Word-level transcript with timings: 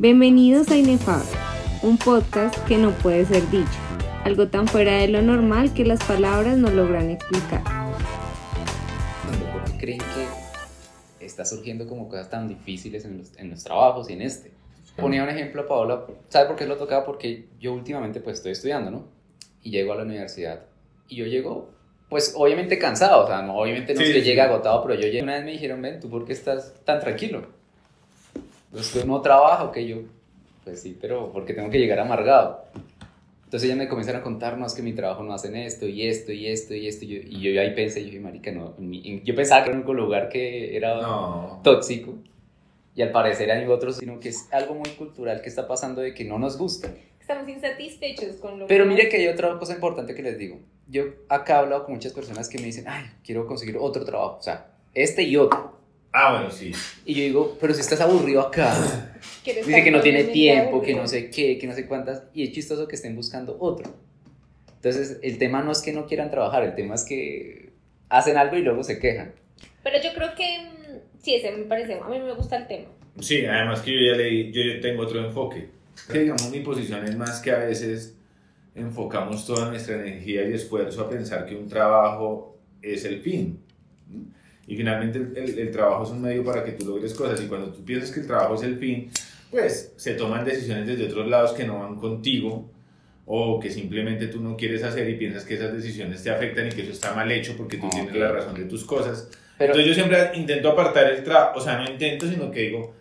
Bienvenidos 0.00 0.70
a 0.70 0.76
Inefable, 0.76 1.26
un 1.82 1.98
podcast 1.98 2.56
que 2.68 2.76
no 2.76 2.92
puede 2.92 3.24
ser 3.24 3.50
dicho, 3.50 3.66
algo 4.22 4.46
tan 4.46 4.68
fuera 4.68 4.98
de 4.98 5.08
lo 5.08 5.22
normal 5.22 5.74
que 5.74 5.84
las 5.84 6.04
palabras 6.04 6.56
no 6.56 6.70
logran 6.70 7.10
explicar. 7.10 7.64
¿Por 9.52 9.64
qué 9.64 9.76
creen 9.76 9.98
que 9.98 11.26
está 11.26 11.44
surgiendo 11.44 11.88
como 11.88 12.08
cosas 12.08 12.30
tan 12.30 12.46
difíciles 12.46 13.04
en 13.06 13.18
los, 13.18 13.36
en 13.38 13.50
los 13.50 13.64
trabajos 13.64 14.08
y 14.08 14.12
en 14.12 14.22
este? 14.22 14.52
Ponía 14.96 15.24
un 15.24 15.30
ejemplo 15.30 15.62
a 15.62 15.66
Paola, 15.66 16.06
¿sabe 16.28 16.46
por 16.46 16.54
qué 16.54 16.66
lo 16.66 16.76
tocaba? 16.76 17.04
Porque 17.04 17.48
yo 17.58 17.72
últimamente 17.72 18.20
pues 18.20 18.36
estoy 18.36 18.52
estudiando, 18.52 18.92
¿no? 18.92 19.08
Y 19.64 19.72
llego 19.72 19.94
a 19.94 19.96
la 19.96 20.04
universidad 20.04 20.62
y 21.08 21.16
yo 21.16 21.26
llego 21.26 21.70
pues 22.08 22.34
obviamente 22.36 22.78
cansado, 22.78 23.24
o 23.24 23.26
sea, 23.26 23.42
no, 23.42 23.56
obviamente 23.58 23.94
no 23.94 24.00
es 24.02 24.12
que 24.12 24.22
llegue 24.22 24.42
agotado, 24.42 24.80
pero 24.80 24.94
yo 24.94 25.08
llegué, 25.08 25.24
una 25.24 25.34
vez 25.34 25.44
me 25.44 25.50
dijeron, 25.50 25.82
ven, 25.82 25.98
¿tú 25.98 26.08
por 26.08 26.24
qué 26.24 26.34
estás 26.34 26.84
tan 26.84 27.00
tranquilo? 27.00 27.57
Pues 28.70 28.90
que 28.90 29.04
no 29.04 29.20
trabajo, 29.20 29.72
que 29.72 29.86
yo, 29.86 29.98
pues 30.64 30.82
sí, 30.82 30.96
pero 31.00 31.32
porque 31.32 31.54
tengo 31.54 31.70
que 31.70 31.78
llegar 31.78 32.00
amargado. 32.00 32.64
Entonces 33.44 33.70
ya 33.70 33.76
me 33.76 33.88
comenzaron 33.88 34.20
a 34.20 34.24
contar, 34.24 34.58
no, 34.58 34.66
es 34.66 34.74
que 34.74 34.82
mi 34.82 34.92
trabajo 34.92 35.22
no 35.22 35.32
hacen 35.32 35.56
esto, 35.56 35.86
y 35.86 36.06
esto, 36.06 36.32
y 36.32 36.46
esto, 36.48 36.74
y 36.74 36.86
esto, 36.86 37.06
y 37.06 37.08
yo, 37.08 37.16
y 37.24 37.54
yo 37.54 37.60
ahí 37.62 37.74
pensé, 37.74 38.00
yo 38.00 38.06
dije, 38.06 38.20
marica, 38.20 38.52
no, 38.52 38.74
yo 38.78 39.34
pensaba 39.34 39.64
que 39.64 39.70
era 39.70 39.78
un 39.78 39.96
lugar 39.96 40.28
que 40.28 40.76
era 40.76 41.00
tóxico, 41.62 42.12
y 42.94 43.00
al 43.00 43.10
parecer 43.10 43.50
hay 43.50 43.64
otros, 43.66 43.96
sino 43.96 44.20
que 44.20 44.28
es 44.28 44.52
algo 44.52 44.74
muy 44.74 44.90
cultural 44.90 45.40
que 45.40 45.48
está 45.48 45.66
pasando 45.66 46.02
de 46.02 46.12
que 46.12 46.24
no 46.24 46.38
nos 46.38 46.58
gusta. 46.58 46.92
Estamos 47.18 47.48
insatisfechos 47.48 48.36
con 48.36 48.58
lo 48.58 48.66
Pero 48.66 48.84
mire 48.84 49.08
que 49.08 49.16
hay 49.16 49.28
otra 49.28 49.58
cosa 49.58 49.72
importante 49.72 50.14
que 50.14 50.22
les 50.22 50.36
digo. 50.36 50.58
Yo 50.86 51.04
acá 51.30 51.54
he 51.54 51.58
hablado 51.60 51.84
con 51.84 51.94
muchas 51.94 52.12
personas 52.12 52.48
que 52.50 52.58
me 52.58 52.64
dicen, 52.64 52.84
ay, 52.86 53.04
quiero 53.24 53.46
conseguir 53.46 53.78
otro 53.78 54.04
trabajo, 54.04 54.36
o 54.38 54.42
sea, 54.42 54.72
este 54.92 55.22
y 55.22 55.36
otro. 55.36 55.72
Ah, 56.12 56.32
bueno, 56.32 56.50
sí. 56.50 56.72
Y 57.04 57.14
yo 57.14 57.22
digo, 57.22 57.58
pero 57.60 57.74
si 57.74 57.80
estás 57.80 58.00
aburrido 58.00 58.40
acá. 58.40 58.74
Dice 59.44 59.82
que 59.82 59.90
no 59.90 60.00
tiene 60.00 60.24
tiempo, 60.24 60.82
que 60.82 60.94
no 60.94 61.06
sé 61.06 61.30
qué, 61.30 61.58
que 61.58 61.66
no 61.66 61.74
sé 61.74 61.86
cuántas. 61.86 62.24
Y 62.34 62.44
es 62.44 62.52
chistoso 62.52 62.86
que 62.86 62.96
estén 62.96 63.16
buscando 63.16 63.56
otro. 63.60 63.90
Entonces, 64.74 65.18
el 65.22 65.38
tema 65.38 65.62
no 65.62 65.72
es 65.72 65.80
que 65.80 65.92
no 65.92 66.06
quieran 66.06 66.30
trabajar, 66.30 66.62
el 66.62 66.74
tema 66.74 66.94
es 66.94 67.04
que 67.04 67.70
hacen 68.08 68.36
algo 68.36 68.56
y 68.56 68.62
luego 68.62 68.84
se 68.84 68.98
quejan. 68.98 69.32
Pero 69.82 69.96
yo 70.02 70.10
creo 70.14 70.34
que 70.34 70.58
mm, 70.60 71.20
sí, 71.22 71.34
ese 71.34 71.50
me 71.50 71.64
parece, 71.64 71.94
a 71.94 72.08
mí 72.08 72.18
me 72.18 72.32
gusta 72.34 72.56
el 72.56 72.66
tema. 72.66 72.88
Sí, 73.20 73.44
además 73.44 73.80
que 73.80 73.92
yo 73.92 74.12
ya 74.12 74.16
leí, 74.16 74.52
yo, 74.52 74.62
yo 74.62 74.80
tengo 74.80 75.02
otro 75.02 75.24
enfoque. 75.24 75.68
Que 76.10 76.20
digamos, 76.20 76.50
mi 76.50 76.60
posición 76.60 77.04
es 77.04 77.16
más 77.16 77.40
que 77.40 77.50
a 77.50 77.58
veces 77.58 78.16
enfocamos 78.74 79.44
toda 79.46 79.68
nuestra 79.70 79.96
energía 79.96 80.48
y 80.48 80.52
esfuerzo 80.52 81.02
a 81.02 81.10
pensar 81.10 81.44
que 81.44 81.56
un 81.56 81.68
trabajo 81.68 82.58
es 82.80 83.04
el 83.04 83.20
fin. 83.20 83.60
Y 84.68 84.76
finalmente 84.76 85.18
el, 85.18 85.58
el, 85.58 85.70
trabajo 85.70 86.04
es 86.04 86.10
un 86.10 86.20
medio 86.20 86.44
para 86.44 86.62
que 86.62 86.72
tú 86.72 86.84
logres 86.84 87.14
cosas. 87.14 87.40
Y 87.40 87.46
cuando 87.46 87.72
tú 87.72 87.82
piensas 87.84 88.10
que 88.10 88.20
el 88.20 88.26
trabajo 88.26 88.54
es 88.54 88.62
el 88.62 88.78
fin, 88.78 89.10
pues 89.50 89.94
se 89.96 90.12
toman 90.12 90.44
decisiones 90.44 90.86
desde 90.86 91.06
otros 91.06 91.26
lados 91.26 91.52
que 91.52 91.64
no 91.64 91.78
van 91.78 91.96
contigo 91.96 92.70
o 93.24 93.58
que 93.58 93.70
simplemente 93.70 94.26
tú 94.26 94.40
no 94.40 94.56
quieres 94.56 94.84
hacer 94.84 95.08
y 95.08 95.16
piensas 95.16 95.44
que 95.44 95.54
esas 95.54 95.72
decisiones 95.72 96.22
te 96.22 96.30
afectan 96.30 96.68
y 96.68 96.70
que 96.70 96.82
eso 96.82 96.92
está 96.92 97.14
mal 97.14 97.30
hecho 97.32 97.56
porque 97.56 97.78
tú 97.78 97.88
tienes 97.88 98.14
la 98.14 98.30
razón 98.30 98.54
de 98.54 98.64
tus 98.64 98.84
cosas. 98.84 99.30
Pero, 99.56 99.72
Entonces 99.72 99.86
yo 99.86 99.94
siempre 99.94 100.38
intento 100.38 100.70
apartar 100.70 101.10
el 101.10 101.24
trabajo, 101.24 101.58
o 101.58 101.62
sea, 101.62 101.78
no 101.78 101.90
intento, 101.90 102.28
sino 102.28 102.50
que 102.50 102.60
digo, 102.60 102.94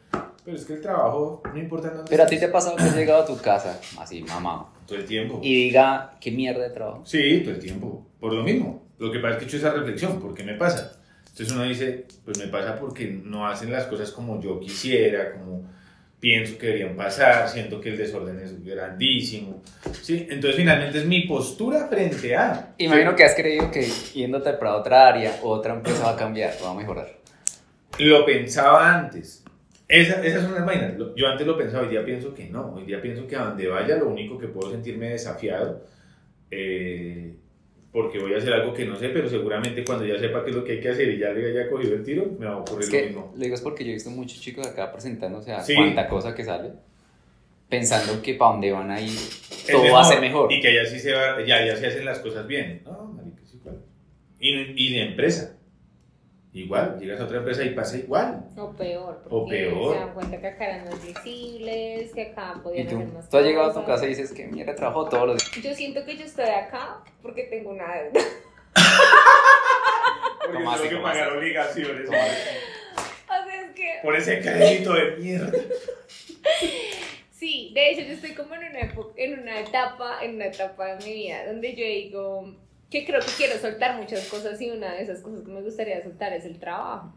pero 0.48 0.56
es 0.56 0.64
que 0.64 0.76
el 0.76 0.81
trabajo 0.81 1.44
no 1.54 1.59
importa 1.59 1.90
dónde 1.90 2.09
Pero 2.09 2.24
a 2.24 2.26
ti 2.26 2.40
te 2.40 2.46
ha 2.46 2.52
pasado 2.54 2.78
que 2.78 2.84
has 2.84 2.96
llegado 2.96 3.24
a 3.24 3.26
tu 3.26 3.38
casa, 3.38 3.81
así, 4.00 4.24
mamá. 4.24 4.74
Todo 4.86 4.98
el 4.98 5.04
tiempo. 5.04 5.42
Y 5.44 5.66
diga, 5.66 6.16
¿qué 6.22 6.31
mierda 6.31 6.64
de 6.64 6.70
trabajo? 6.70 7.06
Sí, 7.06 7.42
todo 7.42 7.56
el 7.56 7.59
tiempo. 7.59 8.08
Por 8.18 8.31
lo 8.31 8.44
mismo. 8.44 8.88
Lo 8.98 9.12
que 9.12 9.20
pasa 9.20 9.34
es 9.34 9.38
que 9.40 9.44
he 9.44 9.48
hecho 9.50 9.58
esa 9.58 9.74
reflexión, 9.74 10.22
¿por 10.22 10.34
qué 10.34 10.44
me 10.44 10.54
pasa? 10.54 10.97
Entonces 11.30 11.52
uno 11.52 11.64
dice, 11.64 12.06
pues 12.25 12.39
me 12.39 12.47
pasa 12.47 12.80
porque 12.80 13.06
no 13.06 13.47
hacen 13.47 13.72
las 13.72 13.86
cosas 13.86 14.11
como 14.11 14.42
yo 14.42 14.59
quisiera, 14.59 15.34
como 15.34 15.66
pienso 16.19 16.58
que 16.58 16.67
deberían 16.67 16.95
pasar, 16.95 17.47
siento 17.47 17.80
que 17.80 17.89
el 17.89 17.97
desorden 17.97 18.39
es 18.39 18.64
grandísimo. 18.64 19.61
¿sí? 20.02 20.28
Entonces 20.30 20.56
finalmente 20.56 21.00
es 21.00 21.06
mi 21.06 21.22
postura 21.28 21.88
frente 21.88 22.36
a... 22.36 22.73
Imagino 22.78 23.16
que 23.16 23.23
has 23.23 23.36
creído 23.36 23.69
que 23.69 23.88
yéndote 24.16 24.53
para 24.53 24.75
otra 24.75 25.07
área, 25.07 25.40
otra 25.44 25.75
empresa 25.75 26.06
va 26.06 26.12
a 26.13 26.18
cambiar, 26.18 26.53
va 26.63 26.72
a 26.72 26.74
mejorar. 26.74 27.18
Lo 28.00 28.25
pensaba 28.25 28.96
antes. 28.96 29.44
Esa, 29.88 30.25
esas 30.25 30.44
son 30.44 30.56
las 30.56 30.66
vainas. 30.66 30.94
Yo 31.16 31.28
antes 31.28 31.47
lo 31.47 31.57
pensaba, 31.57 31.84
hoy 31.84 31.90
día 31.90 32.03
pienso 32.03 32.34
que 32.34 32.47
no. 32.50 32.73
Hoy 32.73 32.85
día 32.85 33.02
pienso 33.02 33.25
que 33.25 33.35
a 33.35 33.46
donde 33.46 33.68
vaya 33.68 33.96
lo 33.96 34.09
único 34.09 34.38
que 34.38 34.47
puedo 34.47 34.72
sentirme 34.72 35.09
desafiado 35.09 35.85
eh, 36.52 37.35
porque 37.97 38.19
voy 38.19 38.31
a 38.35 38.38
hacer 38.38 38.53
algo 38.53 38.75
que 38.75 38.85
no 38.85 38.96
sé, 38.96 39.09
pero 39.09 39.28
seguramente 39.28 39.84
cuando 39.84 40.06
ya 40.06 40.19
sepa 40.19 40.44
qué 40.44 40.52
es 40.52 40.56
lo 40.56 40.63
que 40.63 40.74
hay 40.74 40.80
que 40.80 40.90
hacer 40.90 41.09
y 41.09 41.18
ya 41.18 41.31
le 41.31 41.50
haya 41.50 41.68
cogido 41.68 41.96
el 41.96 42.03
tiro, 42.03 42.28
me 42.38 42.46
va 42.46 42.53
a 42.53 42.58
ocurrir 42.58 42.94
lo 42.94 43.08
mismo. 43.08 43.34
Lo 43.34 43.41
digo 43.41 43.56
es 43.56 43.62
porque 43.62 43.84
yo 43.84 43.90
he 43.90 43.94
visto 43.96 44.12
muchos 44.12 44.40
chicos 44.40 44.68
acá 44.68 44.91
presentándose 44.91 45.52
a 45.52 45.63
cuánta 45.66 46.08
cosa 46.08 46.35
que 46.35 46.44
sale, 46.44 46.74
pensando 47.68 48.22
que 48.22 48.35
para 48.35 48.52
donde 48.52 48.72
van 48.72 48.91
a 48.91 49.02
ir 49.02 49.18
todo 49.72 49.91
va 49.91 50.02
a 50.02 50.03
ser 50.03 50.22
mejor. 50.22 50.53
Y 50.53 50.62
que 50.62 50.68
allá 50.68 50.85
sí 50.85 51.00
se, 51.00 51.12
va, 51.12 51.44
ya, 51.44 51.66
ya 51.66 51.75
se 51.75 51.88
hacen 51.88 52.06
las 52.06 52.19
cosas 52.19 52.46
bien. 52.46 52.84
No, 52.85 53.06
marica, 53.16 53.41
es 53.44 53.56
igual. 53.56 53.80
Y, 54.40 54.50
y 54.50 54.90
la 54.90 55.06
empresa. 55.06 55.56
Igual, 56.57 57.00
llegas 57.00 57.22
a 57.22 57.25
otra 57.25 57.38
empresa 57.38 57.63
y 57.63 57.69
pasa 57.69 57.97
igual. 57.97 58.50
O 58.57 58.72
peor. 58.72 59.23
O 59.29 59.45
peor. 59.45 59.94
Se 59.94 60.00
dan 60.00 60.13
cuenta 60.16 60.41
que 60.41 60.47
acá 60.47 60.66
eran 60.66 60.85
más 60.85 61.06
visibles, 61.06 62.12
que 62.16 62.22
acá 62.23 62.59
podían 62.63 62.88
hacer 62.88 63.07
más 63.09 63.29
Tú 63.29 63.38
has 63.38 63.44
llegado 63.44 63.69
a 63.69 63.73
tu 63.75 63.85
casa 63.85 64.06
y 64.06 64.09
dices 64.09 64.34
que 64.34 64.47
mira, 64.47 64.73
trabajo 64.73 65.07
todos 65.07 65.28
los 65.28 65.38
días. 65.38 65.63
Yo 65.63 65.75
siento 65.75 66.03
que 66.03 66.17
yo 66.17 66.25
estoy 66.25 66.50
acá 66.50 67.03
porque 67.22 67.44
tengo 67.44 67.69
una 67.69 67.85
deuda. 67.94 68.22
porque 70.46 70.57
tengo 70.57 70.90
que 70.90 70.97
pagar 70.97 71.38
obligaciones. 71.38 72.09
O 72.09 72.12
sea, 72.12 72.25
es 72.25 73.75
que... 73.75 74.00
Por 74.01 74.16
ese 74.16 74.40
crédito 74.41 74.94
de 74.94 75.17
mierda. 75.17 75.51
Sí, 77.31 77.72
de 77.75 77.91
hecho 77.91 78.01
yo 78.01 78.13
estoy 78.13 78.34
como 78.34 78.56
en 78.56 78.62
una, 78.62 78.79
en 79.16 79.40
una 79.40 79.59
etapa, 79.59 80.23
en 80.23 80.35
una 80.35 80.47
etapa 80.47 80.96
de 80.96 81.06
mi 81.06 81.13
vida 81.13 81.46
donde 81.46 81.75
yo 81.75 81.85
digo 81.85 82.56
que 82.90 83.06
creo 83.06 83.20
que 83.20 83.31
quiero 83.36 83.58
soltar 83.59 83.98
muchas 83.98 84.28
cosas 84.28 84.59
y 84.62 84.70
una 84.72 84.94
de 84.94 85.02
esas 85.02 85.22
cosas 85.22 85.42
que 85.42 85.52
me 85.52 85.62
gustaría 85.62 86.02
soltar 86.03 86.34
es 86.34 86.46
el 86.46 86.59
trabajo. 86.59 87.14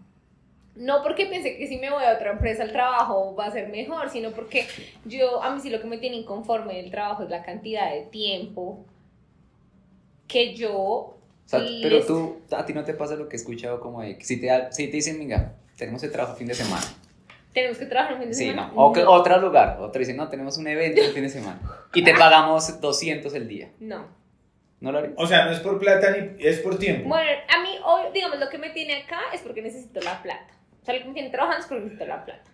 No 0.77 1.03
porque 1.03 1.27
pensé 1.27 1.57
que 1.57 1.67
si 1.67 1.79
me 1.79 1.91
voy 1.91 2.05
a 2.05 2.15
otra 2.15 2.33
empresa 2.33 2.63
el 2.63 2.73
trabajo 2.73 3.35
va 3.35 3.47
a 3.47 3.51
ser 3.51 3.69
mejor, 3.69 4.09
sino 4.11 4.31
porque 4.31 4.67
yo, 5.05 5.43
a 5.43 5.55
mí 5.55 5.61
sí 5.61 5.71
lo 5.71 5.81
que 5.81 5.87
me 5.87 5.99
tiene 5.99 6.17
inconforme 6.17 6.77
del 6.77 6.91
trabajo 6.91 7.25
es 7.25 7.31
la 7.31 7.43
cantidad 7.43 7.93
de 7.93 8.03
tiempo 8.03 8.85
que 10.27 10.55
yo... 10.55 10.73
O 10.75 11.17
sea, 11.45 11.61
pero 11.83 12.07
tú, 12.07 12.39
a 12.53 12.65
ti 12.65 12.73
no 12.73 12.85
te 12.85 12.95
pasa 12.95 13.17
lo 13.17 13.29
que 13.29 13.37
he 13.37 13.41
escuchado 13.41 13.81
como 13.81 14.03
de, 14.03 14.19
si 14.21 14.41
te, 14.41 14.49
si 14.71 14.87
te 14.87 14.93
dicen, 14.93 15.19
venga, 15.19 15.55
tenemos 15.77 16.03
el 16.05 16.13
trabajo 16.13 16.37
fin 16.37 16.47
de 16.47 16.55
semana. 16.55 16.87
Tenemos 17.53 17.79
que 17.79 17.87
trabajar 17.87 18.15
un 18.15 18.21
fin 18.21 18.29
de 18.29 18.35
sí, 18.35 18.47
semana. 18.47 18.73
No. 18.73 18.87
O 18.87 18.93
que, 18.93 19.03
otro 19.03 19.41
lugar, 19.41 19.79
otro 19.81 19.99
dice, 19.99 20.15
no, 20.15 20.29
tenemos 20.29 20.57
un 20.59 20.69
evento 20.69 21.03
el 21.03 21.11
fin 21.11 21.25
de 21.25 21.29
semana. 21.29 21.61
Y 21.93 22.05
te 22.05 22.15
pagamos 22.15 22.81
200 22.81 23.35
el 23.35 23.49
día. 23.49 23.73
No. 23.81 24.20
¿No 24.81 24.93
lo 24.93 24.99
haría? 24.99 25.13
O 25.17 25.27
sea, 25.27 25.45
no 25.45 25.53
es 25.53 25.61
por 25.61 25.79
plata 25.79 26.11
ni 26.11 26.45
es 26.45 26.61
por 26.61 26.79
tiempo. 26.79 27.09
Bueno, 27.09 27.31
a 27.49 27.63
mí 27.63 27.71
hoy, 27.85 28.05
digamos, 28.15 28.39
lo 28.39 28.49
que 28.49 28.59
me 28.59 28.71
tiene 28.71 28.97
acá 28.97 29.21
es 29.33 29.43
porque 29.43 29.63
necesito 29.63 30.01
la 30.01 30.23
plata. 30.23 30.55
O 30.83 30.85
sea, 30.85 30.95
lo 30.95 31.01
que 31.03 31.09
me 31.09 31.15
tiene 31.15 31.31
trabajando 31.31 31.61
es 31.61 31.67
porque 31.67 31.85
necesito 31.85 32.07
la 32.07 32.25
plata. 32.25 32.51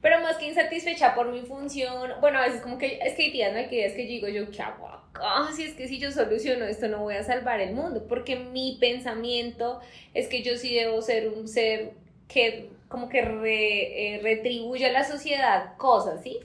Pero 0.00 0.20
más 0.20 0.36
que 0.36 0.46
insatisfecha 0.46 1.14
por 1.14 1.32
mi 1.32 1.40
función, 1.40 2.12
bueno, 2.20 2.38
a 2.38 2.42
veces 2.42 2.60
como 2.60 2.76
que 2.76 2.98
es 3.02 3.14
que 3.14 3.22
hay 3.22 3.30
días, 3.30 3.52
¿no? 3.52 3.58
Hay 3.58 3.68
días 3.68 3.94
que 3.94 4.04
digo 4.04 4.28
yo, 4.28 4.50
¿qué 4.50 4.60
hago 4.60 4.86
acá? 4.86 5.50
Si 5.56 5.64
es 5.64 5.72
que 5.72 5.88
si 5.88 5.98
yo 5.98 6.12
soluciono 6.12 6.66
esto 6.66 6.88
no 6.88 6.98
voy 6.98 7.14
a 7.14 7.22
salvar 7.22 7.60
el 7.60 7.72
mundo, 7.74 8.06
porque 8.06 8.36
mi 8.36 8.76
pensamiento 8.78 9.80
es 10.12 10.28
que 10.28 10.42
yo 10.42 10.58
sí 10.58 10.74
debo 10.74 11.00
ser 11.00 11.28
un 11.30 11.48
ser 11.48 11.92
que 12.28 12.68
como 12.94 13.08
que 13.08 13.22
re, 13.22 14.14
eh, 14.14 14.20
retribuye 14.22 14.86
a 14.86 14.92
la 14.92 15.02
sociedad 15.02 15.76
cosas, 15.76 16.22
¿sí? 16.22 16.38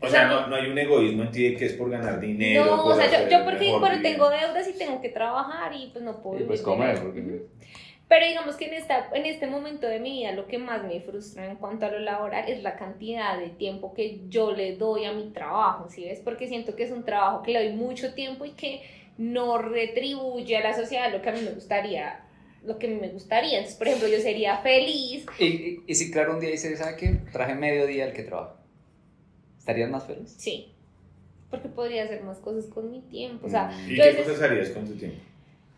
O, 0.00 0.08
sea, 0.08 0.28
no, 0.28 0.46
no, 0.46 0.54
hay 0.54 0.70
un 0.70 0.78
egoísmo 0.78 1.24
en 1.24 1.32
ti 1.32 1.56
que 1.56 1.64
es 1.64 1.72
por 1.72 1.90
ganar 1.90 2.20
dinero. 2.20 2.66
No, 2.66 2.84
o 2.84 2.94
sea, 2.94 3.06
yo, 3.10 3.28
yo 3.28 3.44
porque 3.44 3.76
bueno, 3.76 4.00
tengo 4.00 4.30
deudas 4.30 4.68
y 4.68 4.78
tengo 4.78 5.00
que 5.00 5.08
trabajar 5.08 5.74
y 5.74 5.90
pues 5.90 6.04
no 6.04 6.22
puedo... 6.22 6.38
Y 6.38 6.44
pues 6.44 6.62
comer, 6.62 7.00
porque... 7.02 7.46
Pero 8.06 8.26
digamos 8.26 8.54
que 8.54 8.66
en, 8.66 8.74
esta, 8.74 9.08
en 9.12 9.26
este 9.26 9.48
momento 9.48 9.88
de 9.88 9.98
mi 9.98 10.20
vida 10.20 10.30
lo 10.30 10.46
que 10.46 10.58
más 10.58 10.84
me 10.84 11.00
frustra 11.00 11.50
en 11.50 11.56
cuanto 11.56 11.86
a 11.86 11.90
lo 11.90 11.98
laboral 11.98 12.48
es 12.48 12.62
la 12.62 12.76
cantidad 12.76 13.36
de 13.36 13.48
tiempo 13.48 13.92
que 13.92 14.20
yo 14.28 14.52
le 14.52 14.76
doy 14.76 15.04
a 15.04 15.12
mi 15.12 15.30
trabajo, 15.30 15.88
¿sí 15.90 16.04
ves? 16.04 16.20
Porque 16.20 16.46
siento 16.46 16.76
que 16.76 16.84
es 16.84 16.92
un 16.92 17.04
trabajo 17.04 17.42
que 17.42 17.54
le 17.54 17.64
doy 17.64 17.76
mucho 17.76 18.14
tiempo 18.14 18.44
y 18.44 18.52
que 18.52 18.82
no 19.16 19.58
retribuye 19.58 20.58
a 20.58 20.62
la 20.62 20.74
sociedad 20.74 21.12
lo 21.12 21.22
que 21.22 21.30
a 21.30 21.32
mí 21.32 21.40
me 21.40 21.50
gustaría 21.50 22.20
lo 22.68 22.78
que 22.78 22.88
me 22.88 23.08
gustaría. 23.08 23.58
Entonces, 23.58 23.78
por 23.78 23.88
ejemplo, 23.88 24.08
yo 24.08 24.20
sería 24.20 24.58
feliz. 24.58 25.26
Y, 25.38 25.80
y, 25.86 25.94
si 25.94 26.10
claro 26.10 26.34
un 26.34 26.40
día 26.40 26.50
dice, 26.50 26.76
¿sabes 26.76 26.96
qué? 26.96 27.18
Traje 27.32 27.54
medio 27.54 27.86
día 27.86 28.06
el 28.06 28.12
que 28.12 28.22
trabajo. 28.22 28.56
¿Estarías 29.58 29.90
más 29.90 30.06
feliz? 30.06 30.34
Sí. 30.38 30.72
Porque 31.50 31.68
podría 31.68 32.04
hacer 32.04 32.22
más 32.22 32.38
cosas 32.38 32.66
con 32.66 32.90
mi 32.90 33.00
tiempo. 33.00 33.46
O 33.46 33.50
sea, 33.50 33.70
¿Y 33.88 33.96
qué 33.96 34.16
cosas 34.16 34.42
harías 34.42 34.68
con 34.70 34.86
tu 34.86 34.94
tiempo? 34.94 35.18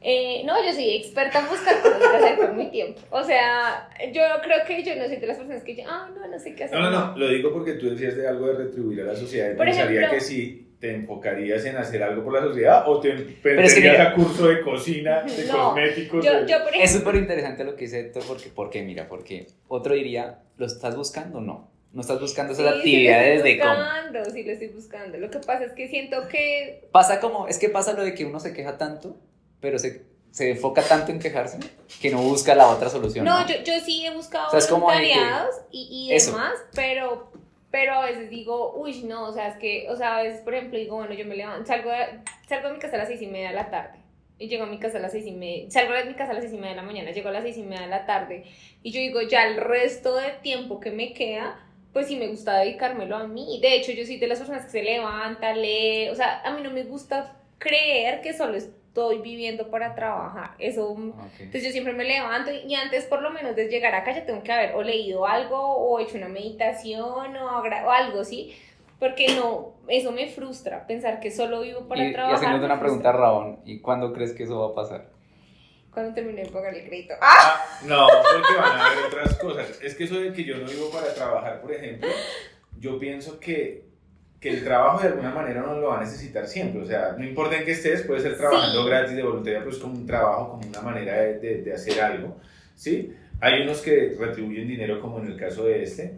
Eh, 0.03 0.43
no, 0.45 0.55
yo 0.65 0.73
soy 0.73 0.97
experta 0.97 1.41
en 1.41 1.49
buscar 1.49 1.81
cosas 1.81 1.99
que 1.99 2.17
hacer 2.17 2.39
con 2.39 2.57
mi 2.57 2.71
tiempo. 2.71 3.01
O 3.11 3.23
sea, 3.23 3.89
yo 4.13 4.23
creo 4.43 4.65
que 4.67 4.83
yo 4.83 4.97
no 4.97 5.07
soy 5.07 5.17
de 5.17 5.27
las 5.27 5.37
personas 5.37 5.63
que 5.63 5.73
dicen, 5.73 5.87
ah, 5.89 6.11
no, 6.13 6.27
no 6.27 6.39
sé 6.39 6.55
qué 6.55 6.65
hacer. 6.65 6.79
No, 6.79 6.91
no, 6.91 7.13
no, 7.13 7.19
lo 7.19 7.29
digo 7.29 7.53
porque 7.53 7.75
tú 7.75 7.91
decías 7.91 8.17
de 8.17 8.27
algo 8.27 8.47
de 8.49 8.55
retribuir 8.65 9.03
a 9.03 9.05
la 9.05 9.15
sociedad. 9.15 9.53
Y 9.53 9.57
por 9.57 9.67
pensaría 9.67 10.01
ejemplo, 10.01 10.19
que 10.19 10.21
sí 10.25 10.70
¿Te 10.81 10.95
enfocarías 10.95 11.63
en 11.67 11.77
hacer 11.77 12.03
algo 12.03 12.25
por 12.25 12.33
la 12.33 12.41
sociedad 12.41 12.85
o 12.89 12.99
te 13.01 13.13
meterías 13.13 14.01
a 14.01 14.15
curso 14.15 14.49
de 14.49 14.63
cocina, 14.63 15.23
de 15.23 15.47
cosméticos? 15.47 16.25
Yo, 16.25 16.47
yo, 16.47 16.57
es 16.81 16.91
súper 16.93 17.17
interesante 17.17 17.65
lo 17.65 17.77
que 17.77 17.85
dice 17.85 18.01
Héctor, 18.01 18.23
porque, 18.27 18.49
porque, 18.55 18.83
mira, 18.83 19.07
porque 19.07 19.47
otro 19.69 19.95
diría, 19.95 20.39
¿lo 20.57 20.65
estás 20.65 20.97
buscando? 20.97 21.41
No. 21.43 21.69
No 21.93 22.01
estás 22.03 22.21
buscando 22.21 22.55
Sí, 22.55 22.63
esas 22.63 22.73
sí 22.73 22.77
lo 22.77 22.79
actividades 22.79 23.37
estoy 23.39 23.53
de 23.55 23.59
cómo. 23.61 23.75
buscando, 23.75 24.25
sí 24.31 24.43
lo 24.45 24.53
estoy 24.53 24.69
buscando. 24.69 25.19
Lo 25.19 25.31
que 25.31 25.39
pasa 25.41 25.65
es 25.65 25.73
que 25.73 25.89
siento 25.89 26.29
que 26.29 26.89
Pasa 26.93 27.21
como, 27.21 27.47
es 27.49 27.59
que 27.59 27.69
pasa 27.69 27.93
lo 27.93 28.03
de 28.05 28.15
que 28.15 28.25
uno 28.25 28.41
se 28.41 28.53
queja 28.55 28.79
tanto, 28.79 29.17
pero 29.61 29.79
se, 29.79 30.05
se 30.31 30.51
enfoca 30.53 30.83
tanto 30.83 31.11
en 31.13 31.19
quejarse 31.19 31.59
que 32.01 32.11
no 32.11 32.23
busca 32.23 32.55
la 32.55 32.69
otra 32.69 32.89
solución. 32.89 33.25
No, 33.27 33.41
¿no? 33.41 33.47
yo, 33.49 33.57
yo 33.65 33.73
sí 33.85 34.07
he 34.07 34.11
buscado 34.15 34.47
O 34.47 34.51
sea, 34.53 34.61
de 34.61 34.67
que- 34.67 34.73
voluntariados 34.73 35.57
y, 35.73 36.09
y 36.11 36.15
Eso. 36.15 36.31
demás, 36.31 36.53
pero, 36.75 37.30
pero 37.71 37.95
a 37.95 38.07
veces 38.07 38.31
digo, 38.31 38.75
uy, 38.75 39.03
no, 39.05 39.29
o 39.29 39.33
sea, 39.33 39.49
es 39.49 39.57
que, 39.57 39.87
o 39.89 39.97
sea, 39.97 40.19
a 40.19 40.23
veces, 40.23 40.41
por 40.41 40.55
ejemplo, 40.55 40.79
digo, 40.79 40.97
bueno, 40.97 41.15
yo 41.15 41.25
me 41.25 41.37
levanto, 41.37 41.67
salgo 41.67 41.91
de, 41.91 42.21
salgo 42.49 42.69
de 42.69 42.75
mi 42.75 42.81
casa 42.81 42.97
a 42.97 42.99
las 42.99 43.09
seis 43.09 43.23
y 43.23 43.27
media 43.27 43.49
de 43.51 43.55
la 43.55 43.71
tarde. 43.71 43.99
Y 44.39 44.49
llego 44.49 44.65
a 44.65 44.67
mi 44.67 44.79
casa 44.79 44.99
a 44.99 45.01
las 45.01 45.13
seis 45.13 45.27
y 45.27 45.33
media, 45.33 45.71
salgo 45.71 45.93
de 45.93 46.05
mi 46.05 46.15
casa 46.15 46.33
a 46.33 46.35
las 46.35 46.43
seis 46.43 46.55
y 46.55 46.57
media 46.57 46.71
de 46.71 46.77
la 46.77 46.83
mañana, 46.83 47.11
llego 47.13 47.29
a 47.29 47.33
las 47.33 47.43
seis 47.43 47.59
y 47.59 47.63
media 47.63 47.83
de 47.83 47.89
la 47.89 48.07
tarde. 48.07 48.45
Y 48.83 48.91
yo 48.91 49.01
digo, 49.01 49.21
ya 49.23 49.47
el 49.47 49.57
resto 49.57 50.17
de 50.17 50.31
tiempo 50.43 50.81
que 50.81 50.91
me 50.91 51.13
queda, 51.13 51.61
pues 51.93 52.09
sí 52.09 52.17
me 52.17 52.27
gusta 52.27 52.59
dedicármelo 52.59 53.17
a 53.17 53.27
mí. 53.27 53.61
De 53.61 53.77
hecho, 53.77 53.93
yo 53.93 54.05
soy 54.05 54.17
de 54.17 54.27
las 54.27 54.39
personas 54.39 54.65
que 54.65 54.71
se 54.71 54.83
levanta, 54.83 55.55
lee, 55.55 56.09
o 56.09 56.15
sea, 56.15 56.41
a 56.41 56.53
mí 56.53 56.63
no 56.63 56.71
me 56.71 56.85
gusta 56.85 57.37
creer 57.59 58.21
que 58.23 58.33
solo 58.33 58.57
estoy 58.91 59.19
viviendo 59.19 59.71
para 59.71 59.95
trabajar. 59.95 60.51
Eso 60.59 60.91
Ok. 60.91 60.99
entonces 61.39 61.65
yo 61.65 61.71
siempre 61.71 61.93
me 61.93 62.03
levanto 62.05 62.51
y 62.51 62.75
antes 62.75 63.05
por 63.05 63.23
lo 63.23 63.31
menos 63.31 63.55
de 63.55 63.69
llegar 63.69 63.95
acá 63.95 64.13
ya 64.13 64.27
tengo 64.27 64.43
que 64.43 64.51
haber 64.53 64.75
o 64.75 64.83
leído 64.83 65.27
algo 65.27 65.59
o 65.61 66.01
hecho 66.01 66.17
una 66.17 66.29
meditación 66.29 67.37
o, 67.37 67.63
algo, 67.91 68.25
¿sí? 68.25 68.53
Porque 68.99 69.29
no, 69.37 69.75
eso 69.87 70.11
me 70.11 70.27
frustra, 70.29 70.87
pensar 70.89 71.21
que 71.21 71.31
solo 71.31 71.61
vivo 71.61 71.87
para 71.89 72.05
Y, 72.05 72.09
y 72.09 72.13
trabajar. 72.13 72.37
haciendo 72.37 72.67
una 72.67 72.81
pregunta. 72.81 73.13
Rabón, 73.13 73.61
¿y 73.65 73.81
cuándo 73.81 74.13
crees 74.13 74.33
que 74.33 74.43
eso 74.43 74.59
va 74.61 74.73
a 74.73 74.75
pasar? 74.75 75.09
Cuando 75.95 76.13
termine 76.13 76.43
de 76.43 76.51
pagar 76.51 76.75
el 76.75 76.87
crédito. 76.87 77.15
¡Ah! 77.21 77.29
Ah, 77.33 77.81
no, 77.85 78.07
porque 78.07 78.55
van 78.61 78.79
a 78.79 78.87
haber 78.87 79.05
otras 79.07 79.39
cosas. 79.39 79.81
Es 79.83 79.95
que 79.95 80.05
eso 80.05 80.17
de 80.21 80.33
que 80.33 80.45
yo 80.45 80.57
no 80.59 80.69
vivo 80.69 80.91
para 80.91 81.15
trabajar, 81.15 81.61
por 81.63 81.73
ejemplo, 81.73 82.09
yo 82.79 82.99
pienso 82.99 83.39
que, 83.41 83.85
que 84.41 84.49
el 84.51 84.65
trabajo 84.65 85.03
de 85.03 85.09
alguna 85.09 85.31
manera 85.35 85.63
uno 85.65 85.79
lo 85.81 85.89
va 85.89 85.99
a 85.99 86.01
necesitar 86.03 86.47
siempre. 86.47 86.81
O 86.81 86.87
sea, 86.87 87.15
no 87.19 87.25
importa 87.25 87.59
en 87.59 87.65
qué 87.65 87.73
estés, 87.73 88.03
puedes 88.03 88.23
ser 88.23 88.37
trabajando 88.39 88.83
Sí. 88.83 88.89
gratis 88.89 89.17
de 89.17 89.23
voluntaria, 89.23 89.63
pues 89.63 89.77
como 89.77 89.95
un 89.95 90.07
trabajo, 90.07 90.51
como 90.53 90.67
una 90.69 90.81
manera 90.81 91.21
de, 91.21 91.39
de- 91.39 91.63
de 91.63 91.73
hacer 91.75 92.01
algo. 92.01 92.37
¿sí? 92.75 93.13
Hay 93.41 93.63
unos 93.63 93.81
que 93.83 94.17
retribuyen 94.19 94.67
dinero, 94.67 95.01
como 95.01 95.19
en 95.21 95.27
el 95.27 95.37
caso 95.37 95.67
de 95.67 95.83
este, 95.83 96.15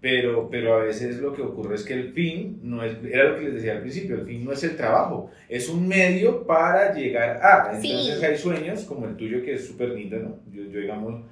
pero, 0.00 0.48
pero 0.50 0.74
a 0.74 0.78
veces 0.84 1.18
lo 1.18 1.34
que 1.34 1.42
ocurre 1.42 1.74
es 1.74 1.82
que 1.84 1.94
el 1.94 2.12
fin 2.12 2.60
no 2.62 2.82
es, 2.82 2.96
era 3.10 3.24
lo 3.30 3.36
que 3.36 3.44
les 3.44 3.54
decía 3.54 3.72
al 3.72 3.80
principio, 3.80 4.16
el 4.16 4.26
fin 4.26 4.44
no 4.44 4.52
es 4.52 4.62
el 4.64 4.76
trabajo, 4.76 5.30
es 5.48 5.68
un 5.68 5.86
medio 5.88 6.46
para 6.46 6.94
llegar 6.94 7.40
a. 7.42 7.72
Entonces 7.76 8.18
Sí. 8.20 8.24
hay 8.24 8.36
sueños 8.38 8.84
como 8.84 9.06
el 9.06 9.16
tuyo 9.16 9.42
que 9.42 9.54
es 9.54 9.66
súper 9.66 9.90
lindo, 9.90 10.16
¿no? 10.18 10.38
Yo, 10.52 10.62
yo, 10.70 10.80
digamos, 10.80 11.22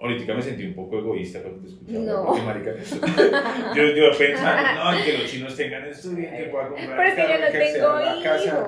ahorita 0.00 0.34
me 0.34 0.42
sentí 0.42 0.64
un 0.64 0.74
poco 0.74 0.98
egoísta 0.98 1.40
cuando 1.40 1.60
te 1.60 1.68
escuchaba. 1.68 2.04
No. 2.04 2.26
porque, 2.26 2.42
marica, 2.42 2.74
yo, 3.76 3.82
yo 3.82 4.18
pensando, 4.18 4.84
no, 4.84 5.04
que 5.04 5.18
los 5.18 5.30
chinos 5.30 5.56
tengan 5.56 5.86
esto 5.86 6.10
bien, 6.10 6.36
que 6.36 6.44
pueda 6.44 6.68
comprar 6.68 6.96
Pero 6.96 7.08
es 7.08 7.14
que 7.14 7.78
yo 7.78 7.94
no 7.94 7.98
tengo 7.98 8.22
casa, 8.22 8.66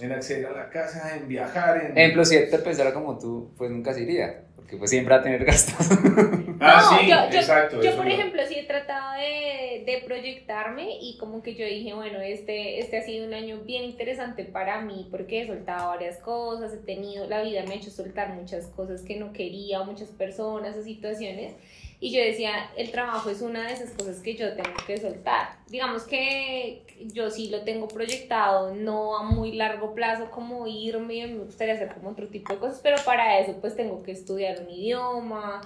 en 0.00 0.12
acceder 0.12 0.46
a 0.46 0.52
la 0.52 0.70
casa, 0.70 1.16
en 1.16 1.28
viajar, 1.28 1.84
en... 1.84 1.98
Ejemplo, 1.98 2.24
si 2.24 2.36
él 2.36 2.50
te 2.50 2.58
pensara 2.58 2.94
como 2.94 3.18
tú, 3.18 3.52
pues 3.56 3.70
nunca 3.70 3.92
se 3.92 4.02
iría, 4.02 4.44
porque 4.56 4.76
pues 4.76 4.90
siempre 4.90 5.14
va 5.14 5.20
a 5.20 5.22
tener 5.22 5.44
gastos. 5.44 5.98
Ah, 6.60 6.88
No, 6.92 6.98
sí, 6.98 7.06
yo- 7.08 7.30
yo- 7.30 7.38
exacto. 7.38 7.82
Yo, 7.82 7.96
por 7.96 8.04
lo- 8.06 8.12
ejemplo, 8.12 8.42
sí 8.46 8.54
he 8.58 8.64
tratado 8.64 9.18
de, 9.18 9.82
de 9.86 10.02
proyectarme 10.04 10.98
y 11.00 11.16
como 11.16 11.42
que 11.42 11.54
yo 11.54 11.64
dije, 11.64 11.94
bueno, 11.94 12.20
este, 12.20 12.78
este 12.80 12.98
ha 12.98 13.02
sido 13.02 13.26
un 13.26 13.32
año 13.34 13.60
bien 13.64 13.84
interesante 13.84 14.44
para 14.44 14.80
mí 14.82 15.08
porque 15.10 15.40
he 15.42 15.46
soltado 15.46 15.88
varias 15.88 16.18
cosas, 16.18 16.72
he 16.74 16.78
tenido, 16.78 17.26
la 17.28 17.42
vida 17.42 17.62
me 17.66 17.72
ha 17.72 17.76
hecho 17.76 17.90
soltar 17.90 18.34
muchas 18.34 18.66
cosas 18.66 19.02
que 19.02 19.16
no 19.16 19.32
quería, 19.32 19.82
muchas 19.84 20.08
personas 20.10 20.76
o 20.76 20.82
situaciones. 20.82 21.54
Y 22.02 22.12
yo 22.12 22.22
decía, 22.22 22.70
el 22.78 22.90
trabajo 22.90 23.28
es 23.28 23.42
una 23.42 23.66
de 23.66 23.74
esas 23.74 23.90
cosas 23.90 24.20
que 24.20 24.34
yo 24.34 24.54
tengo 24.54 24.74
que 24.86 24.96
soltar. 24.96 25.50
Digamos 25.68 26.04
que 26.04 26.82
yo 27.12 27.30
sí 27.30 27.50
lo 27.50 27.60
tengo 27.62 27.88
proyectado, 27.88 28.74
no 28.74 29.18
a 29.18 29.22
muy 29.22 29.52
largo 29.52 29.94
plazo 29.94 30.30
como 30.30 30.66
irme, 30.66 31.26
me 31.26 31.44
gustaría 31.44 31.74
hacer 31.74 31.92
como 31.92 32.10
otro 32.10 32.28
tipo 32.28 32.54
de 32.54 32.58
cosas, 32.58 32.80
pero 32.82 32.96
para 33.04 33.38
eso 33.38 33.54
pues 33.60 33.76
tengo 33.76 34.02
que 34.02 34.12
estudiar 34.12 34.60
un 34.62 34.70
idioma, 34.70 35.60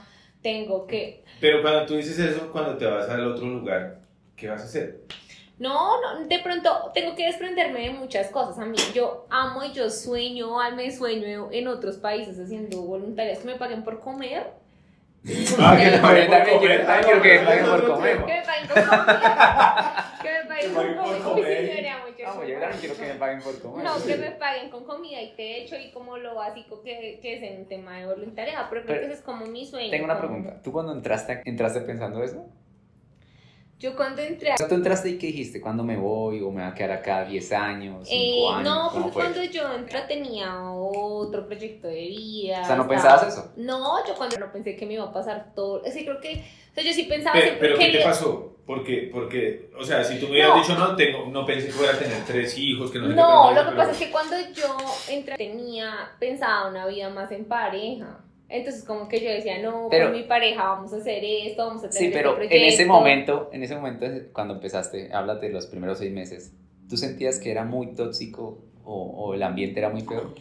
tengo 0.44 0.86
que... 0.86 1.24
Pero 1.40 1.62
cuando 1.62 1.86
tú 1.86 1.96
dices 1.96 2.18
eso, 2.18 2.52
cuando 2.52 2.76
te 2.76 2.84
vas 2.84 3.08
al 3.08 3.26
otro 3.26 3.46
lugar, 3.46 4.02
¿qué 4.36 4.48
vas 4.48 4.60
a 4.60 4.64
hacer? 4.66 5.00
No, 5.58 6.00
no, 6.02 6.26
de 6.26 6.38
pronto 6.40 6.90
tengo 6.92 7.16
que 7.16 7.26
desprenderme 7.26 7.80
de 7.80 7.90
muchas 7.90 8.28
cosas. 8.28 8.58
A 8.58 8.66
mí, 8.66 8.76
yo 8.92 9.26
amo 9.30 9.64
y 9.64 9.72
yo 9.72 9.88
sueño, 9.88 10.58
me 10.76 10.94
sueño 10.94 11.48
en 11.50 11.66
otros 11.66 11.96
países 11.96 12.38
haciendo 12.38 12.82
voluntarias 12.82 13.38
que 13.38 13.46
me 13.46 13.54
paguen 13.54 13.84
por 13.84 14.00
comer. 14.00 14.52
Ah, 15.58 15.76
que 15.78 15.90
por 15.98 16.00
también 16.28 16.58
quiero- 16.58 16.84
también 16.86 17.22
que 17.22 17.38
me 17.38 17.44
paguen 17.46 17.64
por 17.66 17.86
comer. 17.86 18.16
Que 18.24 18.34
me 18.34 18.42
paguen 18.44 18.66
con 18.68 18.82
comida. 18.84 20.18
Que 20.22 20.28
me 20.30 20.44
paguen 20.48 20.74
por 20.74 21.22
comida. 21.22 21.46
Sí, 22.16 22.50
yo 22.50 22.58
también 22.60 22.80
quiero 22.80 22.96
que 22.96 23.06
me 23.06 23.14
paguen 23.14 23.40
por 23.42 23.60
comer. 23.60 23.84
No, 23.84 24.04
que 24.04 24.16
me 24.16 24.30
paguen 24.32 24.70
con 24.70 24.84
comida 24.84 25.20
y 25.22 25.34
techo 25.34 25.76
y 25.76 25.90
como 25.92 26.16
lo 26.18 26.34
básico 26.34 26.82
que, 26.82 27.18
que 27.22 27.36
es 27.36 27.42
en 27.42 27.60
un 27.60 27.68
tema 27.68 27.98
de 27.98 28.06
voluntariado, 28.06 28.66
pero 28.70 28.84
creo 28.84 29.00
que 29.00 29.04
ese 29.06 29.14
es 29.14 29.20
como 29.22 29.46
mi 29.46 29.66
sueño. 29.66 29.90
Tengo 29.90 30.04
una 30.04 30.18
pregunta. 30.18 30.60
¿Tú 30.62 30.72
cuando 30.72 30.92
entraste, 30.92 31.42
entraste 31.44 31.80
pensando 31.82 32.22
eso? 32.22 32.46
Yo 33.78 33.94
cuando 33.96 34.22
entré 34.22 34.50
a 34.52 34.54
O 34.54 34.58
sea, 34.58 34.68
¿tú 34.68 34.74
entraste 34.76 35.10
y 35.10 35.18
qué 35.18 35.26
dijiste? 35.26 35.60
¿Cuándo 35.60 35.82
me 35.84 35.96
voy? 35.96 36.40
¿O 36.40 36.50
me 36.50 36.62
va 36.62 36.68
a 36.68 36.74
quedar 36.74 36.92
acá 36.92 37.24
10 37.24 37.52
años? 37.52 38.08
5 38.08 38.50
Eh, 38.50 38.54
años? 38.54 38.62
no, 38.64 38.88
¿Cómo 38.90 39.02
porque 39.06 39.12
fue? 39.12 39.22
cuando 39.24 39.44
yo 39.44 39.74
entré 39.74 40.00
tenía 40.02 40.62
otro 40.70 41.46
proyecto 41.46 41.88
de 41.88 41.94
vida. 42.06 42.60
O 42.62 42.64
sea, 42.66 42.76
¿no 42.76 42.82
estaba- 42.82 42.88
pensabas 42.88 43.28
eso? 43.28 43.52
No, 43.56 44.06
yo 44.06 44.14
cuando 44.14 44.38
no 44.38 44.50
pensé 44.52 44.76
que 44.76 44.86
me 44.86 44.94
iba 44.94 45.04
a 45.04 45.12
pasar 45.12 45.52
todo. 45.54 45.84
Es 45.84 45.94
que 45.94 46.04
creo 46.04 46.20
que. 46.20 46.44
O 46.70 46.74
sea, 46.74 46.84
yo 46.84 46.92
sí 46.92 47.02
pensaba 47.04 47.34
Pero, 47.38 47.56
pero 47.60 47.78
¿qué 47.78 47.90
te 47.90 48.00
pasó? 48.02 48.50
Porque, 48.66 49.10
porque, 49.12 49.70
o 49.78 49.84
sea, 49.84 50.02
si 50.02 50.18
tú 50.18 50.24
me 50.26 50.32
hubieras 50.32 50.52
No. 50.56 50.62
dicho, 50.62 50.74
no, 50.78 50.96
tengo, 50.96 51.26
no 51.26 51.44
pensé 51.44 51.66
que 51.66 51.72
fuera 51.74 51.92
a 51.92 51.98
tener 51.98 52.24
tres 52.24 52.56
hijos, 52.56 52.90
que 52.90 52.98
no 52.98 53.08
No, 53.08 53.52
lo 53.52 53.70
que 53.70 53.76
pasa 53.76 53.90
es 53.90 53.98
que 53.98 54.10
cuando 54.10 54.34
yo 54.54 54.74
entré 55.10 55.36
tenía 55.36 56.12
pensaba 56.18 56.70
una 56.70 56.86
vida 56.86 57.10
más 57.10 57.30
en 57.32 57.44
pareja. 57.44 58.20
Entonces 58.48 58.84
como 58.84 59.08
que 59.08 59.20
yo 59.20 59.30
decía, 59.30 59.60
no, 59.62 59.88
Pero- 59.90 60.06
con 60.06 60.16
mi 60.16 60.22
pareja 60.24 60.64
vamos 60.64 60.92
a 60.92 60.96
hacer 60.98 61.22
esto, 61.24 61.66
vamos 61.66 61.82
a 61.84 61.88
tener 61.88 62.04
Sí, 62.04 62.10
pero 62.12 62.30
este 62.32 62.42
en 62.44 62.48
proyecto. 62.48 62.74
ese 62.74 62.86
momento, 62.86 63.50
en 63.52 63.62
ese 63.62 63.74
momento 63.74 64.06
cuando 64.32 64.54
empezaste, 64.54 65.12
hablas 65.12 65.40
de 65.40 65.48
los 65.48 65.66
primeros 65.66 65.98
seis 65.98 66.12
meses, 66.12 66.52
¿tú 66.88 66.96
sentías 66.96 67.38
que 67.38 67.50
era 67.50 67.64
muy 67.64 67.94
tóxico 67.94 68.58
o, 68.84 68.94
o 68.94 69.34
el 69.34 69.42
ambiente 69.42 69.80
era 69.80 69.88
muy 69.88 70.02
feo? 70.02 70.34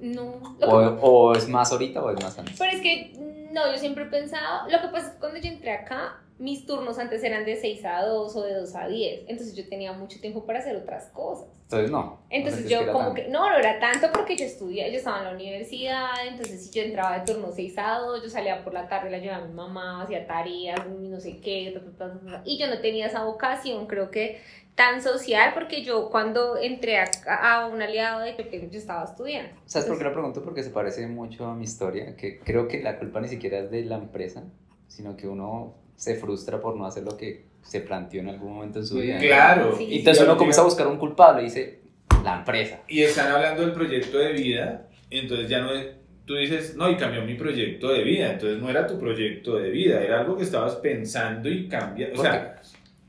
No, 0.00 0.56
lo 0.60 0.66
¿O, 0.68 0.80
que- 0.80 0.98
o 1.02 1.32
es 1.34 1.48
más 1.48 1.70
ahorita 1.72 2.02
o 2.02 2.10
es 2.10 2.22
más 2.22 2.38
antes? 2.38 2.56
pero 2.58 2.72
es 2.72 2.80
que 2.80 3.12
no, 3.52 3.70
yo 3.70 3.78
siempre 3.78 4.04
he 4.04 4.06
pensado, 4.06 4.68
lo 4.70 4.80
que 4.80 4.88
pasa 4.88 5.08
es 5.08 5.12
que 5.14 5.20
cuando 5.20 5.38
yo 5.40 5.48
entré 5.50 5.72
acá, 5.72 6.20
mis 6.42 6.66
turnos 6.66 6.98
antes 6.98 7.22
eran 7.22 7.44
de 7.44 7.56
6 7.56 7.84
a 7.84 8.02
2 8.04 8.34
o 8.36 8.42
de 8.42 8.54
2 8.54 8.74
a 8.74 8.88
10, 8.88 9.22
entonces 9.28 9.54
yo 9.54 9.68
tenía 9.68 9.92
mucho 9.92 10.20
tiempo 10.20 10.44
para 10.44 10.58
hacer 10.58 10.76
otras 10.76 11.06
cosas. 11.10 11.46
Entonces 11.62 11.90
no. 11.90 12.02
no 12.02 12.22
Entonces 12.30 12.60
sentías 12.60 12.84
yo 12.86 12.92
como 12.92 13.06
tan- 13.06 13.14
que, 13.14 13.28
no, 13.28 13.48
no 13.48 13.56
era 13.56 13.78
tanto 13.78 14.08
porque 14.12 14.36
yo 14.36 14.44
estudiaba, 14.44 14.90
yo 14.90 14.98
estaba 14.98 15.18
en 15.18 15.24
la 15.24 15.32
universidad, 15.32 16.10
entonces 16.26 16.66
si 16.66 16.70
yo 16.78 16.82
entraba 16.84 17.18
de 17.20 17.32
turno 17.32 17.50
6 17.52 17.74
a 17.78 17.98
2, 18.00 18.22
yo 18.24 18.28
salía 18.28 18.62
por 18.64 18.74
la 18.74 18.88
tarde, 18.88 19.10
la 19.10 19.18
llevaba 19.18 19.44
a 19.44 19.46
mi 19.46 19.54
mamá, 19.54 20.02
hacía 20.02 20.26
tareas, 20.26 20.80
no 20.88 21.20
sé 21.20 21.38
qué, 21.40 21.72
ta, 21.74 21.80
ta, 22.08 22.20
ta, 22.20 22.42
y 22.44 22.58
yo 22.58 22.66
no 22.66 22.78
tenía 22.80 23.06
esa 23.06 23.24
vocación, 23.24 23.86
creo 23.86 24.10
que 24.10 24.40
tan 24.74 25.02
social, 25.02 25.52
porque 25.54 25.82
yo 25.84 26.10
cuando 26.10 26.56
entré 26.56 26.98
a, 26.98 27.04
a 27.26 27.66
un 27.66 27.80
aliado 27.80 28.20
de 28.20 28.32
pequeño, 28.32 28.68
yo 28.70 28.78
estaba 28.78 29.04
estudiando. 29.04 29.50
¿Sabes 29.66 29.86
por 29.86 29.96
qué 29.98 30.02
Entonces, 30.02 30.04
lo 30.04 30.12
pregunto? 30.12 30.42
Porque 30.42 30.62
se 30.62 30.70
parece 30.70 31.06
mucho 31.06 31.46
a 31.46 31.54
mi 31.54 31.64
historia, 31.64 32.16
que 32.16 32.40
creo 32.40 32.68
que 32.68 32.82
la 32.82 32.98
culpa 32.98 33.20
ni 33.20 33.28
siquiera 33.28 33.58
es 33.60 33.70
de 33.70 33.84
la 33.84 33.96
empresa, 33.96 34.42
sino 34.88 35.16
que 35.16 35.28
uno 35.28 35.74
se 36.02 36.16
frustra 36.16 36.60
por 36.60 36.76
no 36.76 36.84
hacer 36.84 37.04
lo 37.04 37.16
que 37.16 37.44
se 37.62 37.80
planteó 37.80 38.22
en 38.22 38.30
algún 38.30 38.54
momento 38.54 38.80
en 38.80 38.86
su 38.86 38.96
vida. 38.96 39.20
Claro. 39.20 39.76
Sí. 39.78 39.84
Y 39.84 39.98
entonces 39.98 40.24
uno 40.24 40.36
comienza 40.36 40.62
a 40.62 40.64
buscar 40.64 40.88
un 40.88 40.98
culpable 40.98 41.42
y 41.42 41.44
dice, 41.44 41.78
la 42.24 42.38
empresa. 42.38 42.80
Y 42.88 43.02
están 43.04 43.30
hablando 43.30 43.62
del 43.62 43.70
proyecto 43.70 44.18
de 44.18 44.32
vida, 44.32 44.88
entonces 45.10 45.48
ya 45.48 45.60
no 45.60 45.72
es, 45.72 45.86
tú 46.24 46.34
dices, 46.34 46.74
no, 46.74 46.90
y 46.90 46.96
cambió 46.96 47.22
mi 47.22 47.34
proyecto 47.34 47.92
de 47.92 48.02
vida, 48.02 48.32
entonces 48.32 48.60
no 48.60 48.68
era 48.68 48.84
tu 48.84 48.98
proyecto 48.98 49.54
de 49.58 49.70
vida, 49.70 50.02
era 50.02 50.22
algo 50.22 50.36
que 50.36 50.42
estabas 50.42 50.74
pensando 50.74 51.48
y 51.48 51.68
cambiando, 51.68 52.14
o 52.14 52.16
¿Por 52.16 52.26
sea, 52.26 52.60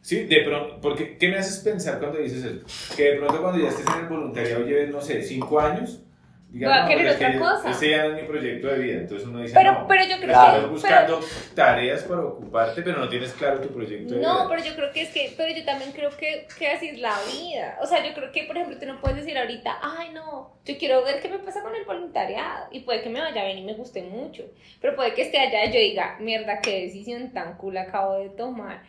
sí, 0.01 0.25
de 0.25 0.41
pronto, 0.41 0.79
porque, 0.79 1.17
¿qué 1.17 1.29
me 1.29 1.37
haces 1.37 1.63
pensar 1.63 1.97
cuando 1.97 2.19
dices 2.19 2.43
eso? 2.43 2.95
Que 2.95 3.13
de 3.13 3.17
pronto 3.17 3.41
cuando 3.41 3.59
ya 3.59 3.69
estés 3.69 3.87
en 3.87 4.03
el 4.03 4.07
voluntariado 4.07 4.67
lleves, 4.67 4.91
no 4.91 5.01
sé, 5.01 5.23
cinco 5.23 5.59
años, 5.59 6.03
digas, 6.53 6.69
Voy 6.71 6.79
a 6.79 6.87
querer 6.87 6.97
pero 6.97 7.09
es 7.09 7.17
que 7.17 7.25
otra 7.25 7.33
yo- 7.33 7.39
cosa. 7.57 7.71
Este 7.71 7.89
ya 7.89 7.97
no 8.03 8.15
es 8.15 8.21
mi 8.21 8.27
proyecto 8.29 8.67
de 8.67 8.79
vida, 8.79 8.97
entonces 8.99 9.27
uno 9.27 9.41
dice, 9.41 9.53
Pero, 9.53 9.71
no, 9.73 9.87
pero 9.87 10.03
yo 10.05 10.15
creo 10.17 10.27
Claro. 10.29 10.45
estás 10.47 10.61
que... 10.63 10.67
buscando 10.69 11.19
tareas 11.55 12.03
para 12.03 12.21
ocuparte, 12.21 12.81
pero 12.83 12.99
no 12.99 13.09
tienes 13.09 13.33
claro 13.33 13.59
tu 13.59 13.69
proyecto 13.69 14.13
de 14.13 14.19
pero- 14.21 14.31
no, 14.33 14.39
vida. 14.39 14.49
pero 14.49 14.63
yo 14.69 14.75
creo 14.75 14.91
que 14.93 15.01
es 15.01 15.09
que, 15.09 15.33
pero 15.35 15.53
yo 15.53 15.65
también 15.65 15.91
creo 15.91 16.09
que, 16.15 16.47
que 16.57 16.67
así 16.69 16.87
es 16.89 16.99
la 16.99 17.15
vida. 17.31 17.77
O 17.81 17.85
sea, 17.85 18.05
yo 18.05 18.13
creo 18.13 18.31
que, 18.31 18.43
por 18.43 18.55
ejemplo, 18.55 18.77
tú 18.79 18.85
no 18.85 19.01
puedes 19.01 19.17
decir 19.17 19.37
ahorita, 19.37 19.79
ay, 19.81 20.11
no, 20.13 20.53
yo 20.63 20.77
quiero 20.77 21.03
ver 21.03 21.21
qué 21.21 21.29
me 21.29 21.39
pasa 21.39 21.61
con 21.63 21.75
el 21.75 21.83
voluntariado. 21.85 22.67
Y 22.71 22.81
puede 22.81 23.01
que 23.01 23.09
me 23.09 23.19
vaya 23.19 23.43
bien 23.45 23.57
y 23.57 23.65
me 23.65 23.73
guste 23.73 24.03
mucho. 24.03 24.43
Pero 24.79 24.95
puede 24.95 25.13
que 25.13 25.23
esté 25.23 25.39
allá 25.39 25.65
y 25.65 25.71
yo 25.73 25.79
diga, 25.79 26.17
mierda, 26.19 26.59
qué 26.61 26.81
decisión 26.83 27.33
tan 27.33 27.57
cool 27.57 27.77
acabo 27.77 28.19
de 28.19 28.29
tomar. 28.29 28.81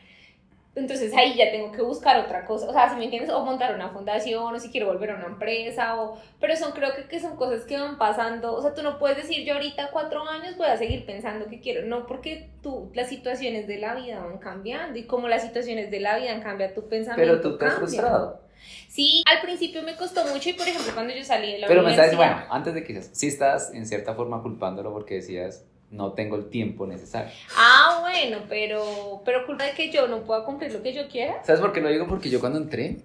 Entonces 0.76 1.14
ahí 1.14 1.34
ya 1.36 1.50
tengo 1.50 1.70
que 1.70 1.82
buscar 1.82 2.18
otra 2.18 2.44
cosa, 2.44 2.68
o 2.68 2.72
sea, 2.72 2.90
si 2.90 2.96
me 2.96 3.04
entiendes, 3.04 3.30
o 3.30 3.44
montar 3.44 3.74
una 3.74 3.90
fundación, 3.90 4.54
o 4.54 4.58
si 4.58 4.70
quiero 4.70 4.88
volver 4.88 5.12
a 5.12 5.16
una 5.16 5.26
empresa, 5.26 6.00
o, 6.00 6.18
pero 6.40 6.56
son 6.56 6.72
creo 6.72 6.94
que, 6.94 7.04
que 7.06 7.20
son 7.20 7.36
cosas 7.36 7.64
que 7.64 7.78
van 7.78 7.96
pasando, 7.96 8.54
o 8.54 8.60
sea, 8.60 8.74
tú 8.74 8.82
no 8.82 8.98
puedes 8.98 9.16
decir 9.16 9.44
yo 9.44 9.54
ahorita 9.54 9.90
cuatro 9.92 10.28
años 10.28 10.56
voy 10.56 10.66
a 10.66 10.76
seguir 10.76 11.06
pensando 11.06 11.46
que 11.46 11.60
quiero, 11.60 11.86
no, 11.86 12.06
porque 12.06 12.50
tú, 12.62 12.90
las 12.94 13.08
situaciones 13.08 13.66
de 13.66 13.78
la 13.78 13.94
vida 13.94 14.20
van 14.20 14.38
cambiando, 14.38 14.98
y 14.98 15.04
como 15.04 15.28
las 15.28 15.42
situaciones 15.42 15.90
de 15.90 16.00
la 16.00 16.18
vida 16.18 16.42
cambian 16.42 16.74
tu 16.74 16.88
pensamiento. 16.88 17.40
Pero 17.40 17.40
tú 17.40 17.56
te 17.56 17.66
has 17.66 17.74
cambia. 17.74 17.88
frustrado. 17.88 18.44
Sí, 18.88 19.22
al 19.30 19.42
principio 19.42 19.82
me 19.82 19.94
costó 19.94 20.24
mucho, 20.26 20.48
y 20.48 20.54
por 20.54 20.66
ejemplo, 20.66 20.92
cuando 20.94 21.14
yo 21.14 21.22
salí 21.22 21.52
de 21.52 21.58
la 21.58 21.66
Pero 21.66 21.82
me 21.82 21.88
universidad... 21.92 22.22
estás, 22.22 22.36
bueno, 22.36 22.52
antes 22.52 22.74
de 22.74 22.82
que 22.82 23.02
sí 23.02 23.28
estás 23.28 23.72
en 23.74 23.86
cierta 23.86 24.14
forma 24.14 24.42
culpándolo 24.42 24.92
porque 24.92 25.16
decías, 25.16 25.64
no 25.90 26.12
tengo 26.12 26.36
el 26.36 26.48
tiempo 26.50 26.86
necesario. 26.86 27.30
Ah, 27.56 27.93
bueno, 28.14 28.44
pero, 28.48 29.22
pero 29.24 29.44
culpa 29.46 29.64
de 29.64 29.72
que 29.72 29.90
yo 29.90 30.06
no 30.08 30.22
pueda 30.22 30.44
cumplir 30.44 30.72
lo 30.72 30.82
que 30.82 30.92
yo 30.92 31.08
quiera. 31.08 31.42
¿Sabes 31.44 31.60
por 31.60 31.72
qué 31.72 31.80
lo 31.80 31.88
digo? 31.88 32.06
Porque 32.06 32.30
yo 32.30 32.40
cuando 32.40 32.58
entré, 32.58 32.96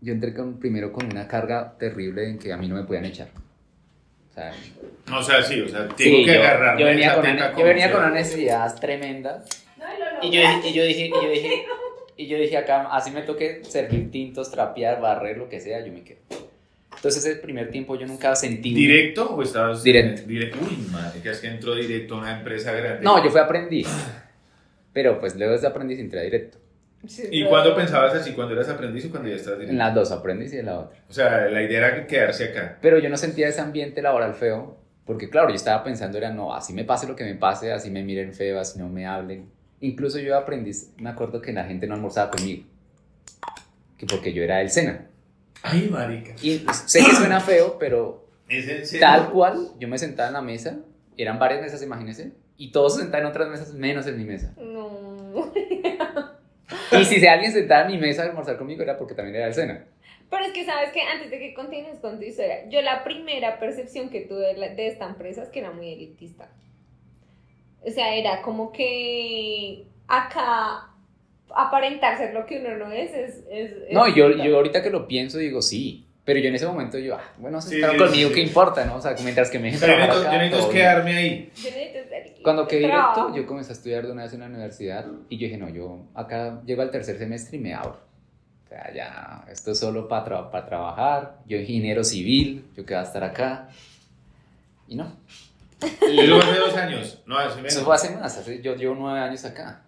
yo 0.00 0.12
entré 0.12 0.34
con, 0.34 0.58
primero 0.58 0.92
con 0.92 1.06
una 1.06 1.26
carga 1.26 1.74
terrible 1.78 2.28
en 2.28 2.38
que 2.38 2.52
a 2.52 2.56
mí 2.56 2.68
no 2.68 2.74
me 2.76 2.84
podían 2.84 3.06
echar. 3.06 3.28
O 4.30 4.34
sea, 4.34 4.52
O 5.16 5.22
sea, 5.22 5.42
sí, 5.42 5.60
o 5.62 5.68
sea, 5.68 5.88
tengo 5.88 5.96
sí, 5.96 6.24
que 6.24 6.34
yo, 6.34 6.40
agarrarme 6.40 6.80
yo 6.80 6.86
venía, 6.86 7.14
con 7.14 7.26
una, 7.30 7.56
yo 7.56 7.64
venía 7.64 7.90
con 7.92 8.00
una 8.02 8.10
necesidad 8.10 8.78
tremenda 8.78 9.42
y 10.22 10.30
yo, 10.30 10.40
dije- 10.40 10.68
y 10.68 10.72
yo 10.74 10.82
dije, 10.84 11.06
y 11.06 11.10
yo 11.10 11.30
dije, 11.30 11.64
y 12.18 12.26
yo 12.26 12.38
dije 12.38 12.56
acá, 12.58 12.88
así 12.92 13.10
me 13.10 13.22
toque 13.22 13.62
servir 13.64 14.10
tintos, 14.10 14.50
trapear, 14.50 15.00
barrer, 15.00 15.38
lo 15.38 15.48
que 15.48 15.60
sea, 15.60 15.84
yo 15.84 15.90
me 15.92 16.02
quedo. 16.02 16.18
Entonces 16.96 17.24
ese 17.24 17.36
primer 17.36 17.70
tiempo 17.70 17.94
yo 17.96 18.06
nunca 18.06 18.34
sentí... 18.34 18.74
¿Directo 18.74 19.34
o 19.34 19.42
estabas? 19.42 19.82
Directo. 19.82 20.22
directo. 20.26 20.58
Uy, 20.62 20.76
madre, 20.90 21.20
que 21.22 21.30
es 21.30 21.40
que 21.40 21.46
entró 21.48 21.74
directo 21.74 22.14
a 22.16 22.18
una 22.18 22.38
empresa 22.38 22.72
grande. 22.72 23.02
No, 23.02 23.22
yo 23.22 23.30
fui 23.30 23.40
aprendiz. 23.40 23.86
Pero 24.96 25.20
pues 25.20 25.36
luego 25.36 25.50
de 25.50 25.58
ese 25.58 25.66
aprendiz 25.66 25.98
entré 25.98 26.22
directo. 26.22 26.56
¿Y 27.30 27.44
cuándo 27.44 27.76
pensabas 27.76 28.14
así? 28.14 28.32
¿Cuando 28.32 28.54
eras 28.54 28.70
aprendiz 28.70 29.04
o 29.04 29.10
cuando 29.10 29.28
ya 29.28 29.34
estabas 29.34 29.58
directo? 29.58 29.72
En 29.72 29.78
las 29.78 29.94
dos, 29.94 30.10
aprendiz 30.10 30.54
y 30.54 30.56
en 30.56 30.64
la 30.64 30.78
otra. 30.78 30.98
O 31.10 31.12
sea, 31.12 31.50
la 31.50 31.62
idea 31.62 31.86
era 31.86 32.06
quedarse 32.06 32.44
acá. 32.44 32.78
Pero 32.80 32.98
yo 32.98 33.10
no 33.10 33.18
sentía 33.18 33.46
ese 33.46 33.60
ambiente 33.60 34.00
laboral 34.00 34.32
feo, 34.32 34.78
porque 35.04 35.28
claro, 35.28 35.50
yo 35.50 35.54
estaba 35.54 35.84
pensando, 35.84 36.16
era 36.16 36.30
no, 36.30 36.54
así 36.54 36.72
me 36.72 36.84
pase 36.84 37.06
lo 37.06 37.14
que 37.14 37.24
me 37.24 37.34
pase, 37.34 37.74
así 37.74 37.90
me 37.90 38.02
miren 38.02 38.32
feo, 38.32 38.58
así 38.58 38.78
no 38.78 38.88
me 38.88 39.04
hablen. 39.04 39.50
Incluso 39.82 40.18
yo 40.18 40.34
aprendí, 40.34 40.70
me 40.96 41.10
acuerdo 41.10 41.42
que 41.42 41.52
la 41.52 41.64
gente 41.64 41.86
no 41.86 41.92
almorzaba 41.92 42.30
conmigo, 42.30 42.64
que 43.98 44.06
porque 44.06 44.32
yo 44.32 44.42
era 44.42 44.56
del 44.56 44.70
SENA. 44.70 45.08
Ay, 45.62 45.90
marica. 45.90 46.32
Y 46.40 46.64
sé 46.86 47.00
que 47.04 47.14
suena 47.14 47.40
feo, 47.40 47.76
pero 47.78 48.26
¿Es 48.48 48.98
tal 48.98 49.28
cual, 49.28 49.72
yo 49.78 49.88
me 49.88 49.98
sentaba 49.98 50.28
en 50.28 50.34
la 50.34 50.40
mesa, 50.40 50.78
eran 51.18 51.38
varias 51.38 51.60
mesas, 51.60 51.82
imagínense, 51.82 52.32
y 52.58 52.70
todos 52.70 52.94
se 52.94 53.02
sentaban 53.02 53.26
en 53.26 53.30
otras 53.30 53.48
mesas 53.50 53.74
menos 53.74 54.06
en 54.06 54.16
mi 54.16 54.24
mesa. 54.24 54.54
Y 56.92 57.04
si 57.04 57.24
alguien 57.26 57.52
sentaba 57.52 57.82
en 57.82 57.92
mi 57.92 57.98
mesa 57.98 58.22
a 58.22 58.26
almorzar 58.26 58.56
conmigo 58.58 58.82
era 58.82 58.96
porque 58.98 59.14
también 59.14 59.36
era 59.36 59.44
del 59.46 59.54
SENA. 59.54 59.84
Pero 60.28 60.44
es 60.44 60.52
que 60.52 60.64
sabes 60.64 60.90
que 60.90 61.00
antes 61.00 61.30
de 61.30 61.38
que 61.38 61.54
continúes 61.54 62.00
con 62.00 62.18
tu 62.18 62.24
historia, 62.24 62.68
yo 62.68 62.82
la 62.82 63.04
primera 63.04 63.60
percepción 63.60 64.10
que 64.10 64.22
tuve 64.22 64.48
de, 64.48 64.54
la- 64.56 64.68
de 64.74 64.88
esta 64.88 65.06
empresa 65.06 65.44
es 65.44 65.48
que 65.50 65.60
era 65.60 65.70
muy 65.70 65.92
elitista. 65.92 66.48
O 67.84 67.90
sea, 67.90 68.14
era 68.16 68.42
como 68.42 68.72
que 68.72 69.86
acá 70.08 70.88
aparentar 71.54 72.18
ser 72.18 72.34
lo 72.34 72.44
que 72.46 72.58
uno 72.58 72.76
no 72.76 72.90
es 72.90 73.12
es... 73.14 73.36
es- 73.48 73.72
es- 73.86 73.92
No, 73.92 74.08
yo, 74.08 74.30
yo 74.30 74.56
ahorita 74.56 74.82
que 74.82 74.90
lo 74.90 75.06
pienso 75.06 75.38
digo 75.38 75.62
sí, 75.62 76.05
pero 76.26 76.38
yo 76.40 76.48
en 76.50 76.54
ese 76.56 76.66
momento 76.66 76.98
yo, 76.98 77.14
ah, 77.14 77.22
bueno, 77.38 77.60
se 77.62 77.70
Sí, 77.70 77.76
sí, 77.76 77.96
conmigo, 77.96 78.28
sí. 78.28 78.34
¿qué 78.34 78.40
importa, 78.42 78.84
no? 78.84 78.96
O 78.96 79.00
sea, 79.00 79.14
mientras 79.22 79.48
que 79.48 79.58
me 79.58 79.70
dejen 79.70 79.80
Pero 79.80 79.92
yo 79.92 79.98
necesito, 80.06 80.28
acá, 80.28 80.50
yo 80.50 80.50
bien. 80.58 80.70
quedarme 80.72 81.16
ahí. 81.16 81.52
Yo 81.56 81.70
necesito 81.70 82.42
Cuando 82.42 82.66
quedé 82.68 82.80
directo, 82.80 83.34
yo 83.34 83.46
comencé 83.46 83.72
a 83.72 83.74
estudiar 83.74 84.04
de 84.06 84.12
una 84.12 84.24
vez 84.24 84.32
en 84.34 84.40
la 84.40 84.46
universidad 84.46 85.06
y 85.30 85.38
yo 85.38 85.44
dije, 85.46 85.56
no, 85.56 85.68
yo 85.70 86.02
acá 86.14 86.60
llego 86.66 86.82
al 86.82 86.90
tercer 86.90 87.16
semestre 87.16 87.56
y 87.56 87.60
me 87.60 87.72
abro. 87.72 87.98
O 88.64 88.68
sea, 88.68 88.92
ya, 88.92 89.44
esto 89.50 89.70
es 89.70 89.78
solo 89.78 90.08
para 90.08 90.66
trabajar. 90.66 91.38
Yo 91.46 91.56
ingeniero 91.58 92.02
civil, 92.04 92.66
yo 92.76 92.84
que 92.84 92.94
voy 92.94 93.02
a 93.02 93.06
estar 93.06 93.22
acá. 93.24 93.68
Y 94.88 94.96
no. 94.96 95.12
Y 96.10 96.20
Eso 96.20 96.40
fue 96.40 96.50
hace 96.50 96.58
dos 96.60 96.74
años. 96.76 97.22
No, 97.26 97.38
hace 97.38 97.56
menos. 97.56 97.72
eso 97.74 97.84
fue 97.84 97.94
hace 97.94 98.10
más, 98.16 98.36
hace- 98.36 98.60
yo 98.62 98.74
llevo 98.74 98.94
nueve 98.96 99.20
años 99.20 99.44
acá. 99.44 99.82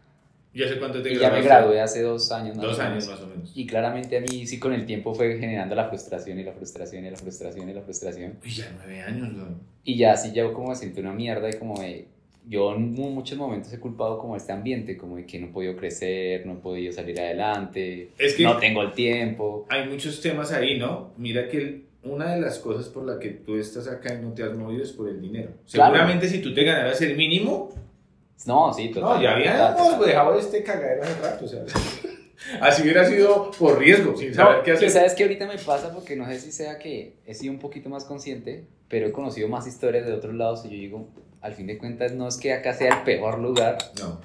¿Y 0.58 0.62
hace 0.64 0.78
cuánto 0.80 1.00
te 1.00 1.12
Y 1.12 1.14
ya 1.14 1.30
me 1.30 1.40
graduaste? 1.40 1.48
gradué 1.48 1.80
hace 1.80 2.02
dos 2.02 2.32
años. 2.32 2.56
más 2.56 2.66
Dos 2.66 2.78
años 2.80 3.06
más 3.08 3.20
o 3.20 3.26
menos. 3.28 3.52
Y 3.54 3.64
claramente 3.66 4.16
a 4.16 4.20
mí 4.20 4.44
sí 4.46 4.58
con 4.58 4.72
el 4.72 4.84
tiempo 4.86 5.14
fue 5.14 5.38
generando 5.38 5.74
la 5.76 5.88
frustración 5.88 6.38
y 6.40 6.42
la 6.42 6.52
frustración 6.52 7.04
y 7.04 7.10
la 7.10 7.16
frustración 7.16 7.68
y 7.70 7.72
la 7.74 7.82
frustración. 7.82 8.34
Uy, 8.44 8.50
ya 8.50 8.72
nueve 8.76 9.00
años, 9.02 9.32
¿no? 9.32 9.44
Y 9.84 9.96
ya 9.96 10.12
así 10.12 10.32
yo 10.32 10.52
como 10.52 10.70
me 10.70 10.74
siento 10.74 11.00
una 11.00 11.12
mierda 11.12 11.48
y 11.48 11.52
como 11.52 11.78
de, 11.80 12.06
yo 12.48 12.74
en 12.74 12.92
mu- 12.92 13.10
muchos 13.10 13.38
momentos 13.38 13.72
he 13.72 13.78
culpado 13.78 14.18
como 14.18 14.34
este 14.36 14.50
ambiente, 14.52 14.96
como 14.96 15.14
de 15.16 15.26
que 15.26 15.38
no 15.38 15.46
he 15.46 15.50
podido 15.50 15.76
crecer, 15.76 16.44
no 16.44 16.54
he 16.54 16.56
podido 16.56 16.92
salir 16.92 17.20
adelante, 17.20 18.10
Es 18.18 18.34
que- 18.34 18.42
no 18.42 18.56
tengo 18.58 18.82
el 18.82 18.92
tiempo. 18.92 19.64
Hay 19.68 19.88
muchos 19.88 20.20
temas 20.20 20.50
ahí, 20.52 20.76
¿no? 20.76 21.12
Mira 21.18 21.46
que 21.48 21.56
el- 21.58 21.84
una 22.02 22.34
de 22.34 22.40
las 22.40 22.58
cosas 22.58 22.88
por 22.88 23.04
la 23.06 23.18
que 23.18 23.28
tú 23.30 23.56
estás 23.56 23.86
acá 23.88 24.14
y 24.14 24.22
no 24.24 24.32
te 24.32 24.42
has 24.42 24.54
movido 24.54 24.82
es 24.82 24.92
por 24.92 25.08
el 25.08 25.20
dinero. 25.20 25.50
Claro. 25.70 25.92
Seguramente 25.94 26.28
si 26.28 26.40
tú 26.40 26.54
te 26.54 26.64
ganaras 26.64 27.00
el 27.02 27.16
mínimo, 27.16 27.70
No, 28.46 28.72
sí, 28.72 28.88
total. 28.90 29.16
no, 29.16 29.22
ya 29.22 29.32
habíamos 29.34 30.00
dejado 30.06 30.38
este 30.38 30.62
cagadero 30.62 31.02
hace 31.02 31.20
rato, 31.20 31.44
o 31.44 31.48
sea. 31.48 31.62
Así 32.60 32.82
hubiera 32.82 33.04
sido 33.04 33.50
por 33.58 33.78
riesgo, 33.78 34.16
sin 34.16 34.32
saber 34.32 34.58
No, 34.58 34.62
qué 34.62 34.72
hacer. 34.72 34.90
sabes 34.90 35.14
que 35.14 35.24
ahorita 35.24 35.46
me 35.46 35.58
pasa 35.58 35.92
porque 35.92 36.14
no 36.16 36.24
sé 36.26 36.38
si 36.38 36.52
sea 36.52 36.78
que 36.78 37.14
he 37.26 37.34
sido 37.34 37.52
un 37.52 37.58
poquito 37.58 37.88
más 37.90 38.04
consciente, 38.04 38.64
pero 38.88 39.08
he 39.08 39.12
conocido 39.12 39.48
más 39.48 39.66
historias 39.66 40.06
de 40.06 40.12
otros 40.12 40.34
lados 40.34 40.64
y 40.64 40.68
yo 40.68 40.74
digo, 40.76 41.08
al 41.40 41.54
fin 41.54 41.66
de 41.66 41.78
cuentas 41.78 42.12
no 42.12 42.28
es 42.28 42.36
que 42.36 42.52
acá 42.52 42.74
sea 42.74 42.98
el 42.98 43.02
peor 43.02 43.38
lugar, 43.40 43.76
No. 44.00 44.20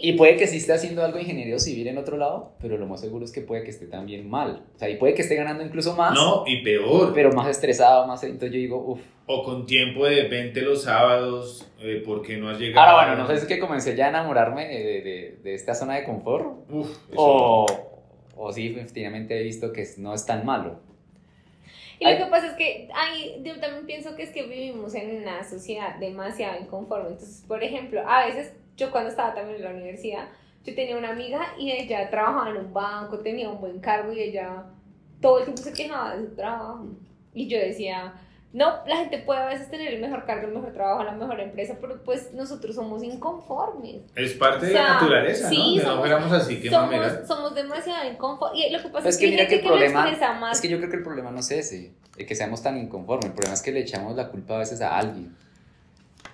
Y 0.00 0.12
puede 0.12 0.36
que 0.36 0.46
sí 0.46 0.58
esté 0.58 0.72
haciendo 0.72 1.02
algo 1.04 1.16
de 1.16 1.22
ingeniero 1.24 1.58
civil 1.58 1.88
en 1.88 1.98
otro 1.98 2.16
lado, 2.16 2.52
pero 2.60 2.76
lo 2.78 2.86
más 2.86 3.00
seguro 3.00 3.24
es 3.24 3.32
que 3.32 3.40
puede 3.40 3.64
que 3.64 3.70
esté 3.70 3.86
también 3.86 4.30
mal. 4.30 4.64
O 4.76 4.78
sea, 4.78 4.88
y 4.88 4.96
puede 4.96 5.14
que 5.14 5.22
esté 5.22 5.34
ganando 5.34 5.64
incluso 5.64 5.96
más, 5.96 6.14
No, 6.14 6.44
y 6.46 6.62
peor. 6.62 7.12
pero 7.12 7.32
más 7.32 7.48
estresado, 7.48 8.06
más... 8.06 8.22
Entonces 8.22 8.52
yo 8.52 8.58
digo, 8.58 8.76
uff. 8.78 9.00
O 9.26 9.42
con 9.42 9.66
tiempo 9.66 10.06
de 10.06 10.28
20 10.28 10.62
los 10.62 10.84
sábados, 10.84 11.68
eh, 11.80 12.00
porque 12.06 12.36
no 12.36 12.48
has 12.48 12.58
llegado. 12.60 12.88
Ahora, 12.88 13.08
bueno, 13.08 13.22
no 13.22 13.28
sé 13.28 13.36
si 13.38 13.42
es 13.42 13.48
que 13.48 13.58
comencé 13.58 13.96
ya 13.96 14.06
a 14.06 14.08
enamorarme 14.10 14.66
de, 14.68 14.78
de- 14.84 15.02
de- 15.02 15.38
de 15.42 15.54
esta 15.54 15.74
zona 15.74 15.96
de 15.96 16.04
confort, 16.04 16.46
Uf, 16.70 16.96
o, 17.16 17.66
o 18.36 18.52
sí, 18.52 18.68
efectivamente 18.68 19.38
he 19.38 19.42
visto 19.42 19.72
que 19.72 19.84
no 19.98 20.14
es 20.14 20.24
tan 20.24 20.46
malo. 20.46 20.80
Y 22.00 22.08
lo 22.08 22.16
que 22.16 22.26
pasa 22.30 22.46
es 22.46 22.52
que 22.54 22.88
ay, 22.94 23.42
yo 23.42 23.58
también 23.58 23.84
pienso 23.84 24.14
que 24.14 24.22
es 24.22 24.30
que 24.30 24.44
vivimos 24.44 24.94
en 24.94 25.16
una 25.22 25.42
sociedad 25.42 25.96
demasiado 25.98 26.60
inconforme. 26.60 27.08
Entonces, 27.08 27.44
por 27.48 27.62
ejemplo, 27.64 28.00
a 28.08 28.26
veces 28.26 28.54
yo 28.78 28.90
cuando 28.90 29.10
estaba 29.10 29.34
también 29.34 29.56
en 29.56 29.64
la 29.64 29.70
universidad, 29.70 30.28
yo 30.64 30.74
tenía 30.74 30.96
una 30.96 31.10
amiga 31.10 31.40
y 31.58 31.70
ella 31.72 32.08
trabajaba 32.08 32.50
en 32.50 32.56
un 32.56 32.72
banco, 32.72 33.18
tenía 33.18 33.50
un 33.50 33.60
buen 33.60 33.80
cargo 33.80 34.12
y 34.12 34.20
ella 34.20 34.64
todo 35.20 35.38
el 35.40 35.44
tiempo 35.44 35.62
se 35.62 35.72
quejaba 35.74 36.16
de 36.16 36.26
su 36.28 36.34
trabajo. 36.34 36.86
Y 37.34 37.48
yo 37.48 37.58
decía, 37.58 38.14
no, 38.52 38.76
la 38.86 38.96
gente 38.96 39.18
puede 39.18 39.40
a 39.40 39.46
veces 39.46 39.68
tener 39.70 39.92
el 39.94 40.00
mejor 40.00 40.24
cargo, 40.24 40.46
el 40.48 40.54
mejor 40.54 40.72
trabajo, 40.72 41.02
la 41.04 41.12
mejor 41.12 41.40
empresa, 41.40 41.76
pero 41.80 42.02
pues 42.04 42.32
nosotros 42.34 42.74
somos 42.76 43.02
inconformes. 43.02 44.02
Es 44.14 44.32
parte 44.34 44.66
de 44.66 44.72
O 44.72 44.74
sea, 44.74 44.82
la 44.84 44.94
naturaleza, 44.94 45.48
sí, 45.48 45.56
¿no? 45.56 45.64
Que 45.74 45.76
no 45.82 45.82
somos- 45.90 45.98
fuéramos 46.00 46.32
así, 46.32 46.60
qué. 46.60 46.70
Somos, 46.70 47.06
somos 47.26 47.54
demasiado 47.54 48.10
inconformes. 48.10 48.60
Y 48.66 48.70
lo 48.70 48.78
que 48.78 48.88
pasa 48.88 49.02
Pues 49.02 49.14
es 49.16 49.20
que 49.20 49.26
que, 49.26 49.30
mira 49.32 49.46
que 49.48 49.54
el 49.56 49.60
que 49.60 49.66
lo 49.68 49.74
problema- 49.74 50.08
expresa 50.08 50.32
más. 50.34 50.56
Es 50.56 50.62
que 50.62 50.68
yo 50.68 50.78
creo 50.78 50.90
que 50.90 50.96
el 50.96 51.02
problema 51.02 51.30
no 51.30 51.40
es 51.40 51.50
ese, 51.50 51.92
el 52.16 52.26
que 52.26 52.34
seamos 52.34 52.62
tan 52.62 52.78
inconformes, 52.78 53.26
el 53.26 53.32
problema 53.32 53.54
es 53.54 53.62
que 53.62 53.72
le 53.72 53.80
echamos 53.80 54.14
la 54.16 54.28
culpa 54.28 54.54
a 54.54 54.58
veces 54.58 54.80
a 54.82 54.96
alguien. 54.96 55.34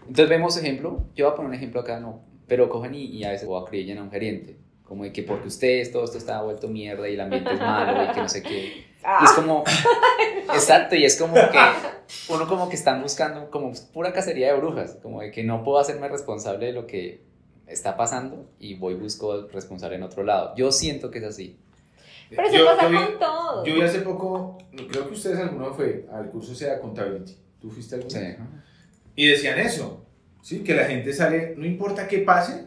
Entonces 0.03 0.29
vemos 0.29 0.57
ejemplo, 0.59 1.05
yo 1.15 1.25
voy 1.27 1.33
a 1.33 1.37
poner 1.37 1.49
un 1.51 1.55
ejemplo 1.55 1.81
acá, 1.81 1.99
no, 2.01 2.21
pero 2.47 2.69
cogen 2.69 2.95
y, 2.95 3.05
y 3.05 3.25
a 3.25 3.31
veces 3.31 3.49
o 3.49 3.57
acribillan 3.59 3.99
a 3.99 4.03
un 4.03 4.11
gerente, 4.11 4.57
como 4.85 5.05
de 5.05 5.13
que 5.13 5.23
porque 5.23 5.49
ustedes 5.49 5.91
todo 5.93 6.05
esto 6.05 6.19
está 6.19 6.43
vuelto 6.43 6.69
mierda 6.69 7.09
y 7.09 7.15
el 7.15 7.21
ambiente 7.21 7.53
es 7.55 7.61
malo 7.61 8.05
y 8.05 8.15
que 8.15 8.21
no 8.21 8.29
sé 8.29 8.43
qué. 8.43 8.85
Y 9.21 9.25
es 9.25 9.33
como, 9.33 9.65
exacto, 10.55 10.95
y 10.95 11.05
es 11.05 11.17
como 11.19 11.35
que 11.35 11.59
uno 12.29 12.47
como 12.49 12.69
que 12.69 12.75
están 12.77 13.03
buscando 13.03 13.51
como 13.51 13.73
pura 13.93 14.13
cacería 14.13 14.53
de 14.53 14.59
brujas, 14.61 14.99
como 15.03 15.21
de 15.21 15.31
que 15.31 15.45
no 15.45 15.63
puedo 15.65 15.79
hacerme 15.79 16.09
responsable 16.09 16.67
de 16.67 16.73
lo 16.73 16.87
que 16.87 17.23
está 17.67 17.97
pasando 17.97 18.47
y 18.59 18.75
voy 18.75 18.95
busco 18.95 19.47
responsable 19.49 19.97
en 19.97 20.03
otro 20.03 20.23
lado. 20.23 20.55
Yo 20.57 20.71
siento 20.73 21.11
que 21.11 21.19
es 21.19 21.25
así. 21.25 21.57
Pero 22.31 22.43
eso 22.49 22.57
Yo- 22.59 22.67
pasa 22.67 22.83
yo 22.85 22.89
vi- 22.91 22.97
con 22.97 23.19
todo. 23.19 23.65
Yo 23.65 23.75
vi 23.75 23.83
hace 23.83 24.01
poco, 24.01 24.59
creo 24.91 25.07
que 25.09 25.15
ustedes 25.15 25.39
alguno 25.39 25.73
fue 25.73 26.07
al 26.13 26.31
curso 26.31 26.55
sea 26.55 26.75
Accountability. 26.75 27.37
¿Tú 27.61 27.71
fuiste 27.71 27.95
alguno? 27.97 28.11
Sí. 28.11 28.27
Y 29.17 29.27
decían 29.29 29.59
eso, 29.59 30.04
¿sí? 30.45 30.61
Que 30.61 30.75
la 30.75 30.85
gente 30.85 31.13
sale, 31.15 31.55
no 31.57 31.65
importa 31.65 32.07
qué 32.07 32.19
pase, 32.19 32.67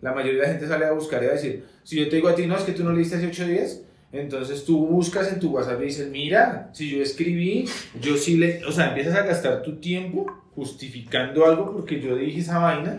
la 0.00 0.12
mayoría 0.12 0.40
de 0.42 0.46
la 0.46 0.52
gente 0.52 0.68
sale 0.68 0.84
a 0.86 0.92
buscar 0.92 1.20
y 1.22 1.26
a 1.26 1.32
decir, 1.32 1.64
si 1.82 1.96
yo 1.98 2.08
te 2.08 2.14
digo 2.16 2.28
a 2.28 2.34
ti, 2.36 2.46
no, 2.46 2.56
es 2.56 2.62
que 2.62 2.70
tú 2.72 2.84
no 2.84 2.92
leíste 2.92 3.16
hace 3.16 3.26
ocho 3.26 3.44
días, 3.44 3.82
entonces 4.12 4.64
tú 4.64 4.86
buscas 4.86 5.30
en 5.32 5.40
tu 5.40 5.50
WhatsApp 5.50 5.80
y 5.82 5.86
dices, 5.86 6.08
mira, 6.10 6.70
si 6.72 6.88
yo 6.96 7.02
escribí, 7.02 7.68
yo 8.00 8.16
sí 8.16 8.36
le, 8.36 8.64
o 8.64 8.70
sea, 8.70 8.90
empiezas 8.90 9.16
a 9.16 9.22
gastar 9.26 9.62
tu 9.62 9.76
tiempo 9.80 10.26
justificando 10.54 11.44
algo 11.44 11.72
porque 11.72 12.00
yo 12.00 12.14
dije 12.16 12.38
esa 12.40 12.58
vaina, 12.60 12.98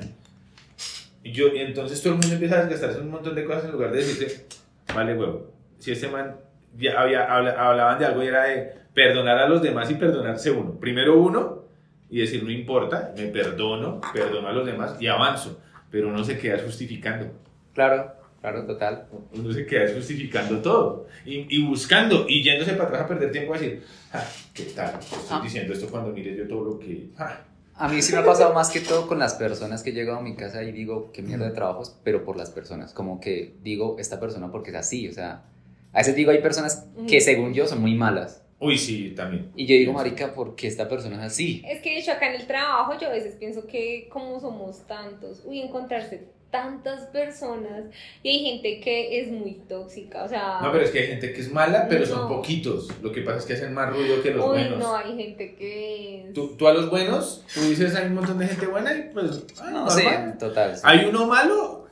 y, 1.24 1.32
yo, 1.32 1.48
y 1.48 1.60
entonces 1.60 2.02
todo 2.02 2.14
el 2.14 2.20
mundo 2.20 2.34
empieza 2.34 2.60
a 2.60 2.66
gastarse 2.66 3.00
un 3.00 3.10
montón 3.12 3.36
de 3.36 3.46
cosas 3.46 3.66
en 3.66 3.72
lugar 3.72 3.92
de 3.92 3.98
decirte, 4.00 4.46
vale 4.94 5.16
huevo, 5.16 5.52
si 5.80 5.92
este 5.92 6.10
man, 6.10 6.36
ya 6.78 7.00
había, 7.00 7.24
habla- 7.26 7.56
hablaban 7.58 8.00
de 8.00 8.06
algo 8.06 8.24
y 8.24 8.28
era 8.28 8.44
de 8.44 8.72
perdonar 8.94 9.38
a 9.40 9.48
los 9.50 9.62
demás 9.62 9.90
y 9.90 9.96
perdonarse 9.96 10.52
uno, 10.52 10.80
primero 10.80 11.20
uno, 11.20 11.64
y 12.10 12.20
decir, 12.20 12.44
no 12.44 12.52
importa, 12.52 13.14
me 13.18 13.26
perdono, 13.28 14.02
perdono 14.14 14.48
a 14.48 14.52
los 14.54 14.66
demás 14.66 14.96
y 15.00 15.08
avanzo, 15.08 15.60
pero 15.92 16.10
uno 16.10 16.24
se 16.24 16.38
queda 16.38 16.60
justificando. 16.64 17.32
Claro. 17.74 18.18
Claro, 18.42 18.66
total. 18.66 19.06
Uno 19.34 19.52
se 19.52 19.66
queda 19.66 19.94
justificando 19.94 20.62
todo 20.62 21.08
y, 21.26 21.46
y 21.54 21.66
buscando 21.68 22.26
y 22.26 22.42
yéndose 22.42 22.72
para 22.72 22.86
atrás 22.86 23.02
a 23.02 23.08
perder 23.10 23.32
tiempo 23.34 23.54
a 23.54 23.58
decir, 23.58 23.84
ah, 24.14 24.24
¿qué 24.54 24.64
tal? 24.64 24.98
Estoy 24.98 25.18
Ah. 25.30 25.42
diciendo 25.44 25.74
esto 25.74 25.88
cuando 25.90 26.12
mire 26.14 26.34
yo 26.38 26.48
todo 26.48 26.64
lo 26.64 26.80
que... 26.80 27.10
ah". 27.18 27.42
A 27.76 27.90
mí 27.90 28.02
sí 28.02 28.14
me 28.14 28.20
ha 28.20 28.26
pasado 28.26 28.54
más 28.54 28.70
que 28.72 28.80
todo 28.80 29.08
con 29.08 29.20
las 29.20 29.34
personas 29.36 29.84
que 29.84 29.90
he 29.90 29.94
llegado 29.94 30.20
a 30.20 30.22
mi 30.22 30.36
casa 30.38 30.64
y 30.64 30.72
digo, 30.72 31.12
qué 31.14 31.22
mierda 31.22 31.46
de 31.48 31.52
trabajos, 31.52 31.98
pero 32.04 32.24
por 32.24 32.38
las 32.38 32.50
personas. 32.50 32.94
Como 32.94 33.20
que 33.20 33.56
digo, 33.62 33.98
esta 34.00 34.20
persona 34.22 34.50
porque 34.52 34.70
es 34.72 34.78
así, 34.78 35.08
o 35.10 35.14
sea, 35.14 35.44
a 35.92 35.98
veces 35.98 36.16
digo, 36.16 36.32
hay 36.32 36.42
personas 36.42 36.88
que 37.10 37.20
según 37.20 37.54
yo 37.54 37.68
son 37.68 37.82
muy 37.82 37.96
malas. 37.96 38.42
Uy, 38.60 38.78
sí, 38.78 39.14
también. 39.16 39.52
Y 39.56 39.66
yo 39.66 39.76
digo, 39.76 39.94
marica, 39.94 40.34
¿por 40.34 40.56
qué 40.56 40.68
esta 40.68 40.90
persona 40.90 41.16
es 41.18 41.32
así? 41.32 41.64
Es 41.66 41.82
que 41.82 41.92
de 41.92 42.00
hecho 42.00 42.12
acá 42.12 42.34
en 42.34 42.42
el 42.42 42.48
trabajo 42.48 42.94
yo 43.00 43.08
a 43.08 43.12
veces 43.12 43.36
pienso 43.36 43.66
que 43.66 44.08
como 44.12 44.40
somos 44.40 44.86
tantos, 44.86 45.44
uy, 45.46 45.62
encontrarse 45.62 46.28
tantas 46.52 47.06
personas 47.08 47.86
y 48.24 48.30
hay 48.30 48.40
gente 48.40 48.80
que 48.80 49.22
es 49.22 49.30
muy 49.30 49.54
tóxica, 49.70 50.24
o 50.24 50.28
sea... 50.28 50.60
No, 50.62 50.72
pero 50.72 50.84
es 50.84 50.90
que 50.90 51.00
hay 51.00 51.08
gente 51.08 51.32
que 51.32 51.42
es 51.42 51.52
mala, 51.52 51.86
pero 51.88 52.06
son 52.06 52.28
poquitos. 52.28 52.90
Lo 53.02 53.12
que 53.12 53.22
pasa 53.22 53.38
es 53.38 53.46
que 53.46 53.54
hacen 53.54 53.74
más 53.74 53.94
ruido 53.94 54.22
que 54.24 54.32
los 54.32 54.44
uy, 54.44 54.52
buenos. 54.52 54.80
no, 54.80 54.96
hay 54.96 55.16
gente 55.16 55.54
que 55.56 56.22
es... 56.28 56.34
Tú, 56.34 56.56
tú 56.58 56.68
a 56.68 56.74
los 56.74 56.90
buenos, 56.90 57.46
tú 57.54 57.62
dices 57.62 57.96
hay 57.96 58.08
un 58.08 58.16
montón 58.16 58.40
de 58.40 58.48
gente 58.48 58.66
buena 58.66 58.94
y 58.94 59.10
pues, 59.14 59.44
ah, 59.60 59.70
No, 59.70 59.86
normal. 59.86 60.32
sí, 60.34 60.40
total. 60.40 60.76
sí. 60.76 60.82
Hay 60.86 61.06
uno 61.06 61.28
malo, 61.28 61.88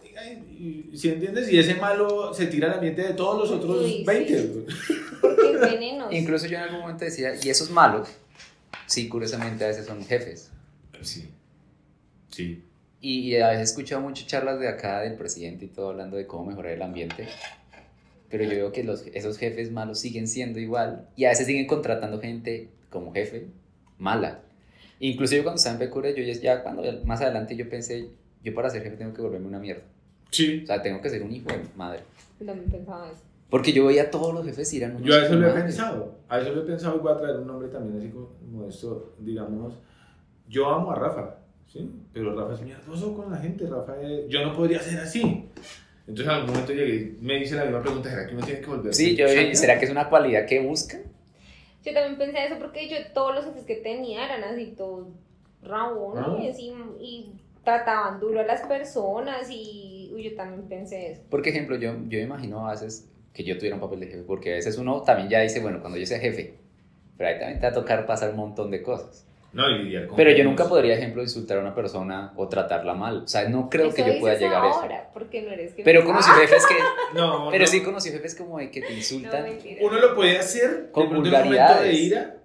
si 0.96 1.10
entiendes, 1.10 1.52
y 1.52 1.60
ese 1.60 1.76
malo 1.76 2.34
se 2.34 2.48
tira 2.48 2.68
al 2.68 2.76
ambiente 2.76 3.04
de 3.04 3.14
todos 3.14 3.38
los 3.40 3.52
otros 3.52 3.84
Uy, 3.84 3.98
sí. 3.98 4.04
20. 4.06 4.66
Porque 5.22 5.52
es. 5.52 6.12
Incluso 6.12 6.48
yo 6.48 6.58
en 6.58 6.64
algún 6.64 6.82
momento 6.82 7.06
decía, 7.06 7.34
y 7.42 7.50
esos 7.50 7.70
malos, 7.70 8.10
sí, 8.86 9.08
curiosamente 9.08 9.64
a 9.64 9.68
veces 9.68 9.86
son 9.86 10.04
jefes. 10.04 10.52
Sí. 11.02 11.30
Sí. 12.30 12.64
Y, 13.00 13.20
y 13.20 13.38
a 13.38 13.50
veces 13.50 13.62
he 13.62 13.64
escuchado 13.72 14.02
muchas 14.02 14.28
charlas 14.28 14.60
de 14.60 14.68
acá 14.68 15.02
del 15.02 15.16
presidente 15.16 15.66
y 15.66 15.68
todo 15.68 15.90
hablando 15.90 16.18
de 16.18 16.26
cómo 16.26 16.46
mejorar 16.46 16.74
el 16.74 16.82
ambiente. 16.82 17.28
Pero 18.30 18.44
yo 18.44 18.50
veo 18.50 18.72
que 18.72 18.84
los, 18.84 19.06
esos 19.14 19.38
jefes 19.38 19.72
malos 19.72 20.00
siguen 20.00 20.28
siendo 20.28 20.60
igual 20.60 21.08
y 21.16 21.26
a 21.26 21.30
veces 21.30 21.48
siguen 21.48 21.68
contratando 21.68 22.20
gente 22.20 22.70
como 22.90 23.14
jefe 23.14 23.48
mala. 23.98 24.42
Inclusive 25.00 25.44
cuando 25.44 25.58
estaba 25.58 25.76
en 25.76 25.80
Pecure, 25.80 26.14
yo 26.16 26.24
ya, 26.24 26.40
ya 26.40 26.64
cuando 26.64 26.84
más 27.06 27.22
adelante 27.22 27.56
yo 27.56 27.70
pensé, 27.70 28.10
yo 28.44 28.54
para 28.54 28.70
ser 28.70 28.84
jefe 28.84 28.98
tengo 28.98 29.14
que 29.14 29.22
volverme 29.22 29.48
una 29.48 29.60
mierda. 29.60 29.84
Sí. 30.32 30.62
O 30.64 30.68
sea, 30.68 30.82
tengo 30.82 31.02
que 31.02 31.10
ser 31.10 31.24
un 31.24 31.32
hijo 31.32 31.48
de 31.50 31.60
madre. 31.76 32.02
Yo 32.40 32.46
también 32.46 32.70
pensaba 32.70 33.10
eso. 33.10 33.22
Porque 33.50 33.72
yo 33.72 33.86
veía 33.86 34.04
a 34.04 34.12
todos 34.12 34.34
los 34.34 34.46
jefes 34.46 34.74
eran 34.74 34.98
unos 34.98 35.08
Yo 35.08 35.16
a 35.16 35.24
eso 35.26 35.36
lo 35.36 35.48
he 35.50 35.54
pensado. 35.54 36.16
A 36.28 36.40
eso 36.40 36.52
lo 36.54 36.62
he 36.64 36.66
pensado 36.66 36.98
y 36.98 37.00
voy 37.00 37.14
a 37.14 37.18
traer 37.18 37.38
un 37.38 37.48
nombre 37.48 37.70
también 37.70 37.98
así 37.98 38.10
como 38.10 38.68
esto, 38.68 39.14
digamos. 39.20 39.74
Yo 40.50 40.68
amo 40.70 40.92
a 40.92 40.96
Rafa, 40.96 41.36
¿sí? 41.72 41.90
Pero 42.14 42.36
Rafa 42.36 42.54
es 42.56 42.62
mierdoso 42.62 43.14
con 43.16 43.32
la 43.32 43.38
gente. 43.38 43.66
Rafa 43.68 44.02
es- 44.02 44.28
Yo 44.28 44.44
no 44.46 44.54
podría 44.54 44.82
ser 44.82 45.00
así. 45.00 45.50
Entonces 46.08 46.26
en 46.26 46.32
algún 46.32 46.52
momento 46.52 46.74
llegué 46.74 46.96
y 46.96 47.18
me 47.22 47.38
hice 47.42 47.56
la 47.56 47.64
misma 47.66 47.82
pregunta, 47.82 48.10
¿será 48.10 48.28
que 48.28 48.36
uno 48.36 48.46
tiene 48.46 48.62
que 48.62 48.68
volver? 48.68 48.94
Sí, 48.94 49.16
yo, 49.16 49.28
¿será 49.28 49.78
que 49.80 49.86
es 49.86 49.92
una 49.92 50.10
cualidad 50.10 50.46
que 50.46 50.62
buscan? 50.66 51.02
Yo 51.86 51.94
también 51.94 52.18
pensé 52.18 52.46
eso 52.46 52.56
porque 52.60 52.90
yo 52.90 52.96
todos 53.14 53.34
los 53.36 53.46
jefes 53.46 53.64
que 53.64 53.76
tenía 53.78 54.26
eran 54.26 54.44
así 54.44 54.74
todos 54.78 55.08
rabones 55.64 56.58
y, 56.60 56.74
y 57.00 57.32
trataban 57.68 58.20
duro 58.22 58.40
a 58.40 58.44
las 58.44 58.62
personas 58.62 59.50
y 59.52 60.10
uy, 60.14 60.24
yo 60.24 60.36
también 60.36 60.64
pensé 60.70 61.12
eso. 61.12 61.22
Por 61.30 61.46
ejemplo, 61.46 61.76
yo, 61.76 61.92
yo 62.08 62.18
me 62.20 62.24
imagino 62.24 62.66
a 62.68 62.72
veces 62.72 63.10
que 63.34 63.44
yo 63.44 63.58
tuviera 63.58 63.76
un 63.76 63.82
papel 63.82 64.00
de 64.00 64.08
jefe, 64.08 64.24
porque 64.26 64.54
a 64.54 64.56
veces 64.56 64.78
uno 64.78 65.02
también 65.02 65.28
ya 65.30 65.42
dice, 65.42 65.60
bueno, 65.60 65.80
cuando 65.82 66.00
yo 66.00 66.06
sea 66.06 66.20
jefe, 66.20 66.56
pero 67.18 67.30
ahí 67.30 67.38
también 67.40 67.60
te 67.60 67.66
va 67.66 67.72
a 67.72 67.76
tocar 67.76 68.06
pasar 68.06 68.30
un 68.32 68.38
montón 68.38 68.72
de 68.72 68.82
cosas. 68.82 69.26
No, 69.54 69.70
y 69.70 69.84
lidiar 69.84 70.08
con 70.08 70.16
Pero 70.18 70.32
yo 70.32 70.44
nunca 70.44 70.68
podría, 70.68 70.96
ejemplo, 70.96 71.22
insultar 71.22 71.58
a 71.58 71.62
una 71.62 71.74
persona 71.76 72.32
o 72.36 72.48
tratarla 72.48 72.94
mal. 72.94 73.24
O 73.24 73.28
sea, 73.28 73.48
no 73.50 73.70
creo 73.70 73.88
Eso 73.88 73.96
que 73.96 74.14
yo 74.14 74.20
pueda 74.20 74.36
llegar 74.36 74.64
a 74.64 74.70
eso. 74.70 74.80
ahora, 74.82 75.10
porque 75.14 75.42
no 75.42 75.52
eres 75.52 75.72
jefe. 75.72 75.84
Pero 75.84 76.04
conocí 76.06 76.30
jefes 76.42 76.66
que... 76.68 76.76
No, 77.18 77.50
Pero 77.52 77.64
no. 77.64 77.68
sí 77.68 77.82
conocí 77.84 78.12
jefes 78.12 78.36
como 78.36 78.60
de 78.60 78.70
que 78.72 78.82
te 78.82 78.90
No, 78.90 78.96
insultan. 78.96 79.44
mentira. 79.44 79.82
Uno 79.86 80.00
lo 80.00 80.16
puede 80.16 80.38
hacer 80.38 80.90
Con 80.92 81.10
de 81.10 81.16
vulgaridades. 81.16 81.82
de 81.92 81.94
ira, 81.94 82.37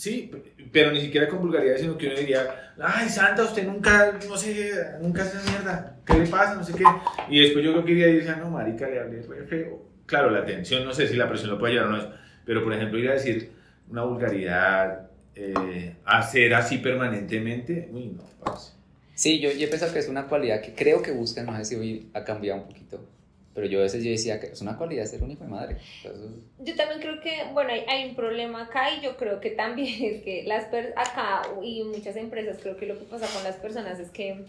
sí, 0.00 0.30
pero 0.72 0.92
ni 0.92 1.00
siquiera 1.00 1.28
con 1.28 1.40
vulgaridad, 1.40 1.76
sino 1.76 1.98
que 1.98 2.06
uno 2.06 2.16
diría, 2.16 2.72
ay, 2.80 3.08
Santa, 3.08 3.44
usted 3.44 3.66
nunca, 3.66 4.18
no 4.26 4.36
sé, 4.36 4.72
nunca 5.00 5.22
hace 5.22 5.38
mierda, 5.50 5.98
¿qué 6.06 6.14
le 6.14 6.26
pasa? 6.26 6.54
No 6.54 6.64
sé 6.64 6.72
qué. 6.72 6.84
Y 7.28 7.40
después 7.40 7.62
yo 7.62 7.72
creo 7.72 7.84
que 7.84 7.92
iría 7.92 8.08
y 8.08 8.16
decir, 8.16 8.36
no, 8.38 8.50
marica, 8.50 8.88
le 8.88 8.98
hablé 8.98 9.20
re 9.22 9.46
feo. 9.46 9.82
Claro, 10.06 10.30
la 10.30 10.44
tensión, 10.44 10.84
no 10.84 10.94
sé 10.94 11.06
si 11.06 11.16
la 11.16 11.28
presión 11.28 11.50
lo 11.50 11.58
puede 11.58 11.74
llevar 11.74 11.88
o 11.88 11.96
no, 11.96 12.12
pero 12.46 12.64
por 12.64 12.72
ejemplo, 12.72 12.98
ir 12.98 13.10
a 13.10 13.14
decir 13.14 13.52
una 13.90 14.02
vulgaridad, 14.04 15.10
eh, 15.34 15.96
hacer 16.06 16.54
así 16.54 16.78
permanentemente, 16.78 17.88
uy, 17.92 18.06
no, 18.16 18.24
parce. 18.42 18.72
Sí, 19.14 19.38
yo, 19.38 19.52
yo 19.52 19.66
he 19.66 19.68
pensado 19.68 19.92
que 19.92 19.98
es 19.98 20.08
una 20.08 20.26
cualidad 20.28 20.62
que 20.62 20.74
creo 20.74 21.02
que 21.02 21.12
buscan, 21.12 21.44
no 21.44 21.54
sé 21.58 21.64
si 21.66 21.76
hoy 21.76 22.10
ha 22.14 22.24
cambiado 22.24 22.62
un 22.62 22.68
poquito. 22.68 23.04
Pero 23.54 23.66
yo 23.66 23.80
a 23.80 23.82
veces 23.82 24.04
yo 24.04 24.10
decía 24.10 24.38
que 24.38 24.46
es 24.46 24.60
una 24.60 24.76
cualidad 24.76 25.06
ser 25.06 25.22
un 25.22 25.30
hijo 25.32 25.44
de 25.44 25.50
madre. 25.50 25.76
Entonces, 26.04 26.30
Yo 26.60 26.76
también 26.76 27.00
creo 27.00 27.20
que, 27.20 27.52
bueno, 27.52 27.70
hay, 27.72 27.84
hay 27.88 28.08
un 28.08 28.14
problema 28.14 28.62
acá 28.62 28.94
y 28.94 29.00
yo 29.00 29.16
creo 29.16 29.40
que 29.40 29.50
también 29.50 30.04
es 30.14 30.22
que 30.22 30.44
las 30.44 30.66
per 30.66 30.94
acá 30.96 31.42
y 31.62 31.82
muchas 31.82 32.16
empresas 32.16 32.58
creo 32.62 32.76
que 32.76 32.86
lo 32.86 32.98
que 32.98 33.04
pasa 33.04 33.26
con 33.32 33.42
las 33.42 33.56
personas 33.56 33.98
es 33.98 34.10
que 34.10 34.44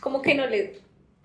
como 0.00 0.22
que 0.22 0.34
no 0.34 0.46
les 0.48 0.80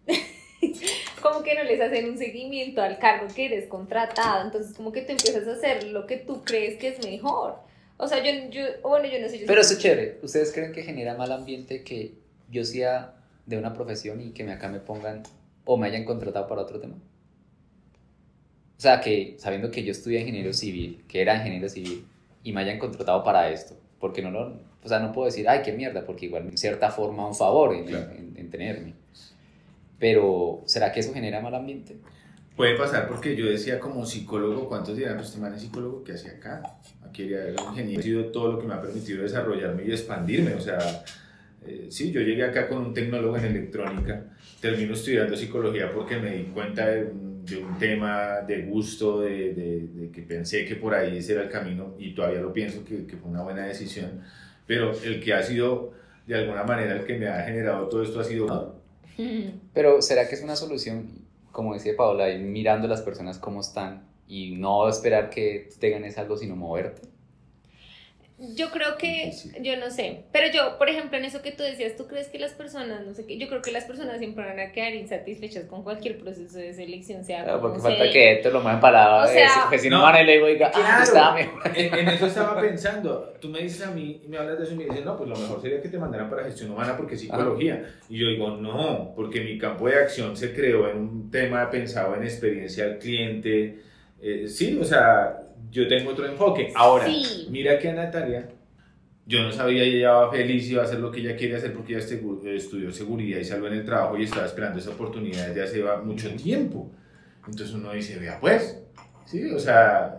como 1.22 1.44
que 1.44 1.56
no 1.56 1.64
les 1.64 1.82
hacen 1.82 2.10
un 2.10 2.18
seguimiento 2.18 2.82
al 2.82 3.00
cargo 3.00 3.28
que 3.34 3.46
eres 3.46 3.68
contratado, 3.68 4.46
entonces 4.46 4.76
como 4.76 4.92
que 4.92 5.02
tú 5.02 5.12
empiezas 5.12 5.48
a 5.48 5.54
hacer 5.54 5.86
lo 5.86 6.06
que 6.06 6.18
tú 6.18 6.44
crees 6.44 6.78
que 6.78 6.90
es 6.90 7.04
mejor. 7.04 7.56
O 7.98 8.08
sea, 8.08 8.24
yo, 8.24 8.50
yo 8.52 8.64
bueno, 8.84 9.08
yo 9.08 9.20
no 9.20 9.28
sé, 9.28 9.40
yo 9.40 9.48
Pero 9.48 9.62
eso 9.62 9.74
es 9.74 9.80
chévere. 9.80 10.20
¿Ustedes 10.22 10.54
creen 10.54 10.72
que 10.72 10.84
genera 10.84 11.16
mal 11.16 11.32
ambiente 11.32 11.84
que 11.84 12.14
yo 12.50 12.64
sea 12.64 13.16
de 13.48 13.58
una 13.58 13.74
profesión 13.74 14.22
y 14.22 14.32
que 14.32 14.44
acá 14.52 14.70
me 14.70 14.80
pongan 14.80 15.24
o 15.68 15.78
me 15.78 15.88
hayan 15.88 16.06
contratado 16.06 16.48
para 16.48 16.62
otro 16.62 16.80
tema? 16.80 16.96
O 18.78 18.80
sea, 18.80 19.02
que 19.02 19.36
sabiendo 19.38 19.70
que 19.70 19.84
yo 19.84 19.92
estudié 19.92 20.22
ingeniero 20.22 20.54
civil, 20.54 21.04
que 21.08 21.22
era 21.22 21.36
ingeniero 21.36 21.68
civil, 21.70 22.06
y 22.44 22.54
me 22.54 22.62
hayan 22.62 22.80
contratado 22.80 23.24
para 23.24 23.50
esto, 23.52 23.76
porque 24.00 24.22
no 24.22 24.32
lo, 24.32 24.60
o 24.84 24.88
sea, 24.88 25.00
no 25.00 25.12
puedo 25.12 25.26
decir, 25.26 25.48
ay, 25.50 25.62
qué 25.64 25.74
mierda, 25.74 26.06
porque 26.06 26.28
igual 26.28 26.48
en 26.48 26.58
cierta 26.58 26.90
forma 26.90 27.28
un 27.28 27.36
favor 27.36 27.76
en, 27.76 27.86
Claro. 27.86 28.12
en- 28.12 28.34
en 28.38 28.50
tenerme. 28.50 28.94
Pero, 30.00 30.62
¿será 30.66 30.92
que 30.92 31.00
eso 31.00 31.12
genera 31.14 31.42
mal 31.42 31.56
ambiente? 31.56 31.98
Puede 32.56 32.76
pasar 32.78 33.08
porque 33.08 33.36
yo 33.36 33.46
decía 33.48 33.80
como 33.80 34.06
psicólogo, 34.06 34.68
¿cuántos 34.70 34.96
dirán, 34.96 35.16
pues 35.16 35.30
este 35.30 35.40
man 35.40 35.54
es 35.54 35.62
psicólogo, 35.62 36.04
¿qué 36.04 36.14
hacía 36.14 36.32
acá? 36.34 36.78
Aquí 37.08 37.24
era 37.24 37.48
era 37.50 37.64
un 37.64 37.70
ingeniero, 37.72 38.00
ha 38.00 38.04
sido 38.04 38.26
todo 38.32 38.52
lo 38.54 38.60
que 38.60 38.68
me 38.68 38.74
ha 38.76 38.82
permitido 38.82 39.24
desarrollarme 39.24 39.84
y 39.86 39.92
expandirme, 39.92 40.54
o 40.54 40.60
sea, 40.62 40.78
eh, 41.68 41.88
sí, 41.90 42.12
yo 42.12 42.22
llegué 42.22 42.44
acá 42.44 42.68
con 42.68 42.78
un 42.80 42.94
tecnólogo 42.94 43.38
en 43.38 43.46
electrónica, 43.46 44.26
termino 44.62 44.94
estudiando 44.94 45.36
psicología 45.36 45.92
porque 45.94 46.18
me 46.18 46.36
di 46.36 46.44
cuenta 46.46 46.88
de 46.88 47.04
un, 47.06 47.46
de 47.46 47.58
un 47.58 47.78
tema 47.78 48.42
de 48.48 48.64
gusto, 48.64 49.22
de, 49.22 49.54
de- 49.54 49.88
de 49.88 50.12
que 50.12 50.22
pensé 50.22 50.66
que 50.66 50.76
por 50.76 50.94
ahí 50.94 51.18
ese 51.18 51.34
era 51.34 51.44
el 51.44 51.50
camino 51.50 51.94
y 52.00 52.14
todavía 52.14 52.42
lo 52.42 52.52
pienso 52.54 52.84
que, 52.84 53.06
que 53.06 53.18
fue 53.18 53.30
una 53.32 53.44
buena 53.44 53.66
decisión, 53.68 54.22
pero 54.66 54.92
el 55.04 55.22
que 55.22 55.34
ha 55.34 55.44
sido 55.44 55.94
de 56.26 56.36
alguna 56.36 56.64
manera 56.64 56.96
el 56.96 57.06
que 57.06 57.18
me 57.18 57.28
ha 57.28 57.42
generado 57.44 57.88
todo 57.88 58.04
esto 58.04 58.20
ha 58.20 58.24
sido... 58.24 58.48
Pero, 59.74 60.02
¿será 60.02 60.28
que 60.28 60.36
es 60.36 60.44
una 60.44 60.56
solución, 60.56 61.08
como 61.52 61.74
decía 61.74 61.94
Paola, 61.98 62.30
ir 62.30 62.42
mirando 62.44 62.86
a 62.86 62.90
las 62.90 63.02
personas 63.02 63.40
cómo 63.40 63.62
están 63.62 64.04
y 64.28 64.56
no 64.58 64.88
esperar 64.90 65.30
que 65.30 65.70
te 65.80 65.90
ganes 65.90 66.18
algo, 66.18 66.38
sino 66.38 66.56
moverte? 66.56 67.02
Yo 68.40 68.70
creo 68.70 68.98
que, 68.98 69.32
yo 69.62 69.78
no 69.78 69.90
sé, 69.90 70.26
pero 70.32 70.46
yo, 70.54 70.78
por 70.78 70.90
ejemplo, 70.90 71.18
en 71.18 71.26
eso 71.26 71.42
que 71.42 71.52
tú 71.52 71.64
decías, 71.64 71.96
¿tú 71.96 72.06
crees 72.06 72.28
que 72.28 72.38
las 72.38 72.52
personas, 72.52 73.04
no 73.04 73.16
sé 73.16 73.26
qué, 73.26 73.40
yo 73.40 73.48
creo 73.48 73.64
que 73.64 73.72
las 73.72 73.86
personas 73.86 74.20
siempre 74.20 74.46
van 74.46 74.60
a 74.60 74.72
quedar 74.72 74.94
insatisfechas 74.94 75.66
con 75.66 75.84
cualquier 75.84 76.20
proceso 76.20 76.60
de 76.60 76.72
selección, 76.72 77.24
sea 77.26 77.46
Claro, 77.46 77.62
porque 77.62 77.80
falta 77.80 78.04
sea. 78.04 78.12
que 78.14 78.40
te 78.44 78.52
lo 78.52 78.62
muevan 78.62 78.80
para 78.80 79.24
O 79.24 79.28
sea, 79.28 79.50
porque 79.64 79.80
si 79.80 79.90
no, 79.90 79.98
no. 79.98 80.04
van 80.04 80.22
y 80.22 80.26
le 80.28 80.34
digo, 80.34 80.46
diga, 80.46 80.68
ah, 80.68 80.72
Claro. 80.80 81.04
estaba 81.04 81.34
mejor. 81.34 81.62
En, 81.76 81.94
en 81.96 82.08
eso 82.10 82.28
estaba 82.28 82.62
pensando. 82.62 83.34
Tú 83.42 83.50
me 83.50 83.60
dices 83.60 83.82
a 83.88 83.90
mí 83.90 84.22
y 84.24 84.28
me 84.28 84.38
hablas 84.38 84.60
de 84.60 84.66
eso 84.66 84.74
y 84.74 84.78
me 84.78 84.86
dices, 84.86 85.04
no, 85.04 85.18
pues 85.18 85.30
lo 85.30 85.36
mejor 85.36 85.60
sería 85.60 85.82
que 85.82 85.90
te 85.90 85.98
mandaran 85.98 86.30
para 86.30 86.44
gestión 86.44 86.70
humana 86.70 86.96
porque 86.96 87.16
es 87.16 87.22
psicología. 87.22 87.92
Y 88.08 88.20
yo 88.20 88.28
digo, 88.28 88.52
no, 88.52 89.14
porque 89.16 89.42
mi 89.42 89.58
campo 89.58 89.88
de 89.90 89.96
acción 89.96 90.38
se 90.38 90.54
creó 90.54 90.88
en 90.92 90.98
un 90.98 91.32
tema 91.32 91.72
pensado 91.72 92.16
en 92.16 92.22
experiencia 92.24 92.86
al 92.86 93.00
cliente. 93.00 93.80
Eh, 94.22 94.48
sí, 94.48 94.78
o 94.80 94.84
sea, 94.84 95.44
yo 95.72 95.88
tengo 95.88 96.12
otro 96.12 96.26
enfoque. 96.26 96.72
Ahora, 96.76 97.06
Sí. 97.06 97.48
mira 97.50 97.78
que 97.80 97.90
a 97.90 97.94
Natalia, 97.94 98.50
yo 99.26 99.44
no 99.44 99.52
sabía, 99.52 99.84
ella 99.84 100.12
va 100.14 100.32
feliz 100.32 100.70
y 100.70 100.76
va 100.76 100.84
a 100.84 100.86
hacer 100.86 101.00
lo 101.00 101.12
que 101.12 101.20
ella 101.20 101.36
quiere 101.36 101.56
hacer 101.58 101.74
porque 101.74 101.94
ella 101.98 102.02
estudió 102.56 102.92
seguridad 102.92 103.40
y 103.40 103.44
salió 103.46 103.68
en 103.68 103.74
el 103.74 103.86
trabajo 103.86 104.18
y 104.18 104.24
estaba 104.24 104.46
esperando 104.46 104.80
esa 104.80 104.92
oportunidad 104.92 105.48
desde 105.48 105.64
hace 105.64 105.84
mucho 106.04 106.30
tiempo. 106.36 106.90
Entonces 107.46 107.76
uno 107.76 107.92
dice, 107.94 108.18
vea 108.20 108.40
pues, 108.40 108.82
sí, 109.26 109.52
o 109.52 109.60
sea, 109.60 110.18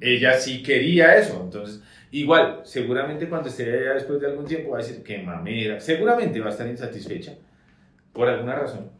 ella 0.00 0.34
sí 0.38 0.62
quería 0.62 1.16
eso. 1.16 1.40
Entonces, 1.44 1.82
igual, 2.10 2.60
seguramente 2.64 3.28
cuando 3.28 3.48
esté 3.50 3.64
allá 3.64 3.94
después 3.94 4.20
de 4.20 4.26
algún 4.28 4.46
tiempo 4.46 4.70
va 4.70 4.78
a 4.78 4.82
decir, 4.82 5.02
qué 5.02 5.18
mamera, 5.18 5.78
seguramente 5.80 6.40
va 6.40 6.46
a 6.46 6.50
estar 6.50 6.66
insatisfecha 6.66 7.34
por 8.12 8.28
alguna 8.28 8.54
razón. 8.54 8.90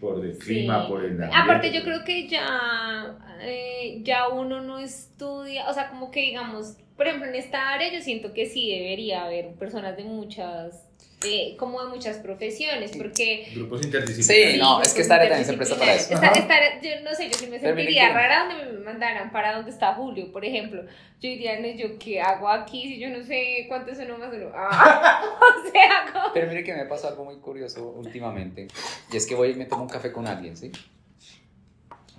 Por 0.00 0.24
el 0.24 0.36
clima, 0.38 0.82
Sí. 0.82 0.88
por 0.92 1.04
el... 1.04 1.22
Aparte 1.22 1.36
ambiente, 1.68 1.72
yo 1.72 1.84
por- 1.84 1.92
creo 1.92 2.04
que 2.04 2.28
ya, 2.28 3.18
eh, 3.40 4.00
ya 4.02 4.28
uno 4.28 4.60
no 4.60 4.78
estudia, 4.78 5.68
o 5.68 5.72
sea, 5.74 5.88
como 5.90 6.10
que 6.10 6.20
digamos, 6.20 6.76
por 6.96 7.06
ejemplo, 7.06 7.28
en 7.28 7.34
esta 7.36 7.70
área 7.70 7.92
yo 7.92 8.00
siento 8.00 8.32
que 8.32 8.46
sí 8.46 8.70
debería 8.70 9.24
haber 9.24 9.54
personas 9.54 9.96
de 9.96 10.04
muchas 10.04 10.87
eh, 11.24 11.56
como 11.58 11.82
de 11.82 11.88
muchas 11.88 12.18
profesiones, 12.18 12.92
porque... 12.96 13.48
Grupos 13.54 13.84
interdisciplinarios. 13.84 14.52
Sí, 14.52 14.58
no, 14.60 14.80
es 14.82 14.94
que 14.94 15.02
esta 15.02 15.14
área 15.16 15.28
también 15.28 15.46
se 15.46 15.52
presta 15.54 15.76
para 15.76 15.94
eso. 15.94 16.14
Esta- 16.14 16.28
esta 16.28 16.80
yo 16.80 16.90
no 17.02 17.14
sé, 17.14 17.28
yo 17.28 17.34
sí 17.38 17.46
me 17.48 17.58
sentiría 17.58 18.12
rara 18.12 18.46
donde 18.48 18.72
me 18.72 18.84
mandaran 18.84 19.32
para 19.32 19.54
donde 19.56 19.70
está 19.70 19.94
Julio, 19.94 20.30
por 20.32 20.44
ejemplo. 20.44 20.82
Yo 21.20 21.28
diría, 21.28 21.58
no, 21.60 21.66
yo 21.68 21.98
qué 21.98 22.20
hago 22.20 22.48
aquí 22.48 22.82
si 22.82 22.98
yo 23.00 23.10
no 23.10 23.24
sé 23.24 23.64
cuánto 23.68 23.90
es 23.90 23.98
uno 23.98 24.16
más 24.18 24.32
uno. 24.32 24.50
Ah, 24.54 25.20
o 25.66 25.70
sea, 25.72 26.12
como- 26.12 26.32
Pero 26.32 26.46
mire 26.46 26.62
que 26.62 26.72
me 26.74 26.84
pasó 26.86 27.08
algo 27.08 27.24
muy 27.24 27.36
curioso 27.40 27.88
últimamente. 27.90 28.68
Y 29.12 29.16
es 29.16 29.26
que 29.26 29.34
voy 29.34 29.50
y 29.50 29.54
me 29.54 29.64
tomo 29.64 29.82
un 29.82 29.88
café 29.88 30.12
con 30.12 30.26
alguien, 30.28 30.56
¿sí? 30.56 30.70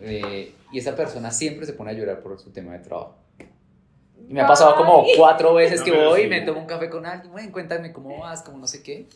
Eh, 0.02 0.54
y 0.72 0.80
esa 0.80 0.96
persona 0.96 1.32
siempre 1.32 1.66
se 1.66 1.74
pone 1.74 1.92
a 1.92 1.94
llorar 1.94 2.22
por 2.22 2.40
su 2.40 2.52
tema 2.52 2.74
de 2.74 2.80
trabajo. 2.80 3.18
Y 4.30 4.34
me 4.34 4.42
ha 4.42 4.48
pasado 4.48 4.76
como 4.76 5.06
cuatro 5.18 5.56
veces 5.56 5.80
No, 5.80 5.86
que 5.86 5.92
voy 5.92 6.22
sí. 6.22 6.28
y 6.28 6.30
me 6.30 6.42
tomo 6.42 6.60
un 6.62 6.68
café 6.68 6.88
con 6.90 7.06
alguien. 7.06 7.32
Bueno, 7.32 7.52
cuéntame 7.52 7.92
cómo 7.92 8.20
vas, 8.20 8.44
cómo 8.44 8.60
no 8.60 8.68
sé 8.68 8.84
qué. 8.84 9.08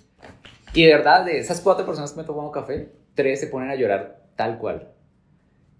Y 0.73 0.84
de 0.86 0.91
verdad, 0.93 1.23
de 1.23 1.38
esas 1.38 1.62
cuatro 1.62 1.86
personas 1.86 2.12
que 2.13 2.17
me 2.21 2.26
toman 2.26 2.49
café, 2.52 2.89
tres 3.13 3.39
se 3.39 3.47
ponen 3.47 3.69
a 3.69 3.76
llorar 3.76 4.21
tal 4.36 4.58
cual. 4.58 4.88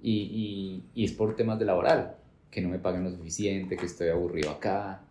Y, 0.02 0.84
y, 0.94 1.02
y 1.02 1.06
es 1.06 1.14
por 1.14 1.36
temas 1.36 1.58
de 1.58 1.66
laboral, 1.66 2.16
que 2.52 2.62
no 2.62 2.70
me 2.70 2.78
pagan 2.78 3.04
lo 3.04 3.10
suficiente, 3.10 3.76
que 3.76 3.88
estoy 3.88 4.10
aburrido 4.10 4.52
acá. 4.52 5.02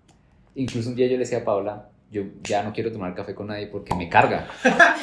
Incluso 0.54 0.90
un 0.90 0.94
día 0.94 1.06
yo 1.06 1.14
le 1.14 1.18
decía 1.20 1.38
a 1.38 1.44
Paula, 1.44 1.88
yo 2.10 2.22
ya 2.44 2.62
no 2.62 2.72
quiero 2.72 2.92
tomar 2.92 3.14
café 3.14 3.34
con 3.34 3.48
nadie 3.48 3.66
porque 3.66 3.94
me 3.94 4.08
carga. 4.08 4.48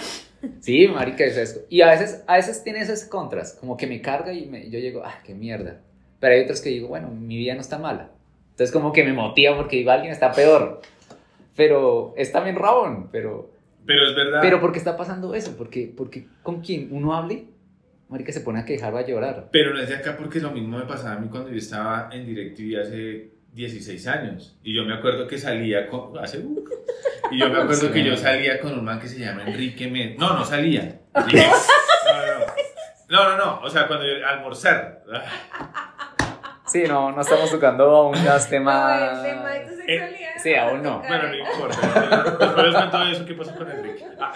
Sí, 0.62 0.88
marica, 0.88 1.26
es 1.26 1.36
eso. 1.36 1.60
Y 1.68 1.82
a 1.82 1.90
veces, 1.90 2.24
a 2.26 2.38
veces 2.38 2.64
tiene 2.64 2.80
esas 2.80 3.04
contras, 3.04 3.58
como 3.60 3.76
que 3.76 3.88
me 3.88 4.00
carga 4.02 4.32
y 4.32 4.46
me- 4.46 4.70
yo 4.70 4.80
digo, 4.80 5.02
ah, 5.04 5.16
qué 5.26 5.34
mierda. 5.36 5.82
Pero 6.22 6.34
hay 6.34 6.42
otros 6.44 6.62
que 6.62 6.70
digo, 6.70 6.88
bueno, 6.88 7.10
mi 7.10 7.36
vida 7.36 7.56
no 7.56 7.60
está 7.60 7.78
mala. 7.78 8.12
Entonces 8.60 8.74
como 8.74 8.92
que 8.92 9.06
me 9.06 9.14
motiva 9.14 9.56
porque 9.56 9.78
digo, 9.78 9.92
alguien 9.92 10.12
está 10.12 10.34
peor. 10.34 10.82
Pero 11.56 12.14
es 12.18 12.30
también 12.34 12.58
rabón, 12.58 13.08
pero... 13.10 13.54
Pero 13.86 14.06
es 14.06 14.14
verdad. 14.14 14.40
Pero 14.42 14.60
¿por 14.60 14.74
qué 14.74 14.80
está 14.80 14.98
pasando 14.98 15.34
eso? 15.34 15.56
Porque, 15.58 15.90
porque 15.96 16.28
con 16.44 16.60
quien 16.60 16.90
uno 16.92 17.16
hable, 17.16 17.46
marica 18.10 18.34
se 18.34 18.42
pone 18.42 18.60
a 18.60 18.66
quejar, 18.66 18.94
va 18.94 19.00
a 19.00 19.08
llorar. 19.08 19.48
Pero 19.54 19.74
no 19.74 19.80
es 19.80 19.88
de 19.88 19.96
acá 19.96 20.18
porque 20.18 20.42
lo 20.42 20.52
mismo 20.52 20.78
me 20.78 20.84
pasaba 20.84 21.16
a 21.16 21.20
mí 21.20 21.30
cuando 21.30 21.50
yo 21.52 21.56
estaba 21.56 22.10
en 22.12 22.26
DirecTV 22.26 22.82
hace 22.82 23.32
16 23.54 24.08
años. 24.08 24.60
Y 24.62 24.76
yo 24.76 24.84
me 24.84 24.94
acuerdo 24.94 25.26
que 25.26 25.38
salía 25.38 25.88
con... 25.88 26.18
Hace... 26.18 26.44
y 27.32 27.40
yo 27.40 27.50
me 27.50 27.60
acuerdo 27.62 27.94
que 27.94 28.04
yo 28.04 28.18
salía 28.18 28.60
con 28.60 28.78
un 28.78 28.84
man 28.84 29.00
que 29.00 29.08
se 29.08 29.20
llama 29.20 29.44
Enrique 29.48 29.88
Men... 29.88 30.18
No, 30.18 30.34
no 30.34 30.44
salía. 30.44 31.00
No, 31.16 32.26
no, 32.26 32.40
no. 32.40 32.46
No, 33.08 33.30
no, 33.30 33.38
no. 33.38 33.62
O 33.62 33.70
sea, 33.70 33.88
cuando 33.88 34.06
yo... 34.06 34.28
Almorzar. 34.28 35.04
Sí, 36.72 36.84
no, 36.88 37.12
no 37.12 37.22
estamos 37.22 37.50
tocando 37.50 37.84
aún 37.96 38.14
los 38.24 38.24
No, 38.44 38.50
temas... 38.50 39.26
el 39.26 39.32
tema 39.36 39.50
de 39.50 39.60
tu 39.62 39.76
sexualidad. 39.76 40.30
sí, 40.42 40.56
aún 40.56 40.84
no. 40.84 41.00
Bueno, 41.00 41.24
no 41.28 41.36
importa. 41.36 42.36
Después 42.40 42.66
les 42.66 42.76
cuento 42.76 43.04
eso. 43.04 43.26
¿Qué 43.26 43.34
pasa 43.34 43.56
con 43.56 43.72
Enrique? 43.72 44.06
Ah. 44.20 44.34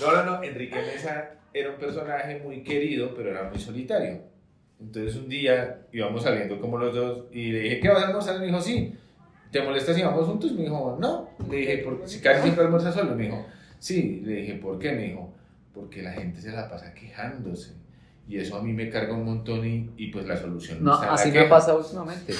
No, 0.00 0.12
no, 0.12 0.24
no. 0.24 0.42
Enrique 0.42 0.76
Mesa 0.76 1.30
era 1.52 1.70
un 1.70 1.76
personaje 1.76 2.40
muy 2.44 2.62
querido, 2.62 3.12
pero 3.14 3.30
era 3.30 3.44
muy 3.50 3.58
solitario. 3.58 4.20
Entonces 4.80 5.16
un 5.16 5.28
día 5.28 5.82
íbamos 5.92 6.22
saliendo 6.22 6.58
como 6.60 6.78
los 6.78 6.94
dos 6.94 7.24
y 7.32 7.52
le 7.52 7.58
dije, 7.60 7.80
¿qué 7.80 7.88
vas 7.88 8.02
a 8.02 8.06
almorzar? 8.06 8.36
Y 8.36 8.40
me 8.40 8.46
dijo, 8.46 8.60
sí. 8.60 8.94
¿Te 9.50 9.62
molesta 9.62 9.92
si 9.92 10.02
vamos 10.02 10.26
juntos? 10.26 10.52
Me 10.52 10.62
dijo, 10.62 10.96
no. 11.00 11.28
Le 11.50 11.56
dije, 11.56 11.78
¿por 11.78 12.08
si 12.08 12.20
casi 12.20 12.42
siempre 12.42 12.64
almuerza 12.64 12.92
solo? 12.92 13.14
Me 13.16 13.24
dijo, 13.24 13.44
sí. 13.78 14.22
Le 14.24 14.34
dije, 14.36 14.54
¿por 14.54 14.78
qué? 14.78 14.92
Me 14.92 15.02
dijo, 15.02 15.34
porque 15.74 16.02
la 16.02 16.12
gente 16.12 16.40
se 16.40 16.52
la 16.52 16.70
pasa 16.70 16.94
quejándose. 16.94 17.74
Y 18.30 18.38
eso 18.38 18.56
a 18.56 18.62
mí 18.62 18.72
me 18.72 18.88
carga 18.88 19.12
un 19.12 19.24
montón 19.24 19.66
y, 19.66 19.90
y 19.96 20.12
pues 20.12 20.24
la 20.24 20.36
solución 20.36 20.84
No, 20.84 20.94
está 20.94 21.14
así 21.14 21.32
me 21.32 21.44
pasado 21.46 21.80
últimamente. 21.80 22.32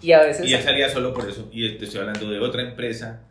Y 0.00 0.12
a 0.12 0.20
veces... 0.20 0.46
Y 0.48 0.54
él 0.54 0.62
salía 0.62 0.88
solo 0.88 1.12
por 1.12 1.28
eso. 1.28 1.48
Y 1.50 1.76
te 1.76 1.86
estoy 1.86 2.00
hablando 2.02 2.30
de 2.30 2.38
otra 2.38 2.62
empresa, 2.62 3.22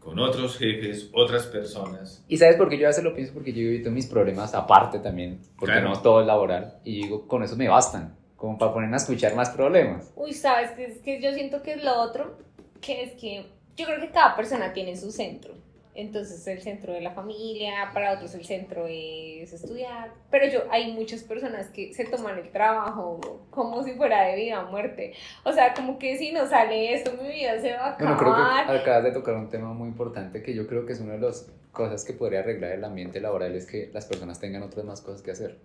con 0.00 0.18
otros 0.18 0.56
jefes, 0.56 1.10
otras 1.12 1.44
personas. 1.46 2.24
Y 2.28 2.38
sabes 2.38 2.56
por 2.56 2.70
qué 2.70 2.78
yo 2.78 2.86
a 2.86 2.88
veces 2.88 3.04
lo 3.04 3.14
pienso 3.14 3.34
porque 3.34 3.52
yo 3.52 3.60
evito 3.60 3.90
mis 3.90 4.06
problemas 4.06 4.54
aparte 4.54 5.00
también, 5.00 5.40
porque 5.58 5.74
Claro. 5.74 5.90
no 5.90 6.00
todo 6.00 6.22
es 6.22 6.26
laboral. 6.26 6.78
Y 6.82 7.02
digo, 7.02 7.28
con 7.28 7.42
eso 7.42 7.56
me 7.56 7.68
bastan, 7.68 8.16
como 8.36 8.56
para 8.56 8.72
ponerme 8.72 8.96
a 8.96 8.98
escuchar 8.98 9.34
más 9.34 9.50
problemas. 9.50 10.10
Uy, 10.16 10.32
sabes 10.32 10.70
que 10.70 10.86
es 10.86 10.98
que 11.00 11.20
yo 11.20 11.32
siento 11.34 11.62
que 11.62 11.74
es 11.74 11.84
lo 11.84 12.00
otro, 12.00 12.38
que 12.80 13.02
es 13.02 13.12
que 13.20 13.44
yo 13.76 13.84
creo 13.84 14.00
que 14.00 14.10
cada 14.10 14.34
persona 14.34 14.72
tiene 14.72 14.96
su 14.96 15.10
centro. 15.10 15.52
Entonces 15.98 16.46
el 16.46 16.60
centro 16.62 16.92
de 16.92 17.00
la 17.00 17.10
familia, 17.10 17.90
para 17.92 18.12
otros 18.12 18.32
el 18.36 18.44
centro 18.44 18.86
es 18.86 19.52
estudiar. 19.52 20.12
Pero 20.30 20.46
yo, 20.46 20.60
hay 20.70 20.92
muchas 20.92 21.24
personas 21.24 21.70
que 21.70 21.92
se 21.92 22.04
toman 22.04 22.38
el 22.38 22.52
trabajo 22.52 23.18
como 23.50 23.82
si 23.82 23.94
fuera 23.94 24.22
de 24.28 24.36
vida 24.36 24.64
o 24.64 24.70
muerte. 24.70 25.14
O 25.42 25.52
sea, 25.52 25.74
como 25.74 25.98
que 25.98 26.16
si 26.16 26.30
no 26.30 26.46
sale 26.46 26.94
esto, 26.94 27.10
mi 27.20 27.28
vida 27.28 27.60
se 27.60 27.72
va 27.72 27.94
a 27.94 27.96
Bueno, 27.96 28.14
acabar. 28.14 28.66
creo 28.66 28.76
que 28.76 28.82
acabas 28.82 29.04
de 29.04 29.10
tocar 29.10 29.34
un 29.34 29.48
tema 29.48 29.72
muy 29.72 29.88
importante 29.88 30.40
que 30.40 30.54
yo 30.54 30.68
creo 30.68 30.86
que 30.86 30.92
es 30.92 31.00
una 31.00 31.14
de 31.14 31.18
las 31.18 31.50
cosas 31.72 32.04
que 32.04 32.12
podría 32.12 32.40
arreglar 32.40 32.70
el 32.70 32.84
ambiente 32.84 33.20
laboral, 33.20 33.56
es 33.56 33.66
que 33.66 33.90
las 33.92 34.06
personas 34.06 34.38
tengan 34.38 34.62
otras 34.62 34.84
más 34.84 35.00
cosas 35.00 35.20
que 35.20 35.32
hacer. 35.32 35.58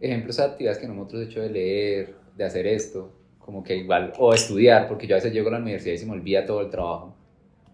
Ejemplos 0.00 0.38
de 0.38 0.44
actividades 0.44 0.78
que 0.78 0.88
nosotros 0.88 1.20
hemos 1.20 1.30
hecho 1.30 1.42
de 1.42 1.50
leer, 1.50 2.14
de 2.38 2.44
hacer 2.44 2.66
esto, 2.66 3.12
como 3.38 3.62
que 3.62 3.76
igual, 3.76 4.14
o 4.18 4.32
estudiar, 4.32 4.88
porque 4.88 5.06
yo 5.06 5.14
a 5.14 5.18
veces 5.18 5.34
llego 5.34 5.48
a 5.48 5.52
la 5.52 5.58
universidad 5.58 5.92
y 5.94 5.98
se 5.98 6.06
me 6.06 6.12
olvida 6.12 6.46
todo 6.46 6.62
el 6.62 6.70
trabajo. 6.70 7.17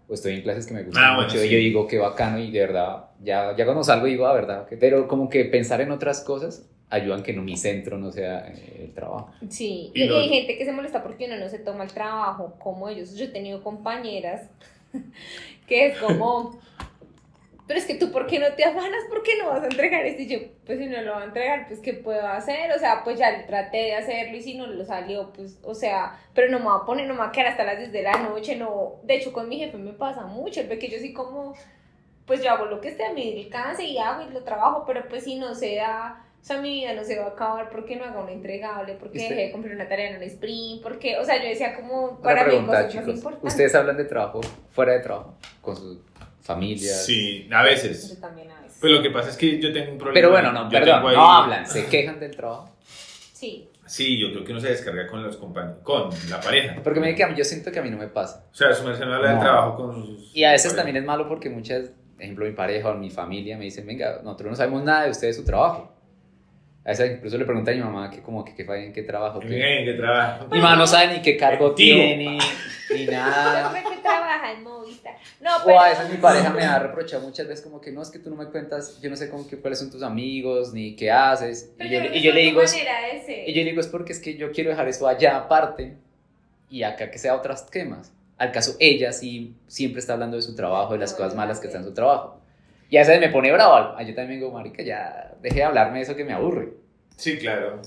O 0.08 0.14
estoy 0.14 0.34
en 0.34 0.42
clases 0.42 0.66
que 0.66 0.74
me 0.74 0.82
gustan 0.82 1.02
Ah, 1.04 1.14
bueno, 1.16 1.28
mucho 1.28 1.40
sí. 1.40 1.46
y 1.48 1.50
yo 1.50 1.58
digo 1.58 1.86
qué 1.86 1.98
bacano 1.98 2.38
y 2.38 2.50
de 2.50 2.60
verdad, 2.60 3.06
ya, 3.22 3.56
ya 3.56 3.64
cuando 3.64 3.82
salgo 3.84 4.06
digo, 4.06 4.26
ah, 4.26 4.34
verdad, 4.34 4.66
pero 4.78 5.08
como 5.08 5.28
que 5.28 5.44
pensar 5.46 5.80
en 5.80 5.90
otras 5.90 6.20
cosas 6.20 6.68
ayudan 6.90 7.22
que 7.22 7.32
no 7.32 7.42
mi 7.42 7.56
centro 7.56 7.96
no 7.98 8.12
sea 8.12 8.46
eh, 8.48 8.84
el 8.84 8.92
trabajo. 8.94 9.30
Sí, 9.48 9.90
Y 9.94 10.02
y, 10.02 10.06
lo- 10.08 10.18
hay 10.18 10.28
gente 10.28 10.58
que 10.58 10.64
se 10.64 10.72
molesta 10.72 11.02
porque 11.02 11.24
uno 11.26 11.36
no 11.38 11.48
se 11.48 11.58
toma 11.58 11.84
el 11.84 11.90
trabajo 11.92 12.54
como 12.58 12.88
ellos. 12.88 13.14
Yo 13.16 13.24
he 13.24 13.28
tenido 13.28 13.62
compañeras 13.62 14.42
que 15.66 15.86
es 15.86 15.96
como, 15.98 16.58
pero 17.66 17.78
es 17.78 17.86
que 17.86 17.94
tú, 17.94 18.10
¿por 18.12 18.26
qué 18.26 18.38
no 18.38 18.52
te 18.54 18.64
afanas? 18.64 19.04
¿Por 19.08 19.22
qué 19.22 19.32
no 19.38 19.48
vas 19.48 19.62
a 19.62 19.66
entregar 19.66 20.04
esto? 20.04 20.22
Y 20.22 20.26
yo, 20.26 20.38
pues 20.66 20.78
si 20.78 20.86
no 20.86 21.00
lo 21.02 21.12
va 21.12 21.22
a 21.22 21.24
entregar, 21.24 21.66
pues 21.66 21.80
¿qué 21.80 21.94
puedo 21.94 22.26
hacer? 22.26 22.70
O 22.72 22.78
sea, 22.78 23.02
pues 23.04 23.18
ya 23.18 23.46
traté 23.46 23.78
de 23.78 23.94
hacerlo 23.94 24.36
y 24.36 24.42
si 24.42 24.54
no 24.56 24.66
lo 24.66 24.84
salió, 24.84 25.32
pues, 25.32 25.58
o 25.62 25.74
sea, 25.74 26.18
pero 26.34 26.50
no 26.50 26.58
me 26.58 26.66
va 26.66 26.76
a 26.76 26.84
poner, 26.86 27.06
no 27.06 27.14
me 27.14 27.20
va 27.20 27.28
a 27.28 27.32
quedar 27.32 27.48
hasta 27.48 27.64
las 27.64 27.78
10 27.78 27.92
de 27.92 28.02
la 28.02 28.18
noche, 28.18 28.56
no. 28.56 28.96
De 29.02 29.14
hecho, 29.16 29.32
con 29.32 29.48
mi 29.48 29.58
jefe 29.58 29.76
me 29.78 29.92
pasa 29.92 30.22
mucho, 30.26 30.60
el 30.60 30.68
que 30.78 30.88
yo 30.88 30.98
sí 30.98 31.12
como, 31.14 31.54
pues 32.26 32.42
yo 32.42 32.50
hago 32.50 32.66
lo 32.66 32.80
que 32.80 32.88
esté 32.88 33.04
a 33.04 33.12
mi 33.12 33.42
alcance 33.44 33.84
y 33.84 33.98
hago 33.98 34.22
y 34.28 34.32
lo 34.32 34.42
trabajo, 34.44 34.84
pero 34.86 35.06
pues 35.08 35.24
si 35.24 35.36
no 35.36 35.54
se 35.54 35.76
da... 35.76 36.20
O 36.42 36.46
sea, 36.46 36.58
mi 36.60 36.80
vida 36.80 36.92
no 36.92 37.02
se 37.04 37.18
va 37.18 37.24
a 37.24 37.28
acabar 37.28 37.70
porque 37.70 37.96
no 37.96 38.04
hago 38.04 38.20
una 38.22 38.32
entregable, 38.32 38.96
porque 39.00 39.16
Este- 39.16 39.30
dejé 39.34 39.46
de 39.46 39.52
cumplir 39.52 39.74
una 39.74 39.88
tarea 39.88 40.10
en 40.10 40.16
el 40.16 40.22
sprint, 40.24 40.82
porque, 40.82 41.16
o 41.16 41.24
sea, 41.24 41.42
yo 41.42 41.48
decía 41.48 41.74
como 41.74 42.20
para 42.20 42.42
mí 42.44 42.48
pregunta, 42.50 42.72
cosas 42.72 42.84
más 42.84 42.92
chicos. 42.92 43.14
importantes. 43.16 43.50
¿Ustedes 43.50 43.74
hablan 43.74 43.96
de 43.96 44.04
trabajo 44.04 44.42
fuera 44.72 44.92
de 44.92 45.00
trabajo? 45.00 45.32
Con 45.62 45.74
sus 45.74 45.96
familias. 46.44 47.04
Sí, 47.04 47.48
a 47.52 47.62
veces. 47.62 48.10
Yo 48.14 48.20
también 48.20 48.50
a 48.50 48.60
veces. 48.60 48.78
Pues 48.80 48.92
lo 48.92 49.02
que 49.02 49.10
pasa 49.10 49.30
es 49.30 49.36
que 49.36 49.58
yo 49.60 49.72
tengo 49.72 49.92
un 49.92 49.98
problema. 49.98 50.14
Pero 50.14 50.30
bueno, 50.30 50.52
no, 50.52 50.70
Yo 50.70 50.78
perdón, 50.78 51.06
ahí- 51.06 51.16
no 51.16 51.32
hablan, 51.32 51.66
se 51.66 51.86
quejan 51.90 52.20
del 52.20 52.36
trabajo. 52.36 52.70
Sí. 53.32 53.68
Sí, 53.86 54.18
yo 54.18 54.30
creo 54.32 54.44
que 54.44 54.52
uno 54.52 54.60
se 54.60 54.68
descarga 54.70 55.06
con 55.06 55.22
los 55.22 55.36
compañeros, 55.36 55.78
con 55.82 56.08
la 56.30 56.40
pareja. 56.40 56.76
Porque 56.82 57.00
me, 57.00 57.14
que 57.14 57.22
a 57.24 57.28
mí- 57.28 57.34
yo 57.36 57.44
siento 57.44 57.70
que 57.70 57.78
a 57.80 57.82
mí 57.82 57.90
no 57.90 57.98
me 57.98 58.08
pasa. 58.08 58.46
O 58.50 58.54
sea, 58.54 58.72
su 58.72 58.82
merced 58.84 59.04
no 59.04 59.14
habla 59.14 59.30
del 59.32 59.40
trabajo 59.40 59.76
con 59.76 59.94
sus. 60.06 60.34
Y 60.34 60.44
a 60.44 60.52
veces 60.52 60.74
también 60.74 60.96
es 60.96 61.04
malo 61.04 61.28
porque 61.28 61.50
muchas, 61.50 61.90
ejemplo, 62.18 62.46
mi 62.46 62.52
pareja 62.52 62.88
o 62.90 62.94
mi 62.94 63.10
familia 63.10 63.58
me 63.58 63.64
dicen, 63.64 63.86
venga, 63.86 64.20
nosotros 64.24 64.50
no 64.50 64.56
sabemos 64.56 64.84
nada 64.84 65.04
de 65.04 65.10
usted, 65.10 65.26
de 65.28 65.32
su 65.34 65.44
trabajo. 65.44 65.90
A 66.86 66.90
veces 66.90 67.12
incluso 67.16 67.36
le 67.38 67.44
pregunté 67.44 67.70
a 67.72 67.74
mi 67.74 67.80
mamá 67.80 68.10
que 68.10 68.22
como 68.22 68.44
que, 68.44 68.54
que 68.54 68.62
en 68.62 68.92
qué 68.92 69.02
trabajo. 69.02 69.40
En 69.42 69.48
qué- 69.48 69.78
en 69.80 69.84
qué 69.86 69.92
trabajo. 69.94 70.46
Mi 70.50 70.58
mamá 70.60 70.76
no 70.76 70.86
sabe 70.86 71.14
ni 71.14 71.22
qué 71.22 71.36
cargo 71.36 71.74
tiene, 71.74 72.38
ni 72.94 73.06
nada. 73.06 73.70
No, 75.40 75.56
O 75.56 75.64
pero... 75.66 75.80
a 75.80 75.88
veces 75.90 76.08
mi 76.10 76.16
pareja 76.16 76.50
me 76.50 76.62
ha 76.64 76.78
reprochado 76.78 77.22
muchas 77.26 77.46
veces 77.46 77.64
como 77.64 77.80
que 77.80 77.92
no, 77.92 78.02
es 78.02 78.10
que 78.10 78.18
tú 78.18 78.30
no 78.30 78.36
me 78.36 78.46
cuentas, 78.46 79.00
yo 79.00 79.10
no 79.10 79.16
sé 79.16 79.28
cómo 79.30 79.46
que, 79.46 79.58
cuáles 79.58 79.78
son 79.78 79.90
tus 79.90 80.02
amigos, 80.02 80.72
ni 80.72 80.96
qué 80.96 81.10
haces. 81.10 81.72
pero 81.76 81.88
Y 81.88 81.92
yo, 81.92 82.00
y 82.14 82.22
yo 82.22 82.32
le 82.32 82.40
digo, 82.40 82.62
es- 82.62 82.74
y 82.74 83.52
yo 83.52 83.62
le 83.62 83.70
digo, 83.70 83.80
es 83.80 83.88
porque 83.88 84.12
es 84.12 84.20
que 84.20 84.36
yo 84.36 84.50
quiero 84.52 84.70
dejar 84.70 84.88
eso 84.88 85.06
allá 85.06 85.36
aparte 85.36 85.96
y 86.70 86.82
acá 86.82 87.10
que 87.10 87.18
sea 87.18 87.34
otras 87.36 87.66
temas. 87.70 88.12
Al 88.36 88.50
caso, 88.52 88.74
ella 88.80 89.12
sí 89.12 89.54
siempre 89.68 90.00
está 90.00 90.14
hablando 90.14 90.36
de 90.36 90.42
su 90.42 90.54
trabajo, 90.56 90.92
de 90.94 90.98
las 90.98 91.12
Ah, 91.12 91.16
cosas 91.16 91.34
malas 91.34 91.60
que 91.60 91.66
están 91.68 91.82
en 91.82 91.88
su 91.88 91.94
trabajo. 91.94 92.40
Y 92.90 92.96
a 92.96 93.00
veces 93.00 93.20
me 93.20 93.28
pone 93.28 93.52
bravo. 93.52 93.96
Yo 94.00 94.14
también 94.14 94.40
digo, 94.40 94.50
marica, 94.52 94.82
ya 94.82 95.34
deje 95.40 95.56
de 95.56 95.64
hablarme 95.64 95.98
de 95.98 96.04
eso 96.04 96.16
que 96.16 96.24
me 96.24 96.32
aburre. 96.32 96.74
Sí, 97.16 97.38
claro. 97.38 97.80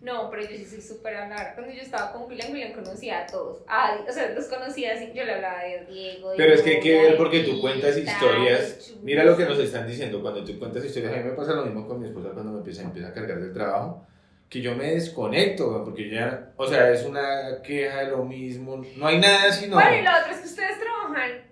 No, 0.00 0.30
pero 0.30 0.42
yo 0.42 0.56
sí 0.56 0.64
soy 0.64 0.80
súper 0.80 1.16
hablar. 1.16 1.54
Cuando 1.54 1.72
yo 1.72 1.82
estaba 1.82 2.12
con 2.12 2.22
Julián, 2.22 2.48
Julián 2.48 2.72
conocía 2.72 3.20
a 3.20 3.26
todos. 3.26 3.62
Ah, 3.66 3.98
o 4.08 4.12
sea, 4.12 4.30
los 4.30 4.46
conocía 4.46 4.94
así. 4.94 5.10
Yo 5.12 5.24
le 5.24 5.34
hablaba 5.34 5.60
de 5.64 5.86
Diego. 5.86 6.30
de 6.30 6.36
Pero 6.36 6.54
es 6.54 6.62
que 6.62 6.70
hay 6.70 6.80
que 6.80 7.02
ver 7.02 7.16
porque 7.16 7.40
tú 7.40 7.60
cuentas 7.60 7.96
historias. 7.96 8.94
Mira 9.02 9.24
lo 9.24 9.36
que 9.36 9.44
nos 9.44 9.58
están 9.58 9.88
diciendo. 9.88 10.22
Cuando 10.22 10.44
tú 10.44 10.56
cuentas 10.58 10.84
historias, 10.84 11.14
a 11.14 11.16
mí 11.16 11.24
me 11.24 11.32
pasa 11.32 11.54
lo 11.54 11.64
mismo 11.64 11.88
con 11.88 12.00
mi 12.00 12.06
esposa 12.06 12.30
cuando 12.30 12.52
me 12.52 12.58
empieza, 12.58 12.82
empieza 12.82 13.08
a 13.08 13.12
cargar 13.12 13.40
del 13.40 13.52
trabajo. 13.52 14.06
Que 14.48 14.62
yo 14.62 14.74
me 14.76 14.94
desconecto, 14.94 15.84
porque 15.84 16.08
ya, 16.08 16.52
o 16.56 16.66
sea, 16.66 16.90
es 16.90 17.04
una 17.04 17.60
queja 17.62 18.04
de 18.04 18.10
lo 18.12 18.24
mismo. 18.24 18.82
No 18.96 19.06
hay 19.06 19.18
nada 19.18 19.52
sino. 19.52 19.74
Bueno, 19.74 19.96
y 19.96 20.02
lo 20.02 20.10
otro 20.10 20.32
es 20.32 20.38
que 20.38 20.46
ustedes 20.46 20.78
trabajan 20.78 21.42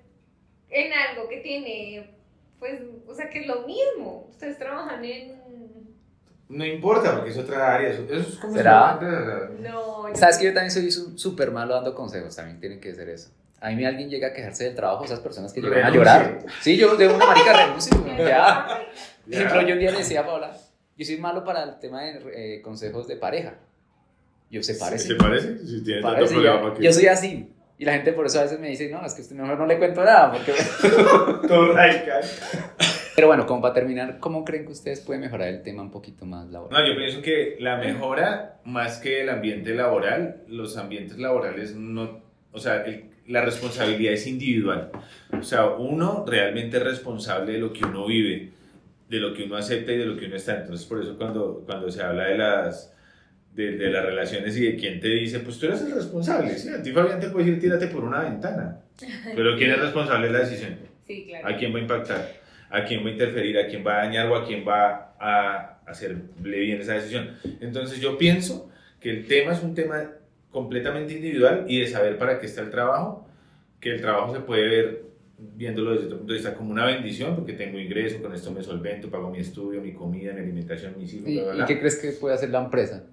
en 0.70 0.92
algo 0.92 1.28
que 1.28 1.38
tiene, 1.38 2.14
pues, 2.58 2.80
o 3.06 3.12
sea, 3.12 3.28
que 3.28 3.40
es 3.40 3.46
lo 3.46 3.66
mismo. 3.66 4.28
Ustedes 4.30 4.56
trabajan 4.56 5.04
en... 5.04 5.36
No 6.48 6.64
importa, 6.64 7.14
porque 7.14 7.30
es 7.30 7.38
otra 7.38 7.74
área. 7.74 7.90
Eso, 7.90 8.06
es 8.08 8.36
como. 8.36 8.54
¿Será? 8.54 9.00
No, 9.60 10.04
Sabes 10.14 10.38
que 10.38 10.44
yo 10.44 10.54
también 10.54 10.70
soy 10.70 10.90
súper 10.90 11.50
malo 11.50 11.74
dando 11.74 11.94
consejos, 11.94 12.36
también 12.36 12.60
tienen 12.60 12.80
que 12.80 12.94
ser 12.94 13.08
eso. 13.08 13.30
a 13.60 13.70
mí 13.70 13.84
alguien 13.84 14.08
llega 14.08 14.28
a 14.28 14.32
quejarse 14.32 14.64
del 14.64 14.74
trabajo, 14.74 15.04
esas 15.04 15.20
personas 15.20 15.52
que 15.52 15.60
llegan 15.60 15.84
a 15.84 15.90
llorar. 15.90 16.38
Sí, 16.60 16.76
yo 16.76 16.96
de 16.96 17.08
una 17.08 17.26
marica 17.26 17.52
renuncio. 17.52 17.96
Ya. 18.18 18.82
Ya. 19.26 19.38
Ejemplo, 19.38 19.62
yo 19.62 19.74
un 19.74 19.80
día 19.80 19.90
le 19.90 19.98
decía 19.98 20.20
a 20.20 20.26
Paola, 20.26 20.56
yo 20.96 21.04
soy 21.04 21.16
malo 21.18 21.42
para 21.42 21.64
el 21.64 21.78
tema 21.80 22.02
de 22.02 22.56
eh, 22.56 22.62
consejos 22.62 23.08
de 23.08 23.16
pareja. 23.16 23.54
Yo 24.50 24.62
se 24.62 24.74
parece. 24.76 25.08
¿Te 25.08 25.14
parece? 25.16 25.58
Si 25.58 25.84
tanto 25.84 26.08
Parece, 26.08 26.34
problema, 26.34 26.74
yo, 26.74 26.80
yo 26.80 26.92
soy 26.92 27.06
así. 27.08 27.52
Y 27.78 27.84
la 27.84 27.92
gente 27.92 28.12
por 28.12 28.24
eso 28.24 28.38
a 28.38 28.44
veces 28.44 28.58
me 28.58 28.68
dice, 28.68 28.88
no, 28.88 29.04
es 29.04 29.12
que 29.12 29.22
usted 29.22 29.36
mejor 29.36 29.58
no 29.58 29.66
le 29.66 29.78
cuento 29.78 30.02
nada. 30.02 30.32
Porque... 30.32 30.54
Todo 31.48 31.72
radical. 31.74 32.22
Pero 33.16 33.28
bueno, 33.28 33.46
como 33.46 33.62
para 33.62 33.72
terminar, 33.74 34.18
¿cómo 34.20 34.44
creen 34.44 34.66
que 34.66 34.72
ustedes 34.72 35.00
pueden 35.00 35.22
mejorar 35.22 35.48
el 35.48 35.62
tema 35.62 35.82
un 35.82 35.90
poquito 35.90 36.26
más 36.26 36.48
laboral? 36.50 36.78
No, 36.82 36.86
yo 36.88 36.96
pienso 36.96 37.22
que 37.22 37.56
la 37.60 37.78
mejora, 37.78 38.60
más 38.64 38.98
que 38.98 39.22
el 39.22 39.30
ambiente 39.30 39.74
laboral, 39.74 40.42
los 40.48 40.76
ambientes 40.76 41.16
laborales 41.18 41.74
no, 41.74 42.20
o 42.52 42.58
sea, 42.58 42.84
el- 42.84 43.04
la 43.26 43.40
responsabilidad 43.42 44.12
es 44.12 44.26
individual. 44.26 44.90
O 45.32 45.42
sea, 45.42 45.66
uno 45.66 46.24
realmente 46.28 46.76
es 46.76 46.82
responsable 46.82 47.52
de 47.54 47.58
lo 47.58 47.72
que 47.72 47.84
uno 47.86 48.06
vive, 48.06 48.50
de 49.08 49.18
lo 49.18 49.32
que 49.32 49.44
uno 49.44 49.56
acepta 49.56 49.92
y 49.92 49.96
de 49.96 50.04
lo 50.04 50.16
que 50.16 50.26
uno 50.26 50.36
está. 50.36 50.60
Entonces, 50.60 50.86
por 50.86 51.00
eso 51.02 51.16
cuando, 51.16 51.62
cuando 51.66 51.90
se 51.90 52.02
habla 52.02 52.24
de 52.26 52.36
las, 52.38 52.94
de, 53.54 53.72
de 53.78 53.90
las 53.90 54.04
relaciones 54.04 54.56
y 54.58 54.66
de 54.66 54.76
quién 54.76 55.00
te 55.00 55.08
dice, 55.08 55.40
pues 55.40 55.58
tú 55.58 55.66
eres 55.66 55.80
el 55.80 55.92
responsable. 55.94 56.50
Sí, 56.58 56.68
a 56.68 56.82
ti 56.82 56.92
Fabián 56.92 57.18
te 57.18 57.30
puede 57.30 57.46
decir, 57.46 57.60
tírate 57.62 57.86
por 57.88 58.04
una 58.04 58.20
ventana. 58.20 58.80
Pero 59.34 59.56
¿quién 59.56 59.70
es 59.70 59.80
responsable 59.80 60.26
de 60.26 60.32
la 60.34 60.38
decisión? 60.40 60.76
Sí, 61.06 61.24
claro. 61.28 61.48
¿A 61.48 61.56
quién 61.56 61.74
va 61.74 61.78
a 61.78 61.82
impactar? 61.82 62.45
¿A 62.70 62.84
quién 62.84 63.04
va 63.04 63.08
a 63.08 63.12
interferir? 63.12 63.58
¿A 63.58 63.66
quién 63.66 63.86
va 63.86 63.94
a 63.94 64.04
dañar 64.06 64.26
o 64.28 64.36
a 64.36 64.44
quién 64.44 64.66
va 64.66 65.14
a 65.18 65.78
hacerle 65.86 66.60
bien 66.60 66.80
esa 66.80 66.94
decisión? 66.94 67.36
Entonces 67.60 68.00
yo 68.00 68.18
pienso 68.18 68.70
que 69.00 69.10
el 69.10 69.26
tema 69.26 69.52
es 69.52 69.62
un 69.62 69.74
tema 69.74 70.10
completamente 70.50 71.14
individual 71.14 71.66
y 71.68 71.80
de 71.80 71.86
saber 71.86 72.18
para 72.18 72.38
qué 72.38 72.46
está 72.46 72.62
el 72.62 72.70
trabajo, 72.70 73.28
que 73.80 73.94
el 73.94 74.00
trabajo 74.00 74.34
se 74.34 74.40
puede 74.40 74.68
ver 74.68 75.06
viéndolo 75.38 75.92
desde 75.92 76.06
otro 76.06 76.18
punto 76.18 76.32
de 76.32 76.38
vista 76.38 76.54
como 76.54 76.70
una 76.70 76.86
bendición, 76.86 77.34
porque 77.34 77.52
tengo 77.52 77.78
ingreso, 77.78 78.22
con 78.22 78.34
esto 78.34 78.50
me 78.50 78.62
solvento, 78.62 79.10
pago 79.10 79.30
mi 79.30 79.38
estudio, 79.38 79.80
mi 79.82 79.92
comida, 79.92 80.32
mi 80.32 80.40
alimentación, 80.40 80.94
mis 80.98 81.12
hijos, 81.12 81.28
¿Y, 81.28 81.40
bla, 81.40 81.52
bla, 81.52 81.64
y 81.64 81.66
qué 81.66 81.78
crees 81.78 81.96
que 81.96 82.12
puede 82.12 82.34
hacer 82.34 82.50
la 82.50 82.64
empresa? 82.64 83.04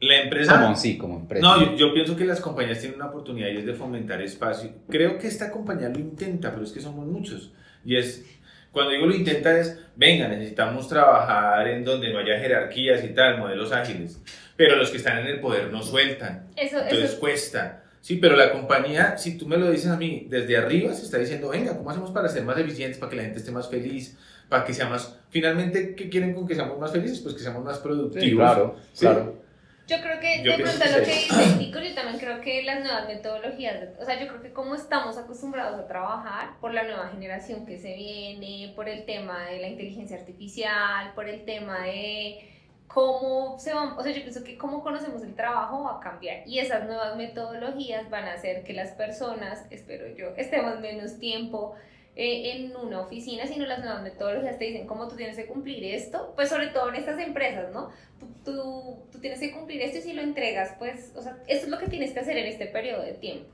La 0.00 0.22
empresa... 0.22 0.62
Como 0.62 0.76
sí, 0.76 0.96
como 0.96 1.18
empresa. 1.18 1.44
No, 1.44 1.60
yo, 1.60 1.76
yo 1.76 1.92
pienso 1.92 2.16
que 2.16 2.24
las 2.24 2.40
compañías 2.40 2.80
tienen 2.80 2.96
una 2.96 3.10
oportunidad 3.10 3.48
y 3.48 3.58
es 3.58 3.66
de 3.66 3.74
fomentar 3.74 4.22
espacio. 4.22 4.70
Creo 4.88 5.18
que 5.18 5.26
esta 5.26 5.50
compañía 5.50 5.88
lo 5.90 5.98
intenta, 5.98 6.52
pero 6.52 6.64
es 6.64 6.72
que 6.72 6.80
somos 6.80 7.06
muchos. 7.06 7.52
Y 7.84 7.96
es, 7.96 8.24
cuando 8.72 8.92
digo 8.92 9.06
lo 9.06 9.14
intenta 9.14 9.58
es, 9.58 9.78
venga, 9.96 10.28
necesitamos 10.28 10.88
trabajar 10.88 11.66
en 11.68 11.84
donde 11.84 12.12
no 12.12 12.18
haya 12.18 12.38
jerarquías 12.38 13.04
y 13.04 13.08
tal, 13.08 13.38
modelos 13.38 13.72
ágiles. 13.72 14.20
Pero 14.56 14.76
los 14.76 14.90
que 14.90 14.98
están 14.98 15.18
en 15.18 15.26
el 15.26 15.40
poder 15.40 15.72
no 15.72 15.82
sueltan. 15.82 16.46
Eso, 16.56 16.78
Entonces 16.78 17.10
eso, 17.12 17.20
cuesta. 17.20 17.84
Sí, 18.02 18.16
pero 18.16 18.34
la 18.36 18.52
compañía, 18.52 19.18
si 19.18 19.36
tú 19.36 19.46
me 19.46 19.56
lo 19.58 19.70
dices 19.70 19.88
a 19.88 19.96
mí, 19.96 20.26
desde 20.30 20.56
arriba 20.56 20.94
se 20.94 21.04
está 21.04 21.18
diciendo, 21.18 21.50
venga, 21.50 21.76
¿cómo 21.76 21.90
hacemos 21.90 22.10
para 22.10 22.28
ser 22.28 22.44
más 22.44 22.58
eficientes, 22.58 22.98
para 22.98 23.10
que 23.10 23.16
la 23.16 23.22
gente 23.24 23.38
esté 23.38 23.50
más 23.50 23.68
feliz, 23.68 24.16
para 24.48 24.64
que 24.64 24.72
sea 24.72 24.88
más... 24.88 25.18
Finalmente, 25.28 25.94
¿qué 25.94 26.08
quieren 26.08 26.34
con 26.34 26.46
que 26.46 26.54
seamos 26.54 26.78
más 26.78 26.92
felices? 26.92 27.20
Pues 27.20 27.34
que 27.34 27.40
seamos 27.42 27.62
más 27.64 27.78
productivos. 27.78 28.24
Sí, 28.24 28.34
claro, 28.36 28.76
Sí. 28.92 29.00
claro. 29.06 29.42
Yo 29.90 30.00
creo 30.00 30.20
que 30.20 30.44
Yo 30.44 30.56
de 30.56 30.62
pronto 30.62 30.84
que 30.84 30.90
lo 30.90 31.04
que 31.04 31.12
dice 31.12 31.56
Nico, 31.58 31.80
yo 31.80 31.92
también 31.96 32.20
creo 32.20 32.40
que 32.40 32.62
las 32.62 32.78
nuevas 32.80 33.08
metodologías, 33.08 33.88
o 34.00 34.04
sea, 34.04 34.20
yo 34.20 34.28
creo 34.28 34.40
que 34.40 34.52
como 34.52 34.76
estamos 34.76 35.18
acostumbrados 35.18 35.80
a 35.80 35.88
trabajar 35.88 36.60
por 36.60 36.72
la 36.72 36.84
nueva 36.84 37.08
generación 37.08 37.66
que 37.66 37.76
se 37.76 37.94
viene, 37.94 38.72
por 38.76 38.88
el 38.88 39.04
tema 39.04 39.46
de 39.46 39.58
la 39.58 39.66
inteligencia 39.66 40.16
artificial, 40.16 41.12
por 41.16 41.28
el 41.28 41.44
tema 41.44 41.80
de 41.80 42.38
cómo 42.86 43.58
se 43.58 43.74
va, 43.74 43.96
o 43.96 44.02
sea, 44.02 44.12
yo 44.12 44.22
pienso 44.22 44.44
que 44.44 44.56
cómo 44.56 44.80
conocemos 44.84 45.24
el 45.24 45.34
trabajo 45.34 45.82
va 45.82 45.96
a 45.96 46.00
cambiar. 46.00 46.46
Y 46.46 46.60
esas 46.60 46.84
nuevas 46.86 47.16
metodologías 47.16 48.08
van 48.10 48.26
a 48.26 48.34
hacer 48.34 48.62
que 48.62 48.74
las 48.74 48.92
personas, 48.92 49.66
espero 49.70 50.06
yo, 50.14 50.28
estemos 50.36 50.78
menos 50.78 51.18
tiempo 51.18 51.74
eh, 52.22 52.52
en 52.52 52.76
una 52.76 53.00
oficina, 53.00 53.46
sino 53.46 53.64
las 53.64 53.78
nuevas 53.78 54.02
metodologías 54.02 54.58
te 54.58 54.66
dicen 54.66 54.86
cómo 54.86 55.08
tú 55.08 55.16
tienes 55.16 55.36
que 55.36 55.46
cumplir 55.46 55.82
esto, 55.84 56.34
pues 56.36 56.50
sobre 56.50 56.66
todo 56.66 56.90
en 56.90 56.96
estas 56.96 57.18
empresas, 57.18 57.72
¿no? 57.72 57.88
Tú, 58.18 58.26
tú, 58.44 59.06
tú 59.10 59.20
tienes 59.20 59.40
que 59.40 59.52
cumplir 59.52 59.80
esto 59.80 59.96
y 59.98 60.02
si 60.02 60.12
lo 60.12 60.20
entregas, 60.20 60.74
pues, 60.78 61.14
o 61.16 61.22
sea, 61.22 61.38
eso 61.46 61.64
es 61.64 61.68
lo 61.68 61.78
que 61.78 61.86
tienes 61.88 62.12
que 62.12 62.20
hacer 62.20 62.36
en 62.36 62.44
este 62.44 62.66
periodo 62.66 63.02
de 63.04 63.14
tiempo. 63.14 63.48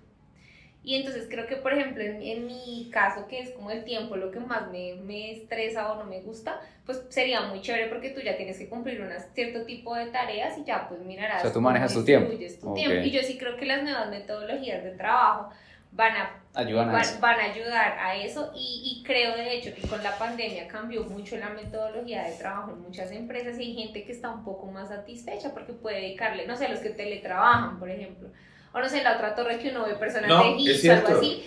Y 0.82 0.96
entonces 0.96 1.28
creo 1.30 1.46
que, 1.46 1.54
por 1.56 1.72
ejemplo, 1.72 2.02
en, 2.02 2.20
en 2.22 2.46
mi 2.46 2.90
caso, 2.92 3.28
que 3.28 3.38
es 3.40 3.50
como 3.50 3.70
el 3.70 3.84
tiempo 3.84 4.16
lo 4.16 4.32
que 4.32 4.40
más 4.40 4.68
me, 4.70 4.94
me 4.94 5.30
estresa 5.32 5.92
o 5.92 5.96
no 5.96 6.04
me 6.04 6.20
gusta, 6.22 6.60
pues 6.84 7.04
sería 7.08 7.42
muy 7.42 7.60
chévere 7.60 7.86
porque 7.86 8.10
tú 8.10 8.20
ya 8.20 8.36
tienes 8.36 8.58
que 8.58 8.68
cumplir 8.68 9.00
un 9.00 9.10
cierto 9.32 9.64
tipo 9.64 9.94
de 9.94 10.06
tareas 10.06 10.58
y 10.58 10.64
ya 10.64 10.88
pues 10.88 11.00
mirarás. 11.02 11.38
O 11.38 11.42
sea, 11.42 11.52
tú 11.52 11.60
manejas 11.60 11.94
tu 11.94 12.04
tiempo. 12.04 12.32
tu 12.60 12.68
Ok. 12.70 12.74
tiempo. 12.76 13.04
Y 13.04 13.10
yo 13.12 13.20
sí 13.22 13.38
creo 13.38 13.56
que 13.56 13.64
las 13.66 13.82
nuevas 13.84 14.10
metodologías 14.10 14.82
de 14.82 14.90
trabajo 14.92 15.50
van 15.92 16.16
a 16.16 16.42
Ayudan 16.54 16.88
a 16.88 16.92
van, 16.92 17.02
eso. 17.02 17.20
van 17.20 17.38
a 17.38 17.44
ayudar 17.44 17.98
a 17.98 18.16
eso 18.16 18.50
y, 18.56 18.82
y 18.84 19.02
creo 19.04 19.36
de 19.36 19.56
hecho 19.58 19.74
que 19.74 19.86
con 19.86 20.02
la 20.02 20.16
pandemia 20.16 20.66
cambió 20.68 21.04
mucho 21.04 21.36
la 21.36 21.50
metodología 21.50 22.24
de 22.24 22.32
trabajo 22.32 22.72
en 22.72 22.80
muchas 22.80 23.10
empresas 23.12 23.58
y 23.58 23.62
hay 23.62 23.74
gente 23.74 24.04
que 24.04 24.12
está 24.12 24.30
un 24.30 24.42
poco 24.42 24.66
más 24.66 24.88
satisfecha 24.88 25.52
porque 25.52 25.74
puede 25.74 26.00
dedicarle, 26.00 26.46
no 26.46 26.56
sé, 26.56 26.66
a 26.66 26.70
los 26.70 26.80
que 26.80 26.90
teletrabajan, 26.90 27.78
por 27.78 27.90
ejemplo, 27.90 28.28
o 28.72 28.78
no 28.80 28.88
sé, 28.88 28.98
en 28.98 29.04
la 29.04 29.16
otra 29.16 29.34
torre 29.34 29.58
que 29.58 29.70
uno 29.70 29.84
ve 29.84 29.94
personas 29.96 30.28
No, 30.28 30.44
de 30.44 30.54
GIS 30.54 30.88
o 30.88 30.92
algo 30.92 31.08
así. 31.08 31.44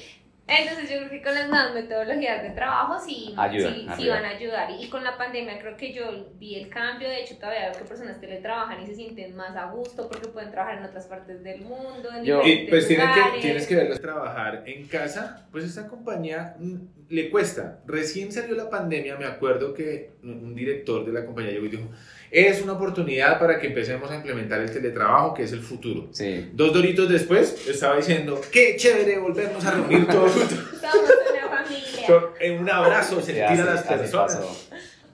Entonces 0.50 0.90
yo 0.90 0.98
creo 0.98 1.10
que 1.10 1.22
con 1.22 1.36
las 1.36 1.48
nuevas 1.48 1.74
metodologías 1.74 2.42
de 2.42 2.50
trabajo 2.52 3.00
sí, 3.00 3.36
sí, 3.52 3.88
sí 3.98 4.10
van 4.10 4.26
a 4.26 4.30
ayudar. 4.30 4.70
Y 4.80 4.90
con 4.90 5.04
la 5.04 5.18
pandemia 5.18 5.60
creo 5.60 5.78
que 5.78 5.94
yo 5.94 6.30
vi 6.40 6.56
el 6.56 6.70
cambio, 6.70 7.08
de 7.08 7.22
hecho 7.22 7.36
todavía 7.38 7.70
veo 7.70 7.80
que 7.80 7.86
personas 7.86 8.20
teletrabajan 8.20 8.82
y 8.82 8.88
se 8.88 8.96
sienten 8.96 9.36
más 9.36 9.56
a 9.56 9.72
gusto 9.72 10.10
porque 10.10 10.28
pueden 10.30 10.52
trabajar 10.52 10.80
en 10.80 10.86
otras 10.86 11.06
partes 11.06 11.44
del 11.44 11.62
mundo, 11.62 12.10
en 12.16 12.24
Yo- 12.26 12.42
Y 12.44 12.68
pues 12.68 12.88
tienes 12.88 13.10
que, 13.10 13.16
lugares. 13.20 13.42
tienes 13.42 13.68
que 13.68 13.76
verlo 13.76 13.98
trabajar 14.00 14.64
en 14.66 14.88
casa, 14.88 15.48
pues 15.52 15.64
esta 15.66 15.88
compañía 15.88 16.56
mm, 16.60 16.76
le 17.10 17.30
cuesta. 17.30 17.80
Recién 17.86 18.32
salió 18.32 18.56
la 18.56 18.70
pandemia, 18.70 19.18
me 19.18 19.26
acuerdo 19.26 19.74
que 19.74 20.12
un 20.24 20.40
un 20.50 20.56
director 20.56 21.06
de 21.06 21.14
la 21.14 21.26
compañía 21.26 21.52
llegó 21.52 21.66
y 21.66 21.70
dijo, 21.70 21.90
es 22.32 22.62
una 22.62 22.74
oportunidad 22.74 23.40
para 23.40 23.60
que 23.60 23.68
empecemos 23.68 24.10
a 24.12 24.16
implementar 24.16 24.62
el 24.62 24.72
teletrabajo, 24.72 25.34
que 25.34 25.44
es 25.44 25.52
el 25.54 25.62
futuro. 25.62 26.08
Sí. 26.12 26.50
Dos 26.54 26.74
doritos 26.74 27.10
después 27.10 27.68
estaba 27.68 27.98
diciendo, 27.98 28.40
qué 28.52 28.76
chévere 28.76 29.18
volvernos 29.20 29.66
a 29.66 29.72
reunir 29.72 30.06
todos 30.08 30.32
juntos. 30.34 30.60
Somos 30.80 31.10
una 31.32 31.64
familia. 31.64 32.60
Un 32.60 32.70
abrazo, 32.70 33.22
sentir 33.22 33.44
así- 33.44 33.62
a 33.62 33.66
las 33.66 33.84
personas. 33.84 34.36
pasó. 34.36 34.56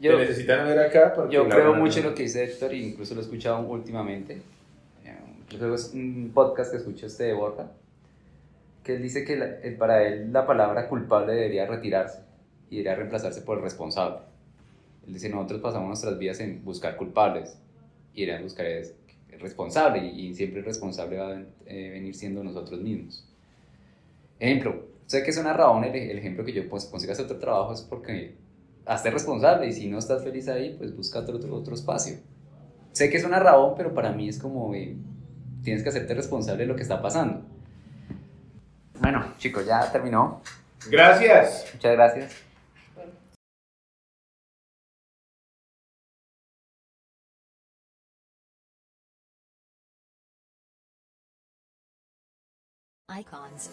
Te 0.01 0.07
Yo, 0.11 0.19
necesitan 0.19 0.67
ver 0.67 0.77
acá. 0.79 1.13
porque 1.15 1.33
yo 1.33 1.47
creo 1.47 1.73
mucho 1.73 1.99
en 1.99 2.05
lo 2.07 2.13
que 2.13 2.23
dice 2.23 2.43
Héctor 2.43 2.71
e 2.73 2.77
incluso 2.77 3.15
lo 3.15 3.21
he 3.21 3.23
escuchado 3.23 3.59
últimamente. 3.61 4.33
Eh, 5.05 5.15
Yo 5.49 5.57
creo 5.57 5.69
que 5.71 5.75
es 5.75 5.91
un 5.93 6.31
podcast 6.33 6.71
que 6.71 6.77
escucho 6.77 7.07
este 7.07 7.23
de 7.23 7.33
Borja, 7.33 7.71
que 8.83 8.95
él 8.97 9.01
dice 9.01 9.23
que 9.23 9.35
la- 9.37 9.59
el- 9.63 9.77
para 9.77 10.03
él 10.05 10.31
la 10.33 10.45
palabra 10.45 10.87
culpable 10.89 11.33
debería 11.33 11.65
retirarse 11.65 12.19
y 12.69 12.75
debería 12.77 12.95
reemplazarse 12.97 13.41
por 13.41 13.57
el 13.57 13.63
responsable. 13.63 14.17
Dice, 15.07 15.29
nosotros 15.29 15.61
pasamos 15.61 15.87
nuestras 15.87 16.17
vidas 16.17 16.39
en 16.39 16.63
buscar 16.63 16.97
culpables 16.97 17.57
y 18.13 18.21
deberían 18.21 18.43
buscar 18.43 18.65
es 18.65 18.95
el 19.29 19.39
responsable 19.39 20.05
y, 20.05 20.33
siempre 20.33 20.59
el 20.59 20.65
responsable 20.65 21.17
va 21.17 21.31
a 21.31 21.43
eh, 21.65 21.89
venir 21.91 22.15
siendo 22.15 22.43
nosotros 22.43 22.81
mismos. 22.81 23.27
Ejemplo, 24.39 24.87
sé 25.05 25.23
que 25.23 25.31
suena 25.31 25.53
rabón 25.53 25.83
el, 25.83 25.95
el 25.95 26.17
ejemplo 26.17 26.43
que 26.43 26.53
yo 26.53 26.67
pues, 26.69 26.85
consigas 26.85 27.19
otro 27.19 27.37
trabajo 27.37 27.73
es 27.73 27.81
porque 27.81 28.35
hazte 28.85 29.11
responsable 29.11 29.67
y 29.67 29.73
si 29.73 29.87
no 29.87 29.97
estás 29.97 30.23
feliz 30.23 30.47
ahí, 30.47 30.75
pues 30.77 30.95
busca 30.95 31.19
otro, 31.19 31.37
otro, 31.37 31.55
otro 31.55 31.75
espacio. 31.75 32.17
Sé 32.91 33.09
que 33.09 33.19
suena 33.19 33.39
rabón, 33.39 33.73
pero 33.75 33.93
para 33.93 34.11
mí 34.11 34.29
es 34.29 34.39
como 34.39 34.73
eh, 34.73 34.95
tienes 35.63 35.83
que 35.83 35.89
hacerte 35.89 36.13
responsable 36.13 36.63
de 36.63 36.67
lo 36.67 36.75
que 36.75 36.83
está 36.83 37.01
pasando. 37.01 37.41
Bueno, 39.01 39.33
chicos, 39.37 39.65
ya 39.65 39.91
terminó. 39.91 40.41
Gracias. 40.89 41.71
Muchas 41.73 41.91
gracias. 41.91 42.44
Icons. 53.15 53.69